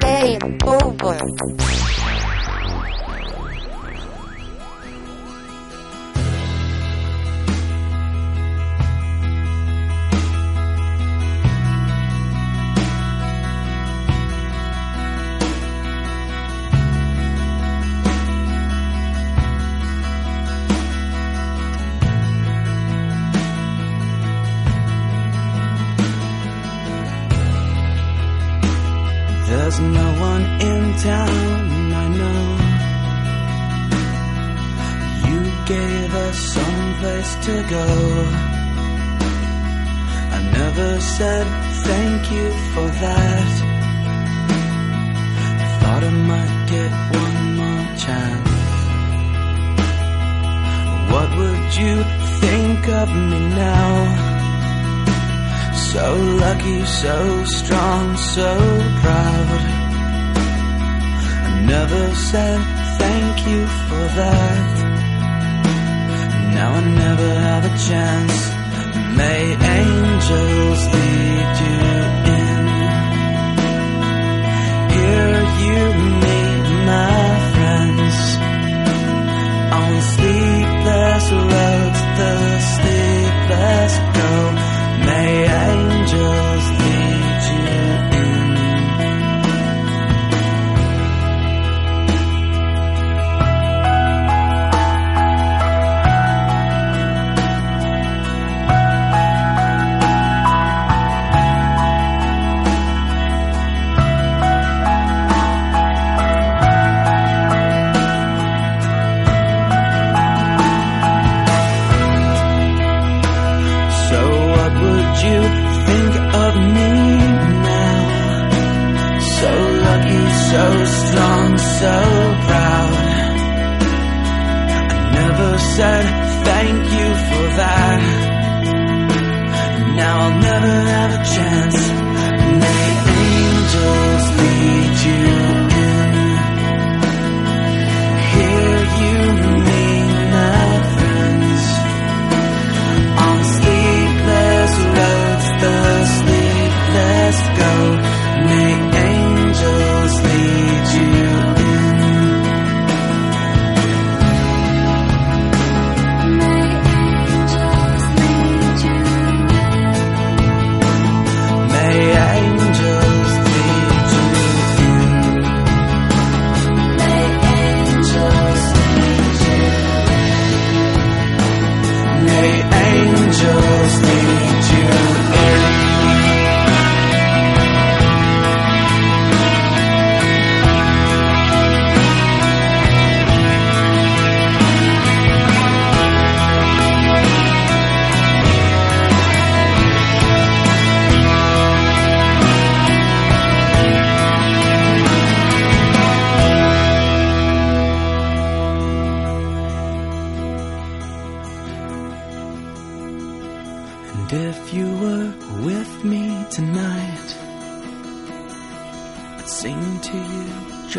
Game 0.00 0.58
over. 0.66 1.18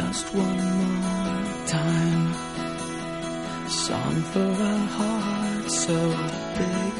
just 0.08 0.34
one 0.34 0.62
more 1.02 1.68
time. 1.68 2.34
Song 3.70 4.16
for 4.32 4.52
a 4.74 4.78
heart 4.98 5.72
so 5.72 5.98
big. 6.60 6.94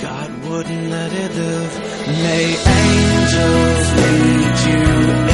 God 0.00 0.30
wouldn't 0.44 0.90
let 0.96 1.12
it 1.24 1.32
live. 1.42 1.74
May 2.24 2.46
angels 2.78 3.88
lead 4.00 4.58
you. 4.68 5.25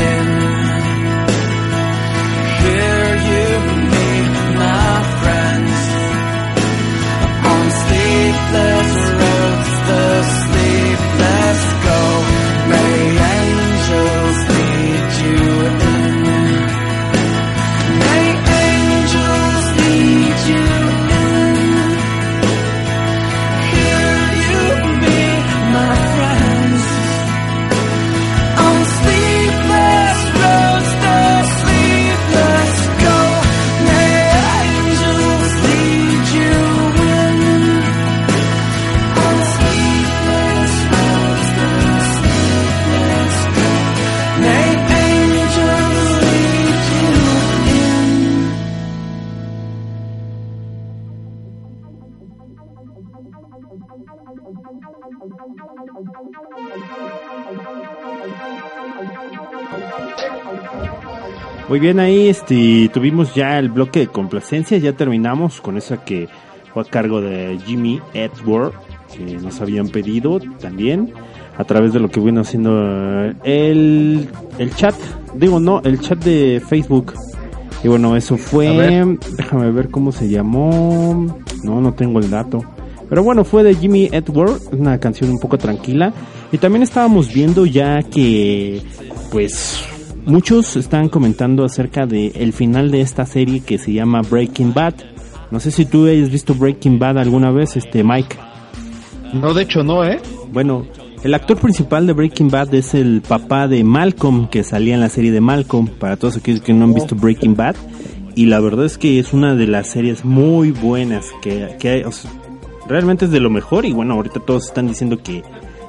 Muy 61.69 61.79
bien, 61.79 62.01
ahí 62.01 62.29
este, 62.29 62.91
tuvimos 62.93 63.35
ya 63.35 63.59
el 63.59 63.71
bloque 63.71 64.01
de 64.01 64.07
complacencia, 64.09 64.77
ya 64.79 64.93
terminamos 64.93 65.61
con 65.61 65.77
esa 65.77 66.05
que 66.05 66.29
fue 66.73 66.83
a 66.83 66.85
cargo 66.85 67.21
de 67.21 67.59
Jimmy 67.65 68.01
Edward, 68.13 68.73
que 69.15 69.39
nos 69.39 69.61
habían 69.61 69.89
pedido 69.89 70.41
también 70.61 71.13
a 71.57 71.65
través 71.65 71.93
de 71.93 72.01
lo 72.01 72.11
que 72.11 72.21
vino 72.21 72.41
haciendo 72.41 72.79
eh, 72.79 73.35
el, 73.45 74.29
el 74.59 74.75
chat, 74.75 74.95
digo 75.35 75.61
no, 75.61 75.81
el 75.85 76.01
chat 76.01 76.23
de 76.23 76.61
Facebook. 76.67 77.15
Y 77.85 77.89
bueno, 77.89 78.17
eso 78.17 78.37
fue, 78.37 79.17
déjame 79.37 79.71
ver 79.73 79.91
cómo 79.91 80.13
se 80.13 80.29
llamó, 80.29 81.43
no, 81.65 81.81
no 81.81 81.95
tengo 81.95 82.21
el 82.21 82.31
dato. 82.31 82.65
Pero 83.09 83.23
bueno, 83.25 83.45
fue 83.45 83.63
de 83.63 83.75
Jimmy 83.75 84.09
Edward, 84.13 84.61
una 84.73 84.99
canción 84.99 85.31
un 85.31 85.39
poco 85.39 85.59
tranquila. 85.59 86.13
Y 86.53 86.59
también 86.59 86.83
estábamos 86.83 87.33
viendo 87.33 87.67
ya 87.67 88.03
que, 88.03 88.83
pues, 89.31 89.85
muchos 90.27 90.77
están 90.77 91.09
comentando 91.09 91.65
acerca 91.65 92.07
de 92.07 92.29
el 92.37 92.53
final 92.53 92.91
de 92.91 93.01
esta 93.01 93.27
serie 93.27 93.61
que 93.61 93.79
se 93.79 93.93
llama 93.93 94.23
Breaking 94.23 94.73
Bad. 94.75 94.95
No 95.51 95.61
sé 95.61 95.71
si 95.71 95.85
tú 95.85 96.07
hayas 96.07 96.31
visto 96.31 96.55
Breaking 96.55 96.99
Bad 96.99 97.19
alguna 97.19 97.51
vez, 97.51 97.77
este 97.77 98.03
Mike. 98.05 98.37
No, 99.35 99.53
de 99.55 99.63
hecho 99.63 99.83
no, 99.83 100.05
¿eh? 100.05 100.21
Bueno, 100.53 100.87
el 101.23 101.35
actor 101.35 101.59
principal 101.59 102.07
de 102.07 102.13
Breaking 102.13 102.49
Bad 102.51 102.75
es 102.75 102.95
el 102.95 103.23
papá 103.27 103.69
de 103.69 103.85
Malcolm, 103.85 104.49
que 104.49 104.63
salía 104.65 104.95
en 104.95 105.01
la 105.01 105.09
serie 105.09 105.31
de 105.33 105.41
Malcolm, 105.41 105.87
para 105.89 106.17
todos 106.17 106.37
aquellos 106.37 106.61
que 106.63 106.73
no 106.73 106.85
han 106.85 106.95
visto 106.95 107.15
Breaking 107.17 107.55
Bad. 107.57 107.77
Y 108.35 108.47
la 108.47 108.61
verdad 108.61 108.87
es 108.87 108.97
que 108.97 109.19
es 109.19 109.33
una 109.35 109.55
de 109.55 109.67
las 109.67 109.89
series 109.89 110.25
muy 110.25 110.71
buenas 110.71 111.27
que, 111.43 111.77
que 111.79 111.89
hay. 111.91 112.03
o 112.05 112.13
sea, 112.13 112.31
realmente 112.89 113.27
es 113.27 113.31
de 113.31 113.41
lo 113.41 113.51
mejor 113.51 113.85
y 113.85 113.93
bueno, 113.93 114.15
ahorita 114.15 114.41
todos 114.41 114.67
están 114.67 114.89
diciendo 114.89 115.19
que 115.23 115.43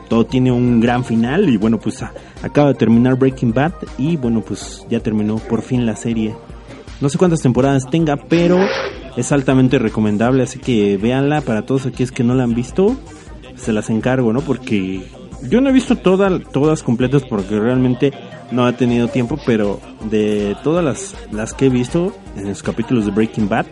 todo 0.09 0.25
tiene 0.25 0.51
un 0.51 0.81
gran 0.81 1.05
final 1.05 1.47
y 1.49 1.55
bueno, 1.57 1.79
pues 1.79 2.03
a- 2.03 2.11
acaba 2.43 2.67
de 2.67 2.75
terminar 2.75 3.15
Breaking 3.15 3.53
Bad 3.53 3.73
y 3.97 4.17
bueno, 4.17 4.41
pues 4.41 4.85
ya 4.89 4.99
terminó 4.99 5.37
por 5.37 5.63
fin 5.63 5.85
la 5.85 5.95
serie. 5.95 6.35
No 7.01 7.09
sé 7.09 7.17
cuántas 7.17 7.41
temporadas 7.41 7.89
tenga, 7.89 8.17
pero 8.17 8.59
es 9.17 9.31
altamente 9.31 9.79
recomendable, 9.79 10.43
así 10.43 10.59
que 10.59 10.97
véanla 10.97 11.41
para 11.41 11.63
todos 11.63 11.87
aquellos 11.87 12.11
que 12.11 12.23
no 12.23 12.35
la 12.35 12.43
han 12.43 12.53
visto, 12.53 12.95
se 13.55 13.73
las 13.73 13.89
encargo, 13.89 14.31
¿no? 14.33 14.41
Porque 14.41 15.07
yo 15.49 15.61
no 15.61 15.69
he 15.69 15.73
visto 15.73 15.97
todas 15.97 16.41
todas 16.51 16.83
completas 16.83 17.23
porque 17.29 17.59
realmente 17.59 18.11
no 18.51 18.67
he 18.67 18.73
tenido 18.73 19.07
tiempo, 19.07 19.37
pero 19.45 19.79
de 20.09 20.55
todas 20.63 20.83
las, 20.83 21.15
las 21.31 21.53
que 21.53 21.65
he 21.65 21.69
visto 21.69 22.15
en 22.35 22.47
los 22.47 22.61
capítulos 22.61 23.05
de 23.05 23.11
Breaking 23.11 23.49
Bad, 23.49 23.65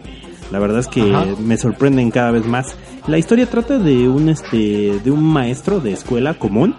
la 0.51 0.59
verdad 0.59 0.79
es 0.79 0.87
que 0.87 1.01
Ajá. 1.01 1.25
me 1.39 1.57
sorprenden 1.57 2.11
cada 2.11 2.31
vez 2.31 2.45
más. 2.45 2.75
La 3.07 3.17
historia 3.17 3.45
trata 3.49 3.77
de 3.77 4.09
un 4.09 4.29
este 4.29 4.99
de 4.99 5.11
un 5.11 5.23
maestro 5.23 5.79
de 5.79 5.93
escuela 5.93 6.33
común, 6.33 6.75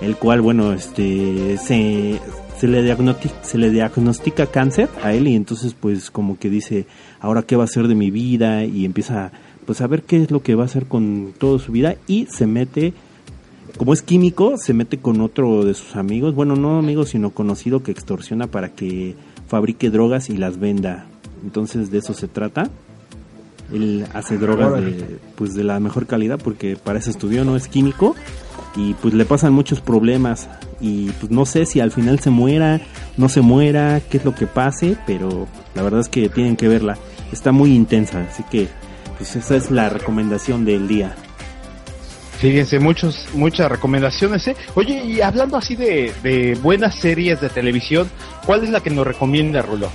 el 0.00 0.16
cual 0.16 0.40
bueno, 0.40 0.72
este 0.72 1.56
se 1.58 2.68
le 2.68 2.82
diagnostica, 2.82 3.34
se 3.42 3.58
le 3.58 3.70
diagnostica 3.70 4.46
cáncer 4.46 4.88
a 5.02 5.12
él 5.12 5.28
y 5.28 5.34
entonces 5.34 5.74
pues 5.78 6.10
como 6.10 6.38
que 6.38 6.50
dice, 6.50 6.86
"Ahora 7.20 7.42
qué 7.42 7.56
va 7.56 7.62
a 7.62 7.64
hacer 7.64 7.88
de 7.88 7.94
mi 7.94 8.10
vida?" 8.10 8.64
y 8.64 8.84
empieza 8.84 9.32
pues 9.66 9.80
a 9.80 9.86
ver 9.86 10.02
qué 10.02 10.22
es 10.22 10.30
lo 10.30 10.42
que 10.42 10.54
va 10.54 10.64
a 10.64 10.66
hacer 10.66 10.86
con 10.86 11.32
toda 11.38 11.58
su 11.58 11.72
vida 11.72 11.96
y 12.06 12.26
se 12.26 12.46
mete 12.46 12.92
como 13.76 13.92
es 13.92 14.02
químico, 14.02 14.58
se 14.58 14.74
mete 14.74 14.98
con 14.98 15.20
otro 15.20 15.64
de 15.64 15.74
sus 15.74 15.96
amigos, 15.96 16.34
bueno, 16.34 16.56
no 16.56 16.78
amigos, 16.78 17.10
sino 17.10 17.30
conocido 17.30 17.82
que 17.82 17.92
extorsiona 17.92 18.46
para 18.46 18.70
que 18.74 19.14
fabrique 19.46 19.90
drogas 19.90 20.28
y 20.28 20.36
las 20.36 20.58
venda. 20.58 21.06
Entonces 21.42 21.90
de 21.90 21.98
eso 21.98 22.12
se 22.12 22.28
trata. 22.28 22.70
Él 23.72 24.06
hace 24.14 24.38
drogas 24.38 24.72
de, 24.82 25.18
pues 25.36 25.54
de 25.54 25.64
la 25.64 25.78
mejor 25.80 26.06
calidad 26.06 26.38
porque 26.42 26.76
para 26.76 26.98
eso 26.98 27.10
estudió, 27.10 27.44
no 27.44 27.56
es 27.56 27.68
químico 27.68 28.16
y 28.76 28.94
pues 28.94 29.14
le 29.14 29.24
pasan 29.24 29.52
muchos 29.52 29.80
problemas 29.80 30.48
y 30.80 31.10
pues 31.12 31.30
no 31.30 31.44
sé 31.46 31.66
si 31.66 31.80
al 31.80 31.90
final 31.90 32.20
se 32.20 32.30
muera, 32.30 32.80
no 33.16 33.28
se 33.28 33.40
muera, 33.40 34.00
qué 34.10 34.18
es 34.18 34.24
lo 34.24 34.34
que 34.34 34.46
pase, 34.46 34.96
pero 35.06 35.46
la 35.74 35.82
verdad 35.82 36.00
es 36.00 36.08
que 36.08 36.28
tienen 36.28 36.56
que 36.56 36.68
verla. 36.68 36.96
Está 37.32 37.52
muy 37.52 37.74
intensa, 37.74 38.26
así 38.28 38.42
que 38.50 38.68
pues 39.18 39.36
esa 39.36 39.56
es 39.56 39.70
la 39.70 39.88
recomendación 39.88 40.64
del 40.64 40.88
día. 40.88 41.14
Fíjense, 42.38 42.78
muchos, 42.78 43.28
muchas 43.34 43.70
recomendaciones, 43.70 44.48
¿eh? 44.48 44.56
Oye, 44.74 45.04
y 45.04 45.20
hablando 45.20 45.58
así 45.58 45.76
de, 45.76 46.10
de 46.22 46.58
buenas 46.62 46.94
series 46.94 47.38
de 47.42 47.50
televisión, 47.50 48.10
¿cuál 48.46 48.64
es 48.64 48.70
la 48.70 48.80
que 48.80 48.88
nos 48.88 49.06
recomienda, 49.06 49.60
Rulo? 49.60 49.90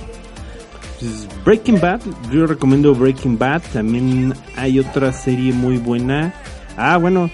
Pues, 0.98 1.28
Breaking 1.44 1.80
Bad, 1.80 2.00
yo 2.32 2.46
recomiendo 2.46 2.94
Breaking 2.94 3.38
Bad. 3.38 3.62
También 3.72 4.34
hay 4.56 4.78
otra 4.78 5.12
serie 5.12 5.52
muy 5.52 5.78
buena. 5.78 6.34
Ah, 6.76 6.96
bueno, 6.96 7.30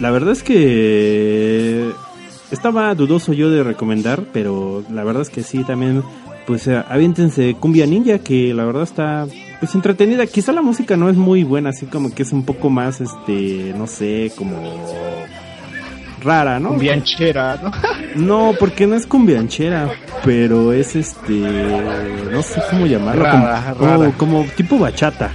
la 0.00 0.10
verdad 0.10 0.32
es 0.32 0.42
que 0.42 1.90
estaba 2.50 2.94
dudoso 2.94 3.32
yo 3.32 3.50
de 3.50 3.62
recomendar, 3.62 4.24
pero 4.32 4.84
la 4.90 5.04
verdad 5.04 5.22
es 5.22 5.30
que 5.30 5.42
sí, 5.42 5.64
también, 5.64 6.02
pues 6.46 6.66
eh, 6.66 6.82
aviéntense 6.88 7.54
Cumbia 7.54 7.86
Ninja, 7.86 8.18
que 8.18 8.54
la 8.54 8.64
verdad 8.64 8.82
está 8.82 9.26
pues 9.60 9.74
entretenida. 9.74 10.26
Quizá 10.26 10.52
la 10.52 10.62
música 10.62 10.96
no 10.96 11.08
es 11.08 11.16
muy 11.16 11.44
buena, 11.44 11.70
así 11.70 11.86
como 11.86 12.14
que 12.14 12.22
es 12.22 12.32
un 12.32 12.44
poco 12.44 12.68
más, 12.68 13.00
este, 13.00 13.74
no 13.76 13.86
sé, 13.86 14.32
como 14.36 14.56
rara, 16.22 16.58
¿no? 16.60 16.70
Cumbianchera, 16.70 17.60
¿no? 17.62 17.70
No, 18.14 18.52
porque 18.58 18.86
no 18.86 18.94
es 18.94 19.06
cumbianchera, 19.06 19.90
pero 20.24 20.72
es 20.72 20.94
este, 20.96 21.32
no 22.30 22.42
sé 22.42 22.60
cómo 22.70 22.86
llamarlo, 22.86 23.22
Rara, 23.24 23.72
como, 23.74 23.86
rara. 23.86 24.12
como- 24.16 24.42
como 24.42 24.44
tipo 24.54 24.78
bachata. 24.78 25.30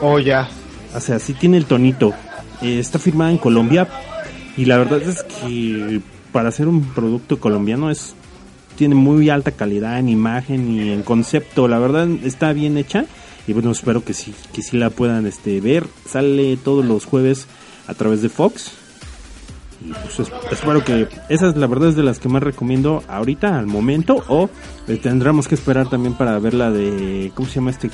Oh, 0.00 0.18
ya. 0.18 0.48
O 0.94 1.00
sea, 1.00 1.18
sí 1.18 1.32
tiene 1.34 1.56
el 1.56 1.64
tonito. 1.66 2.12
Eh, 2.62 2.78
está 2.78 2.98
firmada 3.00 3.30
en 3.32 3.38
Colombia 3.38 3.88
y 4.56 4.64
la 4.66 4.76
verdad 4.78 5.02
es 5.02 5.22
que 5.24 6.00
para 6.32 6.48
hacer 6.50 6.68
un 6.68 6.82
producto 6.94 7.40
colombiano 7.40 7.90
es 7.90 8.14
tiene 8.76 8.94
muy 8.94 9.30
alta 9.30 9.50
calidad 9.52 9.98
en 9.98 10.08
imagen 10.08 10.70
y 10.70 10.90
en 10.92 11.02
concepto. 11.02 11.66
La 11.68 11.78
verdad 11.78 12.08
está 12.24 12.52
bien 12.52 12.76
hecha 12.78 13.04
y 13.46 13.52
bueno 13.52 13.70
espero 13.72 14.04
que 14.04 14.14
sí 14.14 14.32
que 14.52 14.62
sí 14.62 14.76
la 14.78 14.90
puedan 14.90 15.26
este 15.26 15.60
ver. 15.60 15.86
Sale 16.08 16.56
todos 16.56 16.84
los 16.84 17.04
jueves 17.04 17.46
a 17.88 17.94
través 17.94 18.22
de 18.22 18.28
Fox. 18.28 18.70
Y 19.84 19.92
pues 19.92 20.18
es- 20.20 20.32
espero 20.50 20.82
que 20.82 21.08
esa 21.28 21.48
es 21.48 21.56
la 21.56 21.66
verdad 21.66 21.90
es 21.90 21.96
de 21.96 22.02
las 22.02 22.18
que 22.18 22.28
más 22.28 22.42
recomiendo 22.42 23.02
ahorita 23.06 23.58
al 23.58 23.66
momento 23.66 24.24
o 24.28 24.48
eh, 24.88 24.96
tendremos 24.96 25.46
que 25.46 25.54
esperar 25.54 25.88
también 25.90 26.14
para 26.14 26.38
ver 26.38 26.54
la 26.54 26.70
de 26.70 27.30
¿cómo 27.34 27.48
se 27.48 27.56
llama 27.56 27.70
este? 27.70 27.90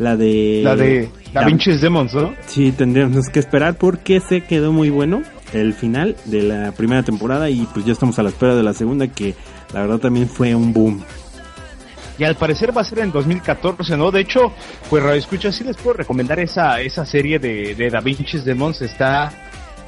La 0.00 0.16
de 0.16 0.62
La 0.64 0.74
de 0.76 1.08
Da 1.32 1.44
Vinci's 1.44 1.80
Demons, 1.80 2.14
¿no? 2.14 2.34
Sí, 2.46 2.72
tendríamos 2.72 3.28
que 3.28 3.38
esperar 3.38 3.76
porque 3.76 4.18
se 4.20 4.42
quedó 4.42 4.72
muy 4.72 4.90
bueno 4.90 5.22
el 5.52 5.74
final 5.74 6.16
de 6.24 6.42
la 6.42 6.72
primera 6.72 7.02
temporada 7.02 7.48
y 7.50 7.66
pues 7.72 7.84
ya 7.84 7.92
estamos 7.92 8.18
a 8.18 8.22
la 8.22 8.30
espera 8.30 8.54
de 8.56 8.62
la 8.62 8.72
segunda 8.72 9.06
que 9.08 9.34
la 9.74 9.82
verdad 9.82 9.98
también 9.98 10.28
fue 10.28 10.54
un 10.54 10.72
boom. 10.72 11.02
Y 12.18 12.24
al 12.24 12.34
parecer 12.36 12.76
va 12.76 12.82
a 12.82 12.84
ser 12.84 12.98
en 13.00 13.12
2014, 13.12 13.96
¿no? 13.96 14.10
De 14.10 14.20
hecho, 14.20 14.52
pues 14.90 15.02
Radio 15.02 15.18
Escucha, 15.18 15.50
sí 15.52 15.64
les 15.64 15.76
puedo 15.76 15.96
recomendar 15.98 16.38
esa, 16.40 16.80
esa 16.80 17.06
serie 17.06 17.38
de, 17.38 17.74
de 17.74 17.88
Da 17.88 18.00
Vinci's 18.00 18.44
Demons. 18.44 18.82
Está 18.82 19.32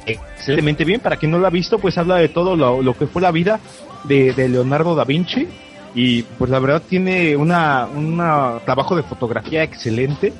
excelentemente 0.05 0.85
bien. 0.85 0.99
Para 0.99 1.17
quien 1.17 1.31
no 1.31 1.39
lo 1.39 1.47
ha 1.47 1.51
visto, 1.51 1.79
pues 1.79 1.97
habla 1.97 2.17
de 2.17 2.29
todo 2.29 2.55
lo, 2.55 2.93
que 2.97 3.07
fue 3.07 3.21
la 3.21 3.31
vida 3.31 3.59
de, 4.03 4.33
de 4.33 4.49
Leonardo 4.49 4.95
da 4.95 5.05
Vinci. 5.05 5.47
Y 5.95 6.23
pues 6.23 6.49
la 6.49 6.59
verdad 6.59 6.81
tiene 6.87 7.35
una, 7.35 7.87
una 7.93 8.59
trabajo 8.65 8.95
de 8.95 9.03
fotografía 9.03 9.63
excelente. 9.63 10.33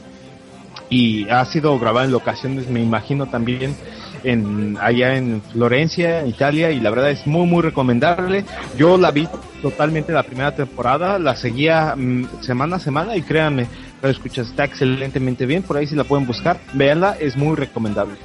Y 0.90 1.28
ha 1.30 1.44
sido 1.46 1.78
grabado 1.80 2.06
en 2.06 2.12
locaciones, 2.12 2.70
me 2.70 2.82
imagino 2.82 3.26
también 3.26 3.76
en 4.24 4.78
allá 4.80 5.16
en 5.16 5.42
Florencia, 5.42 6.26
Italia, 6.26 6.72
y 6.72 6.80
la 6.80 6.90
verdad 6.90 7.12
es 7.12 7.26
muy 7.28 7.46
muy 7.46 7.62
recomendable. 7.62 8.46
Yo 8.78 8.98
la 8.98 9.12
vi 9.12 9.28
totalmente 9.62 10.14
la 10.14 10.24
primera 10.24 10.56
temporada, 10.56 11.20
la 11.20 11.36
seguía 11.36 11.96
mm, 11.96 12.42
semana 12.42 12.78
a 12.78 12.80
semana 12.80 13.16
y 13.16 13.22
créanme, 13.22 13.68
la 14.02 14.10
escuchas 14.10 14.50
está 14.50 14.66
excelentemente 14.66 15.46
bien, 15.46 15.64
por 15.64 15.78
ahí 15.78 15.88
si 15.88 15.96
la 15.96 16.04
pueden 16.04 16.26
buscar, 16.26 16.60
véanla, 16.74 17.18
es 17.20 17.36
muy 17.36 17.56
recomendable. 17.56 18.16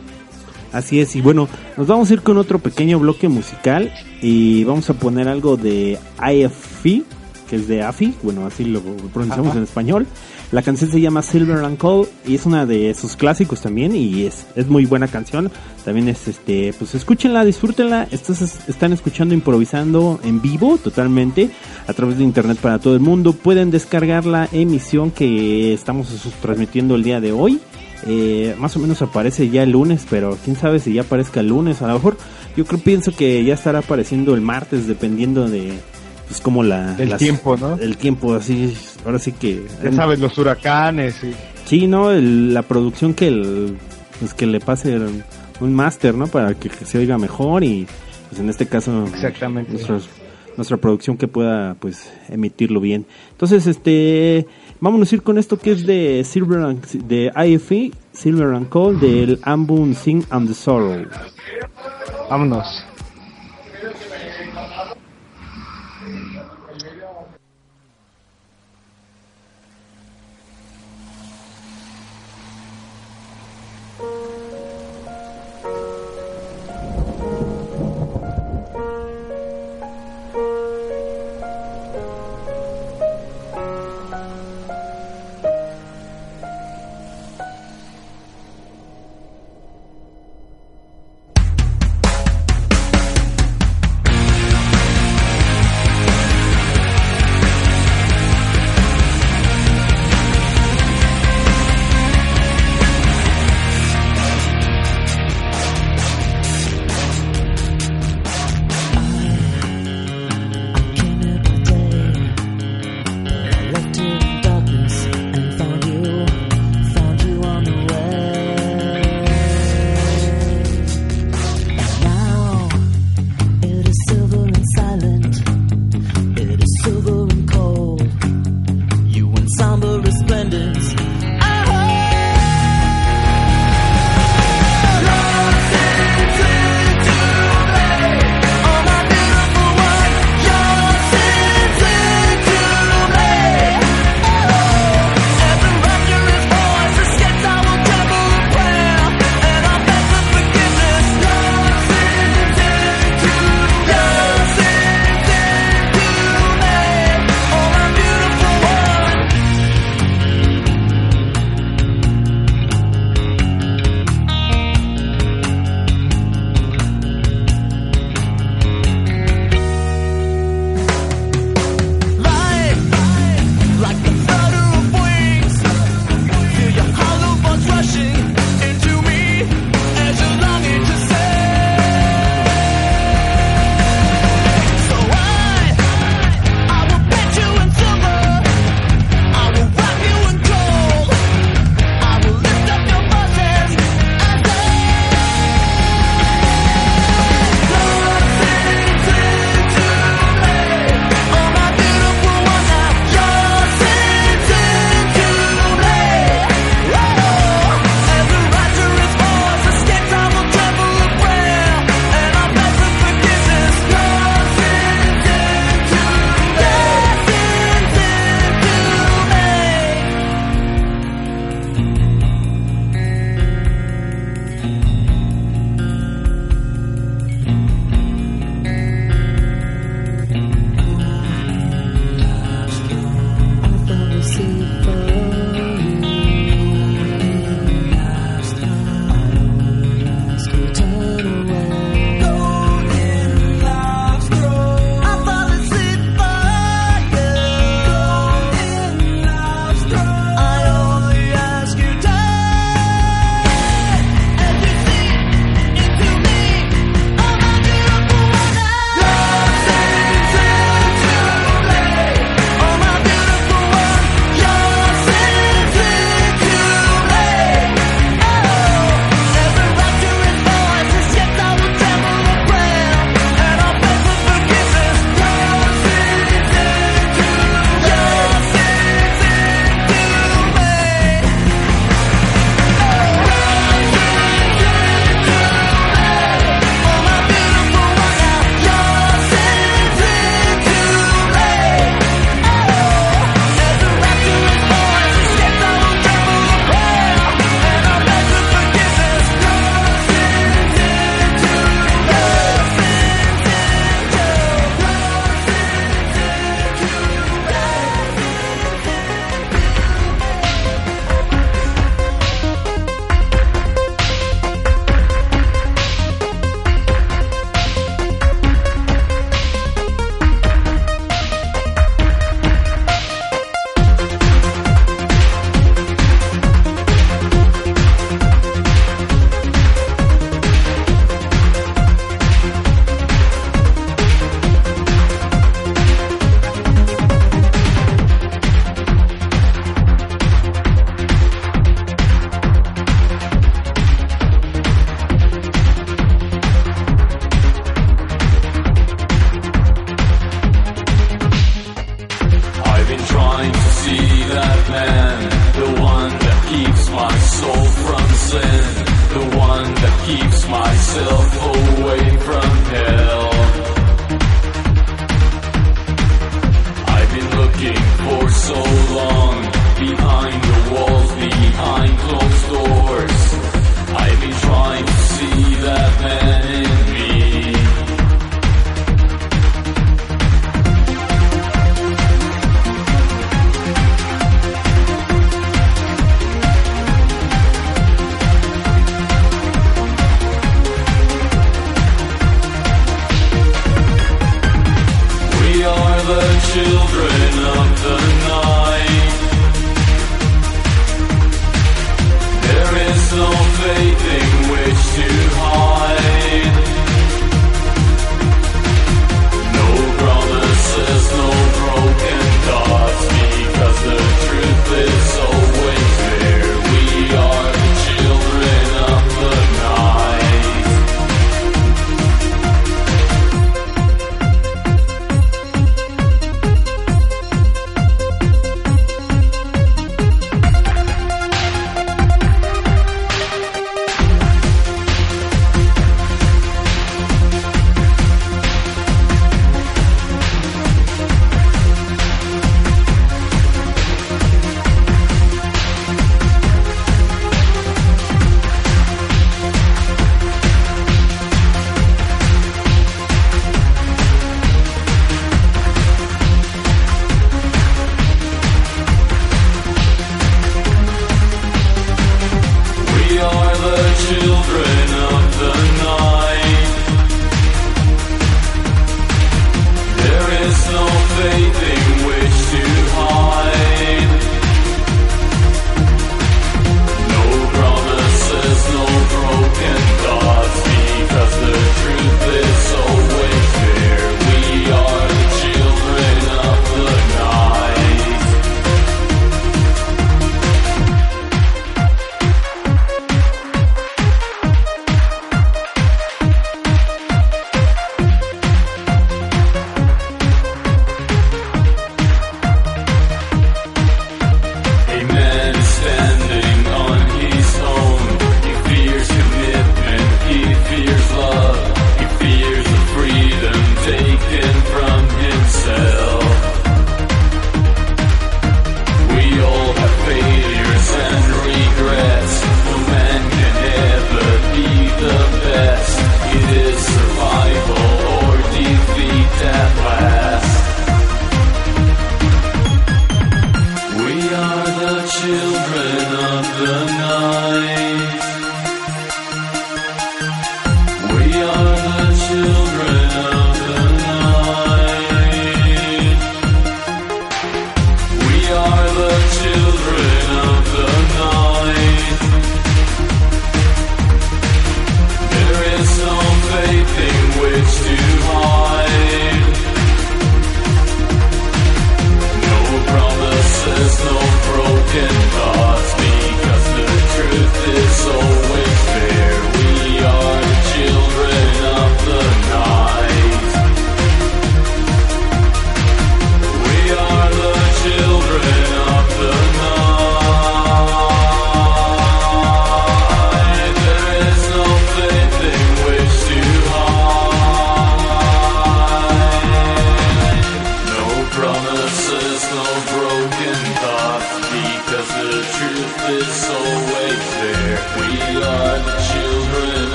Así 0.72 1.00
es, 1.00 1.16
y 1.16 1.20
bueno, 1.20 1.48
nos 1.76 1.86
vamos 1.86 2.10
a 2.10 2.14
ir 2.14 2.20
con 2.22 2.36
otro 2.36 2.58
pequeño 2.58 2.98
bloque 2.98 3.28
musical 3.28 3.92
y 4.20 4.64
vamos 4.64 4.88
a 4.90 4.94
poner 4.94 5.26
algo 5.28 5.56
de 5.56 5.98
IFE, 6.20 7.02
que 7.48 7.56
es 7.56 7.66
de 7.68 7.82
AFI, 7.82 8.14
bueno, 8.22 8.44
así 8.46 8.64
lo 8.64 8.80
pronunciamos 8.82 9.48
Ajá. 9.50 9.58
en 9.58 9.64
español. 9.64 10.06
La 10.52 10.62
canción 10.62 10.90
se 10.90 11.00
llama 11.00 11.20
Silver 11.22 11.64
and 11.64 11.76
Coal 11.78 12.06
y 12.26 12.34
es 12.34 12.46
una 12.46 12.64
de 12.64 12.94
sus 12.94 13.16
clásicos 13.16 13.60
también 13.60 13.94
y 13.94 14.22
es, 14.24 14.46
es 14.56 14.66
muy 14.68 14.86
buena 14.86 15.06
canción. 15.06 15.50
También 15.84 16.08
es 16.08 16.26
este, 16.26 16.72
pues 16.78 16.94
escúchenla, 16.94 17.44
disfrútenla. 17.44 18.08
Estos 18.10 18.40
es- 18.40 18.66
están 18.66 18.94
escuchando 18.94 19.34
improvisando 19.34 20.18
en 20.24 20.40
vivo 20.40 20.78
totalmente 20.78 21.50
a 21.86 21.92
través 21.92 22.16
de 22.16 22.24
internet 22.24 22.56
para 22.62 22.78
todo 22.78 22.94
el 22.94 23.00
mundo. 23.00 23.34
Pueden 23.34 23.70
descargar 23.70 24.24
la 24.24 24.48
emisión 24.52 25.10
que 25.10 25.74
estamos 25.74 26.08
transmitiendo 26.40 26.94
el 26.94 27.02
día 27.02 27.20
de 27.20 27.32
hoy. 27.32 27.60
Eh, 28.06 28.54
más 28.58 28.76
o 28.76 28.78
menos 28.78 29.02
aparece 29.02 29.48
ya 29.50 29.62
el 29.64 29.72
lunes, 29.72 30.06
pero 30.08 30.36
quién 30.44 30.56
sabe 30.56 30.78
si 30.78 30.92
ya 30.94 31.02
aparezca 31.02 31.40
el 31.40 31.48
lunes. 31.48 31.82
A 31.82 31.88
lo 31.88 31.94
mejor 31.94 32.16
yo 32.56 32.64
creo 32.64 32.80
pienso 32.80 33.12
que 33.14 33.42
ya 33.44 33.54
estará 33.54 33.80
apareciendo 33.80 34.34
el 34.34 34.40
martes, 34.40 34.86
dependiendo 34.86 35.48
de 35.48 35.72
pues 36.28 36.40
como 36.40 36.62
la 36.62 36.94
Del 36.94 37.16
tiempo, 37.16 37.56
¿no? 37.56 37.76
El 37.78 37.96
tiempo 37.96 38.34
así, 38.34 38.74
ahora 39.04 39.18
sí 39.18 39.32
que 39.32 39.62
Ya 39.82 39.92
sabes, 39.92 40.18
los 40.20 40.36
huracanes 40.38 41.24
y... 41.24 41.32
Sí, 41.64 41.86
no, 41.86 42.10
El- 42.10 42.52
la 42.54 42.62
producción 42.62 43.14
que 43.14 43.28
el, 43.28 43.76
pues 44.20 44.34
que 44.34 44.46
le 44.46 44.60
pase 44.60 44.94
el- 44.94 45.24
un 45.60 45.74
máster, 45.74 46.14
¿no? 46.14 46.26
Para 46.28 46.54
que, 46.54 46.68
que 46.68 46.84
se 46.84 46.98
oiga 46.98 47.16
mejor 47.18 47.64
y 47.64 47.86
pues 48.28 48.40
en 48.40 48.48
este 48.50 48.66
caso 48.66 49.06
Exactamente. 49.06 49.72
nuestros- 49.72 50.08
nuestra 50.56 50.76
producción 50.76 51.16
que 51.16 51.28
pueda 51.28 51.74
pues 51.80 52.10
emitirlo 52.28 52.80
bien. 52.80 53.06
Entonces, 53.32 53.66
este 53.66 54.46
vámonos 54.80 55.12
a 55.12 55.14
ir 55.14 55.22
con 55.22 55.38
esto 55.38 55.58
que 55.58 55.72
es 55.72 55.86
de 55.86 56.22
Silver 56.24 56.60
and, 56.60 56.84
de 57.06 57.32
IFE, 57.34 57.92
Silver 58.12 58.54
and 58.54 58.68
Cold 58.68 59.00
del 59.00 59.38
álbum 59.42 59.94
Sing 59.94 60.24
and 60.30 60.48
the 60.48 60.54
Sorrow. 60.54 61.06
Vámonos. 62.28 62.87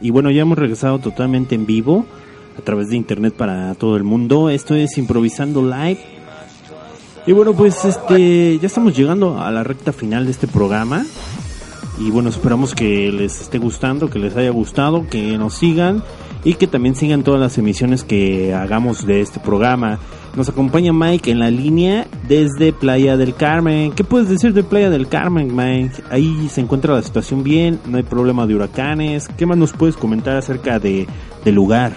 Y 0.00 0.10
bueno, 0.10 0.30
ya 0.30 0.42
hemos 0.42 0.58
regresado 0.58 0.98
totalmente 0.98 1.54
en 1.54 1.66
vivo 1.66 2.06
a 2.58 2.62
través 2.62 2.88
de 2.88 2.96
internet 2.96 3.34
para 3.34 3.74
todo 3.74 3.96
el 3.96 4.04
mundo. 4.04 4.50
Esto 4.50 4.74
es 4.74 4.98
Improvisando 4.98 5.62
Live. 5.62 6.00
Y 7.26 7.32
bueno, 7.32 7.52
pues 7.52 7.84
este, 7.84 8.58
ya 8.58 8.66
estamos 8.66 8.96
llegando 8.96 9.40
a 9.40 9.50
la 9.50 9.62
recta 9.62 9.92
final 9.92 10.24
de 10.24 10.30
este 10.30 10.46
programa. 10.46 11.04
Y 12.00 12.10
bueno, 12.10 12.30
esperamos 12.30 12.74
que 12.74 13.10
les 13.12 13.40
esté 13.40 13.58
gustando, 13.58 14.08
que 14.08 14.18
les 14.18 14.36
haya 14.36 14.50
gustado, 14.50 15.06
que 15.08 15.36
nos 15.36 15.54
sigan 15.54 16.02
y 16.44 16.54
que 16.54 16.66
también 16.66 16.94
sigan 16.94 17.22
todas 17.22 17.40
las 17.40 17.58
emisiones 17.58 18.04
que 18.04 18.54
hagamos 18.54 19.06
de 19.06 19.20
este 19.20 19.40
programa. 19.40 19.98
Nos 20.36 20.48
acompaña 20.48 20.92
Mike 20.92 21.30
en 21.30 21.40
la 21.40 21.50
línea 21.50 22.06
desde 22.28 22.72
Playa 22.72 23.16
del 23.16 23.34
Carmen. 23.34 23.92
¿Qué 23.92 24.04
puedes 24.04 24.28
decir 24.28 24.52
de 24.52 24.62
Playa 24.62 24.90
del 24.90 25.08
Carmen, 25.08 25.54
Mike? 25.54 26.02
Ahí 26.10 26.48
se 26.48 26.60
encuentra 26.60 26.94
la 26.94 27.02
situación 27.02 27.42
bien, 27.42 27.80
no 27.86 27.96
hay 27.96 28.04
problema 28.04 28.46
de 28.46 28.54
huracanes. 28.54 29.28
¿Qué 29.36 29.46
más 29.46 29.58
nos 29.58 29.72
puedes 29.72 29.96
comentar 29.96 30.36
acerca 30.36 30.78
de, 30.78 31.06
del 31.44 31.54
lugar? 31.54 31.92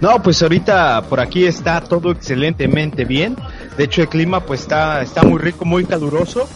No, 0.00 0.22
pues 0.22 0.42
ahorita 0.42 1.02
por 1.02 1.20
aquí 1.20 1.44
está 1.44 1.80
todo 1.82 2.10
excelentemente 2.10 3.04
bien. 3.04 3.36
De 3.76 3.84
hecho, 3.84 4.02
el 4.02 4.08
clima 4.08 4.40
pues 4.40 4.62
está, 4.62 5.02
está 5.02 5.22
muy 5.22 5.38
rico, 5.38 5.64
muy 5.64 5.84
caluroso. 5.84 6.48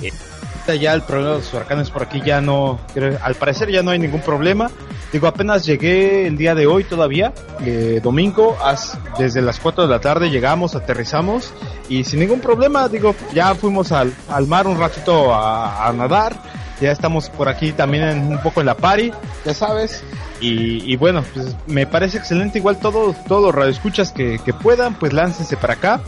Eh, 0.00 0.78
ya 0.78 0.94
el 0.94 1.02
problema 1.02 1.32
de 1.32 1.38
los 1.38 1.52
huracanes 1.52 1.90
por 1.90 2.04
aquí 2.04 2.22
ya 2.24 2.40
no, 2.40 2.78
al 3.22 3.34
parecer 3.34 3.70
ya 3.70 3.82
no 3.82 3.90
hay 3.90 3.98
ningún 3.98 4.20
problema. 4.20 4.70
Digo, 5.12 5.26
apenas 5.26 5.66
llegué 5.66 6.26
el 6.26 6.38
día 6.38 6.54
de 6.54 6.66
hoy 6.66 6.84
todavía, 6.84 7.34
eh, 7.60 8.00
domingo, 8.02 8.56
desde 9.18 9.42
las 9.42 9.60
4 9.60 9.82
de 9.86 9.90
la 9.90 10.00
tarde 10.00 10.30
llegamos, 10.30 10.74
aterrizamos 10.74 11.52
y 11.90 12.04
sin 12.04 12.20
ningún 12.20 12.40
problema, 12.40 12.88
digo, 12.88 13.14
ya 13.34 13.54
fuimos 13.54 13.92
al, 13.92 14.14
al 14.30 14.46
mar 14.46 14.66
un 14.66 14.78
ratito 14.78 15.34
a, 15.34 15.92
nadar, 15.92 16.34
ya 16.80 16.90
estamos 16.92 17.28
por 17.28 17.50
aquí 17.50 17.72
también 17.72 18.04
en- 18.04 18.26
un 18.28 18.38
poco 18.42 18.60
en 18.60 18.66
la 18.66 18.74
party, 18.74 19.12
ya 19.44 19.52
sabes, 19.52 20.02
y, 20.40 20.90
y 20.90 20.96
bueno, 20.96 21.22
pues 21.34 21.54
me 21.66 21.86
parece 21.86 22.16
excelente, 22.16 22.58
igual 22.58 22.78
todos, 22.78 23.14
todos 23.24 23.42
los 23.42 23.54
radioescuchas 23.54 24.12
que, 24.12 24.38
que 24.42 24.54
puedan, 24.54 24.94
pues 24.94 25.12
láncense 25.12 25.58
para 25.58 25.74
acá, 25.74 26.00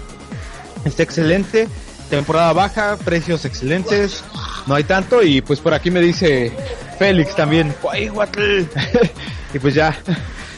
está 0.86 1.02
excelente, 1.02 1.68
temporada 2.09 2.55
baja, 2.55 2.97
precios 3.05 3.44
excelentes, 3.44 4.24
no 4.66 4.74
hay 4.74 4.85
tanto 4.85 5.22
y 5.22 5.43
pues 5.43 5.60
por 5.60 5.74
aquí 5.74 5.90
me 5.90 6.01
dice 6.01 6.52
Félix 6.98 7.34
también, 7.34 7.74
y 9.54 9.58
pues 9.58 9.74
ya, 9.74 9.96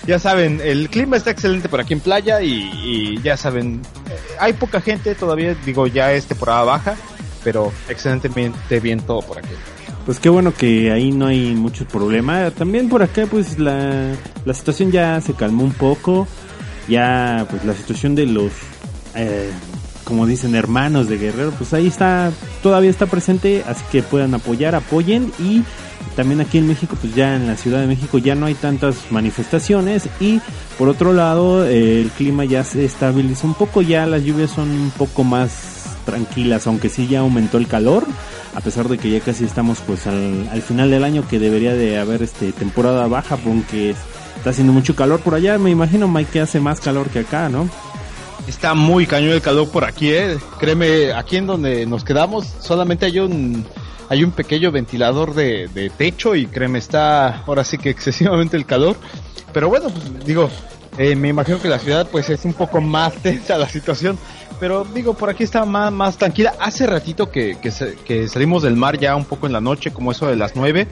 ya 0.07 0.19
saben, 0.19 0.61
el 0.63 0.89
clima 0.89 1.17
está 1.17 1.31
excelente 1.31 1.69
por 1.69 1.81
aquí 1.81 1.95
en 1.95 2.01
playa 2.01 2.41
y, 2.41 2.71
y 2.85 3.23
ya 3.23 3.37
saben, 3.37 3.83
hay 4.39 4.53
poca 4.53 4.81
gente 4.81 5.15
todavía, 5.15 5.55
digo 5.65 5.87
ya 5.87 6.13
es 6.13 6.27
temporada 6.27 6.63
baja, 6.63 6.97
pero 7.45 7.73
excelentemente 7.89 8.81
bien 8.81 9.01
todo 9.01 9.23
por 9.23 9.39
aquí. 9.39 9.55
Pues 10.07 10.21
qué 10.21 10.29
bueno 10.29 10.55
que 10.55 10.93
ahí 10.93 11.11
no 11.11 11.27
hay 11.27 11.57
mucho 11.57 11.85
problema. 11.85 12.53
También 12.53 12.89
por 12.89 13.03
acá 13.03 13.27
pues 13.29 13.59
la, 13.59 14.15
la 14.45 14.55
situación 14.55 14.93
ya 14.93 15.21
se 15.21 15.35
calmó 15.35 15.65
un 15.65 15.73
poco. 15.73 16.29
Ya 16.89 17.45
pues 17.51 17.65
la 17.65 17.75
situación 17.75 18.15
de 18.15 18.27
los, 18.27 18.53
eh, 19.17 19.51
como 20.05 20.25
dicen, 20.27 20.55
hermanos 20.55 21.09
de 21.09 21.19
Guerrero, 21.19 21.51
pues 21.51 21.75
ahí 21.75 21.89
está, 21.89 22.31
todavía 22.63 22.89
está 22.89 23.07
presente. 23.07 23.65
Así 23.67 23.83
que 23.91 24.05
puedan 24.05 24.33
apoyar, 24.33 24.77
apoyen. 24.77 25.33
Y 25.41 25.65
también 26.17 26.41
aquí 26.41 26.59
en 26.59 26.67
México, 26.67 26.97
pues 27.01 27.15
ya 27.15 27.37
en 27.37 27.47
la 27.47 27.57
Ciudad 27.57 27.81
de 27.81 27.87
México 27.87 28.19
ya 28.19 28.35
no 28.35 28.47
hay 28.47 28.55
tantas 28.55 29.13
manifestaciones. 29.13 30.09
Y 30.19 30.41
por 30.79 30.89
otro 30.89 31.13
lado, 31.13 31.65
eh, 31.67 32.01
el 32.01 32.11
clima 32.11 32.45
ya 32.45 32.65
se 32.65 32.85
estabilizó 32.85 33.47
un 33.47 33.55
poco. 33.55 33.83
Ya 33.83 34.07
las 34.07 34.25
lluvias 34.25 34.51
son 34.51 34.71
un 34.71 34.91
poco 34.91 35.23
más 35.23 35.77
tranquilas, 36.07 36.67
aunque 36.67 36.89
sí 36.89 37.07
ya 37.07 37.21
aumentó 37.21 37.59
el 37.59 37.67
calor, 37.67 38.07
a 38.55 38.61
pesar 38.61 38.89
de 38.89 38.97
que 38.97 39.11
ya 39.11 39.21
casi 39.21 39.45
estamos 39.45 39.81
pues 39.87 40.07
al, 40.07 40.49
al 40.51 40.63
final 40.63 40.91
del 40.91 41.05
año 41.05 41.27
que 41.29 41.39
debería 41.39 41.75
de 41.75 41.99
haber 41.99 42.23
este 42.23 42.53
temporada 42.53 43.07
baja, 43.09 43.37
aunque 43.45 43.91
está 43.91 44.51
haciendo 44.51 44.73
mucho 44.73 44.95
calor 44.95 45.21
por 45.21 45.35
allá, 45.35 45.59
me 45.59 45.71
imagino 45.71 46.09
Mike 46.09 46.31
que 46.33 46.41
hace 46.41 46.61
más 46.61 46.81
calor 46.81 47.09
que 47.11 47.19
acá, 47.21 47.49
¿no? 47.49 47.69
Está 48.47 48.75
muy 48.75 49.07
cañón 49.07 49.33
el 49.33 49.43
calor 49.43 49.69
por 49.69 49.85
aquí, 49.85 50.11
eh. 50.11 50.39
Créeme, 50.61 51.13
aquí 51.13 51.37
en 51.37 51.47
donde 51.47 51.85
nos 51.85 52.05
quedamos 52.05 52.47
solamente 52.61 53.07
hay 53.07 53.19
un 53.19 53.67
hay 54.09 54.25
un 54.25 54.31
pequeño 54.31 54.71
ventilador 54.73 55.35
de, 55.35 55.69
de 55.69 55.91
techo 55.91 56.35
y 56.35 56.47
créeme, 56.47 56.79
está 56.79 57.39
ahora 57.47 57.65
sí 57.65 57.79
que 57.79 57.91
excesivamente 57.91 58.57
el 58.57 58.67
calor. 58.67 58.97
Pero 59.53 59.69
bueno, 59.69 59.89
pues 59.91 60.25
digo, 60.27 60.49
eh, 60.99 61.17
me 61.17 61.29
imagino 61.29 61.61
que 61.61 61.69
la 61.69 61.79
ciudad 61.79 62.07
pues 62.11 62.29
es 62.31 62.45
un 62.45 62.53
poco 62.55 62.81
más 62.81 63.13
tensa 63.23 63.57
la 63.59 63.69
situación. 63.69 64.19
Pero 64.59 64.85
digo, 64.95 65.13
por 65.15 65.29
aquí 65.29 65.45
está 65.45 65.65
más, 65.67 65.93
más 65.93 66.17
tranquila. 66.17 66.55
Hace 66.61 66.87
ratito 66.87 67.31
que, 67.31 67.59
que, 67.61 67.71
que 68.07 68.27
salimos 68.29 68.63
del 68.63 68.75
mar 68.77 68.99
ya 68.99 69.15
un 69.15 69.27
poco 69.27 69.47
en 69.47 69.53
la 69.53 69.61
noche, 69.61 69.93
como 69.93 70.13
eso 70.13 70.27
de 70.27 70.37
las 70.37 70.57
nueve. 70.57 70.87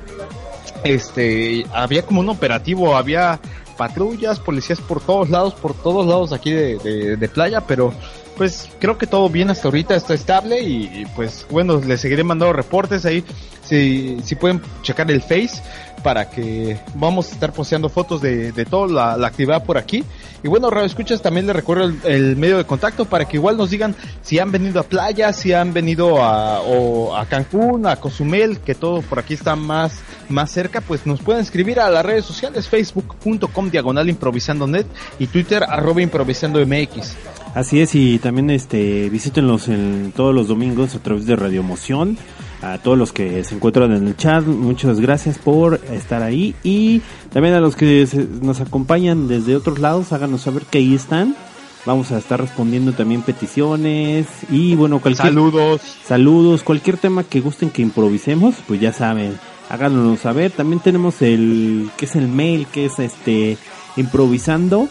Este, 0.82 1.66
había 1.72 2.02
como 2.04 2.20
un 2.20 2.28
operativo, 2.28 2.96
había 2.96 3.40
patrullas, 3.78 4.38
policías 4.38 4.80
por 4.80 5.00
todos 5.00 5.30
lados, 5.30 5.54
por 5.54 5.74
todos 5.74 6.06
lados 6.06 6.32
aquí 6.32 6.50
de, 6.52 6.76
de- 6.78 7.16
de 7.16 7.28
playa, 7.28 7.62
pero 7.62 7.92
pues 8.36 8.68
creo 8.78 8.98
que 8.98 9.06
todo 9.06 9.28
bien 9.28 9.50
hasta 9.50 9.68
ahorita, 9.68 9.94
está 9.94 10.14
estable 10.14 10.62
y, 10.62 11.06
pues 11.14 11.46
bueno, 11.50 11.80
les 11.80 12.00
seguiré 12.00 12.24
mandando 12.24 12.52
reportes 12.52 13.04
ahí, 13.04 13.24
si, 13.64 14.18
si 14.22 14.34
pueden 14.34 14.60
checar 14.82 15.10
el 15.10 15.22
Face 15.22 15.62
para 16.02 16.28
que 16.28 16.78
vamos 16.94 17.30
a 17.30 17.32
estar 17.32 17.52
posteando 17.52 17.88
fotos 17.88 18.20
de, 18.20 18.52
de 18.52 18.64
toda 18.66 19.16
la, 19.16 19.26
actividad 19.26 19.64
por 19.64 19.78
aquí. 19.78 20.04
Y 20.42 20.48
bueno, 20.48 20.68
Radio 20.68 20.84
Escuchas 20.84 21.22
también 21.22 21.46
les 21.46 21.56
recuerdo 21.56 21.84
el, 21.84 21.98
el 22.04 22.36
medio 22.36 22.58
de 22.58 22.64
contacto 22.64 23.06
para 23.06 23.24
que 23.24 23.38
igual 23.38 23.56
nos 23.56 23.70
digan 23.70 23.96
si 24.20 24.38
han 24.38 24.52
venido 24.52 24.80
a 24.80 24.82
playa, 24.82 25.32
si 25.32 25.54
han 25.54 25.72
venido 25.72 26.22
a, 26.22 26.60
o 26.60 27.16
a 27.16 27.24
Cancún, 27.24 27.86
a 27.86 27.96
Cozumel, 27.96 28.58
que 28.60 28.74
todo 28.74 29.00
por 29.00 29.18
aquí 29.18 29.32
está 29.32 29.56
más, 29.56 30.00
más 30.28 30.50
cerca, 30.50 30.82
pues 30.82 31.06
nos 31.06 31.22
pueden 31.22 31.40
escribir 31.40 31.80
a 31.80 31.88
las 31.88 32.04
redes 32.04 32.26
sociales, 32.26 32.68
facebook.com 32.68 33.70
diagonal 33.70 34.10
improvisando 34.10 34.66
net 34.66 34.86
y 35.18 35.26
Twitter 35.26 35.64
arroba 35.66 36.02
improvisando 36.02 36.60
mx. 36.60 37.16
Así 37.54 37.80
es, 37.80 37.94
y 37.94 38.18
también 38.18 38.50
este 38.50 39.08
visítenlos 39.10 39.68
en 39.68 40.12
todos 40.16 40.34
los 40.34 40.48
domingos 40.48 40.94
a 40.96 40.98
través 40.98 41.24
de 41.26 41.36
Radio 41.36 41.60
Emoción. 41.60 42.18
A 42.62 42.78
todos 42.78 42.96
los 42.96 43.12
que 43.12 43.44
se 43.44 43.54
encuentran 43.54 43.92
en 43.92 44.06
el 44.08 44.16
chat, 44.16 44.44
muchas 44.44 44.98
gracias 44.98 45.38
por 45.38 45.80
estar 45.92 46.22
ahí. 46.22 46.54
Y 46.64 47.02
también 47.32 47.54
a 47.54 47.60
los 47.60 47.76
que 47.76 48.06
se- 48.06 48.26
nos 48.42 48.60
acompañan 48.60 49.28
desde 49.28 49.54
otros 49.54 49.78
lados, 49.78 50.12
háganos 50.12 50.40
saber 50.42 50.62
que 50.64 50.78
ahí 50.78 50.94
están. 50.94 51.36
Vamos 51.86 52.10
a 52.10 52.18
estar 52.18 52.40
respondiendo 52.40 52.92
también 52.92 53.20
peticiones 53.20 54.26
y 54.50 54.74
bueno, 54.74 55.00
cualquier 55.00 55.28
saludos, 55.28 55.82
saludos, 56.06 56.62
cualquier 56.62 56.96
tema 56.96 57.22
que 57.24 57.40
gusten 57.40 57.68
que 57.68 57.82
improvisemos, 57.82 58.54
pues 58.66 58.80
ya 58.80 58.92
saben, 58.94 59.38
háganos 59.68 60.20
saber. 60.20 60.50
También 60.50 60.80
tenemos 60.80 61.20
el 61.20 61.90
que 61.98 62.06
es 62.06 62.16
el 62.16 62.26
mail, 62.28 62.66
que 62.66 62.86
es 62.86 62.98
este 62.98 63.58
improvisando 63.96 64.88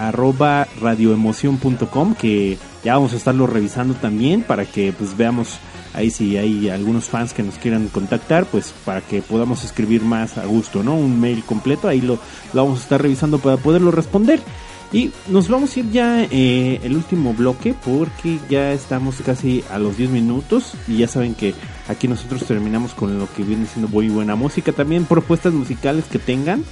arroba 0.00 0.66
radioemoción.com 0.80 2.14
que 2.14 2.56
ya 2.82 2.94
vamos 2.94 3.12
a 3.12 3.16
estarlo 3.16 3.46
revisando 3.46 3.94
también 3.94 4.42
para 4.42 4.64
que 4.64 4.92
pues 4.92 5.16
veamos 5.16 5.58
ahí 5.92 6.10
si 6.10 6.38
hay 6.38 6.70
algunos 6.70 7.04
fans 7.04 7.34
que 7.34 7.42
nos 7.42 7.56
quieran 7.56 7.88
contactar 7.88 8.46
pues 8.46 8.72
para 8.84 9.02
que 9.02 9.20
podamos 9.20 9.62
escribir 9.62 10.02
más 10.02 10.38
a 10.38 10.46
gusto 10.46 10.82
no 10.82 10.94
un 10.96 11.20
mail 11.20 11.44
completo 11.44 11.86
ahí 11.86 12.00
lo, 12.00 12.18
lo 12.54 12.64
vamos 12.64 12.80
a 12.80 12.82
estar 12.82 13.02
revisando 13.02 13.38
para 13.38 13.56
poderlo 13.56 13.90
responder. 13.90 14.40
Y 14.92 15.12
nos 15.28 15.48
vamos 15.48 15.76
a 15.76 15.80
ir 15.80 15.90
ya 15.92 16.24
eh, 16.24 16.80
el 16.82 16.96
último 16.96 17.32
bloque 17.32 17.76
porque 17.84 18.40
ya 18.48 18.72
estamos 18.72 19.20
casi 19.24 19.62
a 19.70 19.78
los 19.78 19.96
10 19.96 20.10
minutos 20.10 20.72
y 20.88 20.96
ya 20.96 21.06
saben 21.06 21.36
que 21.36 21.54
aquí 21.86 22.08
nosotros 22.08 22.44
terminamos 22.44 22.92
con 22.94 23.16
lo 23.16 23.32
que 23.32 23.44
viene 23.44 23.66
siendo 23.66 23.86
muy 23.88 24.08
buena 24.08 24.34
música. 24.34 24.72
También 24.72 25.04
propuestas 25.04 25.52
musicales 25.52 26.06
que 26.10 26.18
tengan 26.18 26.64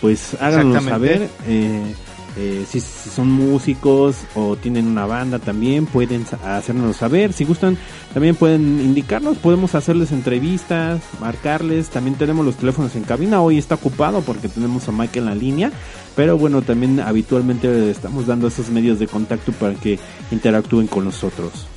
pues 0.00 0.36
háganos 0.40 0.84
saber 0.84 1.28
eh, 1.46 1.94
eh, 2.36 2.64
si, 2.68 2.80
si 2.80 3.10
son 3.10 3.30
músicos 3.30 4.16
o 4.34 4.56
tienen 4.56 4.86
una 4.86 5.06
banda 5.06 5.38
también 5.38 5.86
pueden 5.86 6.24
hacernos 6.44 6.96
saber. 6.96 7.32
Si 7.32 7.44
gustan 7.44 7.76
también 8.14 8.34
pueden 8.34 8.80
indicarnos 8.80 9.38
podemos 9.38 9.74
hacerles 9.74 10.12
entrevistas 10.12 11.00
marcarles. 11.20 11.90
También 11.90 12.16
tenemos 12.16 12.44
los 12.44 12.56
teléfonos 12.56 12.94
en 12.96 13.04
cabina. 13.04 13.42
Hoy 13.42 13.58
está 13.58 13.76
ocupado 13.76 14.20
porque 14.22 14.48
tenemos 14.48 14.88
a 14.88 14.92
Mike 14.92 15.18
en 15.18 15.24
la 15.26 15.34
línea 15.34 15.72
pero 16.16 16.36
bueno 16.36 16.60
también 16.60 17.00
habitualmente 17.00 17.88
estamos 17.90 18.26
dando 18.26 18.48
esos 18.48 18.68
medios 18.68 18.98
de 18.98 19.06
contacto 19.06 19.52
para 19.52 19.74
que 19.74 19.98
interactúen 20.32 20.88
con 20.88 21.04
nosotros 21.04 21.68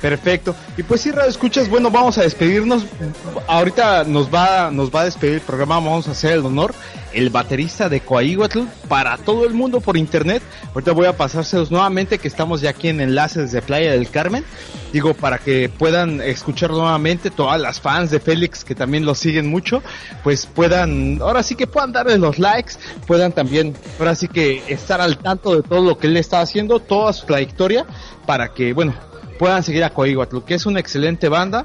Perfecto. 0.00 0.54
Y 0.76 0.82
pues 0.82 1.02
sí, 1.02 1.10
Radio 1.10 1.28
Escuchas, 1.28 1.68
bueno, 1.68 1.90
vamos 1.90 2.16
a 2.16 2.22
despedirnos. 2.22 2.84
Ahorita 3.46 4.04
nos 4.04 4.32
va, 4.32 4.70
nos 4.70 4.90
va 4.90 5.02
a 5.02 5.04
despedir 5.04 5.34
el 5.34 5.40
programa, 5.42 5.76
vamos 5.76 6.08
a 6.08 6.12
hacer 6.12 6.32
el 6.32 6.46
honor. 6.46 6.74
El 7.12 7.30
baterista 7.30 7.88
de 7.88 8.00
Coahuatl 8.00 8.60
para 8.88 9.16
todo 9.18 9.44
el 9.44 9.52
mundo 9.52 9.80
por 9.80 9.96
internet. 9.96 10.44
Ahorita 10.72 10.92
voy 10.92 11.06
a 11.06 11.16
pasárselos 11.16 11.70
nuevamente 11.70 12.18
que 12.18 12.28
estamos 12.28 12.60
ya 12.60 12.70
aquí 12.70 12.86
en 12.86 13.00
Enlaces 13.00 13.50
de 13.50 13.60
Playa 13.60 13.90
del 13.90 14.08
Carmen. 14.08 14.44
Digo, 14.92 15.12
para 15.14 15.38
que 15.38 15.68
puedan 15.68 16.20
escuchar 16.20 16.70
nuevamente 16.70 17.30
todas 17.30 17.60
las 17.60 17.80
fans 17.80 18.12
de 18.12 18.20
Félix 18.20 18.64
que 18.64 18.76
también 18.76 19.04
lo 19.04 19.16
siguen 19.16 19.48
mucho, 19.48 19.82
pues 20.22 20.46
puedan, 20.46 21.18
ahora 21.20 21.42
sí 21.42 21.56
que 21.56 21.66
puedan 21.66 21.92
darle 21.92 22.16
los 22.16 22.38
likes, 22.38 22.74
puedan 23.08 23.32
también, 23.32 23.74
ahora 23.98 24.14
sí 24.14 24.28
que 24.28 24.62
estar 24.68 25.00
al 25.00 25.18
tanto 25.18 25.56
de 25.56 25.62
todo 25.62 25.82
lo 25.82 25.98
que 25.98 26.06
él 26.06 26.16
está 26.16 26.40
haciendo, 26.40 26.78
toda 26.78 27.12
su 27.12 27.26
trayectoria, 27.26 27.86
para 28.24 28.52
que, 28.52 28.72
bueno, 28.72 28.94
puedan 29.40 29.62
seguir 29.62 29.82
a 29.84 29.88
Coahuatl, 29.88 30.40
que 30.40 30.52
es 30.52 30.66
una 30.66 30.80
excelente 30.80 31.30
banda. 31.30 31.64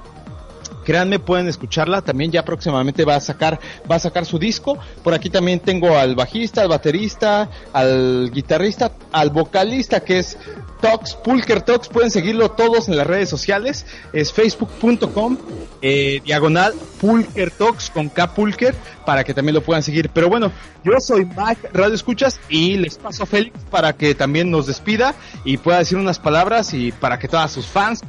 Créanme, 0.86 1.20
pueden 1.20 1.48
escucharla. 1.48 2.02
También 2.02 2.32
ya 2.32 2.46
próximamente 2.46 3.04
va 3.04 3.16
a 3.16 3.20
sacar, 3.20 3.60
va 3.92 3.96
a 3.96 4.00
sacar 4.00 4.26
su 4.26 4.40
disco. 4.40 4.78
Por 5.04 5.14
aquí 5.14 5.30
también 5.30 5.60
tengo 5.60 5.98
al 5.98 6.16
bajista, 6.16 6.62
al 6.62 6.70
baterista, 6.70 7.50
al 7.74 8.32
guitarrista, 8.32 8.92
al 9.12 9.32
vocalista 9.32 10.00
que 10.00 10.20
es 10.20 10.38
Tox, 10.82 11.16
Pulker 11.16 11.62
Tox. 11.64 11.90
Pueden 11.90 12.12
seguirlo 12.12 12.52
todos 12.52 12.88
en 12.88 12.98
las 12.98 13.08
redes 13.08 13.28
sociales. 13.28 13.86
Es 14.14 14.32
facebook.com, 14.32 15.38
eh, 15.82 16.22
diagonal 16.24 16.74
Pulker 17.02 17.52
Tox 17.52 17.90
con 17.90 18.10
K 18.10 18.34
Pulker 18.34 18.76
para 19.06 19.24
que 19.24 19.34
también 19.34 19.56
lo 19.56 19.62
puedan 19.62 19.82
seguir. 19.82 20.10
Pero 20.10 20.30
bueno, 20.30 20.52
yo 20.84 20.94
soy 21.00 21.26
Mike 21.26 21.70
Radio 21.74 21.96
Escuchas 21.96 22.40
y 22.50 22.78
les 22.78 22.98
paso 22.98 23.24
a 23.24 23.26
Félix 23.26 23.58
para 23.72 23.94
que 23.94 24.14
también 24.14 24.52
nos 24.52 24.68
despida 24.68 25.16
y 25.44 25.58
pueda 25.58 25.80
decir 25.80 25.98
unas 25.98 26.20
palabras 26.20 26.74
y 26.74 26.92
para 26.92 27.18
que 27.18 27.28
todas 27.28 27.52
sus 27.52 27.66
fans 27.66 28.02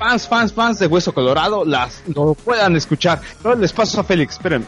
fans, 0.00 0.26
fans, 0.26 0.52
fans 0.52 0.78
de 0.78 0.86
Hueso 0.86 1.12
Colorado 1.12 1.62
las 1.64 2.02
no 2.06 2.32
puedan 2.32 2.74
escuchar. 2.74 3.20
Les 3.58 3.72
paso 3.72 4.00
a 4.00 4.04
Félix, 4.04 4.34
espérenme. 4.34 4.66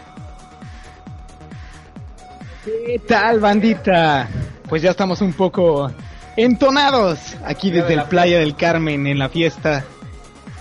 ¿Qué 2.65 3.01
tal, 3.09 3.41
bandita? 3.41 4.29
Pues 4.69 4.83
ya 4.83 4.91
estamos 4.91 5.23
un 5.23 5.33
poco 5.33 5.91
entonados 6.37 7.19
aquí 7.47 7.71
desde 7.71 7.95
el 7.95 8.05
Playa 8.05 8.39
del 8.41 8.55
Carmen 8.55 9.07
en 9.07 9.19
la 9.19 9.31
fiesta. 9.31 9.85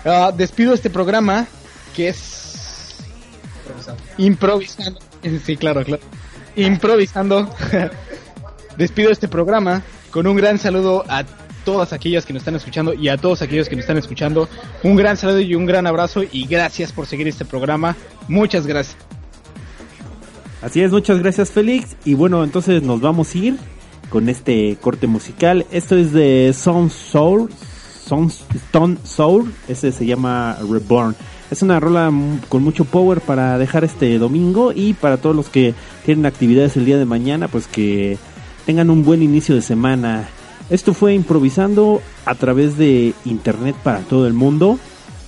Ah, 0.06 0.31
despido 0.35 0.73
este 0.73 0.89
programa 0.89 1.45
que 1.93 2.07
es 2.07 2.98
improvisando. 4.18 4.99
Sí, 5.45 5.57
claro, 5.57 5.84
claro. 5.84 6.02
Improvisando. 6.56 7.53
despido 8.77 9.11
este 9.11 9.27
programa 9.27 9.84
con 10.11 10.27
un 10.27 10.38
gran 10.38 10.57
saludo 10.57 11.03
a 11.10 11.23
todas 11.64 11.94
aquellas 11.94 12.26
que 12.26 12.34
nos 12.34 12.42
están 12.42 12.56
escuchando 12.56 12.94
y 12.94 13.10
a 13.10 13.18
todos 13.18 13.42
aquellos 13.42 13.70
que 13.70 13.76
nos 13.76 13.84
están 13.84 13.98
escuchando. 13.98 14.50
Un 14.84 14.96
gran 14.96 15.18
saludo 15.18 15.40
y 15.40 15.56
un 15.56 15.66
gran 15.66 15.88
abrazo 15.88 16.24
y 16.30 16.46
gracias 16.46 16.92
por 16.92 17.06
seguir 17.06 17.28
este 17.28 17.46
programa. 17.46 17.96
Muchas 18.28 18.68
gracias. 18.68 18.98
Así 20.62 20.82
es, 20.82 20.92
muchas 20.92 21.20
gracias 21.20 21.50
Félix. 21.52 21.96
Y 22.06 22.14
bueno, 22.14 22.44
entonces 22.44 22.84
nos 22.84 23.02
vamos 23.02 23.34
a 23.34 23.38
ir 23.38 23.58
con 24.10 24.30
este 24.30 24.78
corte 24.80 25.08
musical. 25.08 25.66
Esto 25.72 25.98
es 25.98 26.14
de 26.14 26.54
Sound 26.54 26.92
Soul. 26.92 27.50
Sound, 28.06 28.32
Stone 28.56 28.98
Soul. 29.04 29.54
Ese 29.68 29.92
se 29.92 30.06
llama 30.06 30.58
Reborn. 30.70 31.16
Es 31.50 31.62
una 31.62 31.80
rola 31.80 32.12
con 32.50 32.64
mucho 32.64 32.86
power 32.86 33.22
para 33.22 33.58
dejar 33.58 33.84
este 33.84 34.18
domingo 34.20 34.72
y 34.74 34.94
para 34.94 35.18
todos 35.18 35.36
los 35.36 35.50
que 35.50 35.74
tienen 36.06 36.26
actividades 36.26 36.78
el 36.78 36.86
día 36.86 36.98
de 36.98 37.06
mañana, 37.06 37.48
pues 37.48 37.68
que 37.68 38.18
tengan 38.66 38.90
un 38.90 39.04
buen 39.04 39.22
inicio 39.22 39.56
de 39.56 39.62
semana. 39.62 40.30
Esto 40.72 40.93
fue 40.93 41.14
improvisando 41.14 42.02
a 42.26 42.34
través 42.34 42.77
de 42.77 43.14
internet 43.26 43.76
para 43.84 43.99
todo 43.99 44.26
el 44.26 44.34
mundo. 44.34 44.80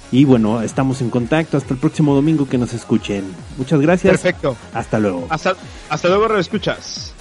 Y 0.09 0.25
bueno, 0.25 0.61
estamos 0.61 1.01
en 1.01 1.09
contacto. 1.09 1.57
Hasta 1.57 1.73
el 1.73 1.79
próximo 1.79 2.15
domingo 2.15 2.47
que 2.47 2.57
nos 2.57 2.73
escuchen. 2.73 3.25
Muchas 3.57 3.81
gracias. 3.81 4.21
Perfecto. 4.21 4.55
Hasta 4.73 4.99
luego. 4.99 5.27
Hasta, 5.29 5.55
hasta 5.89 6.07
luego, 6.07 6.33
escuchas 6.37 7.12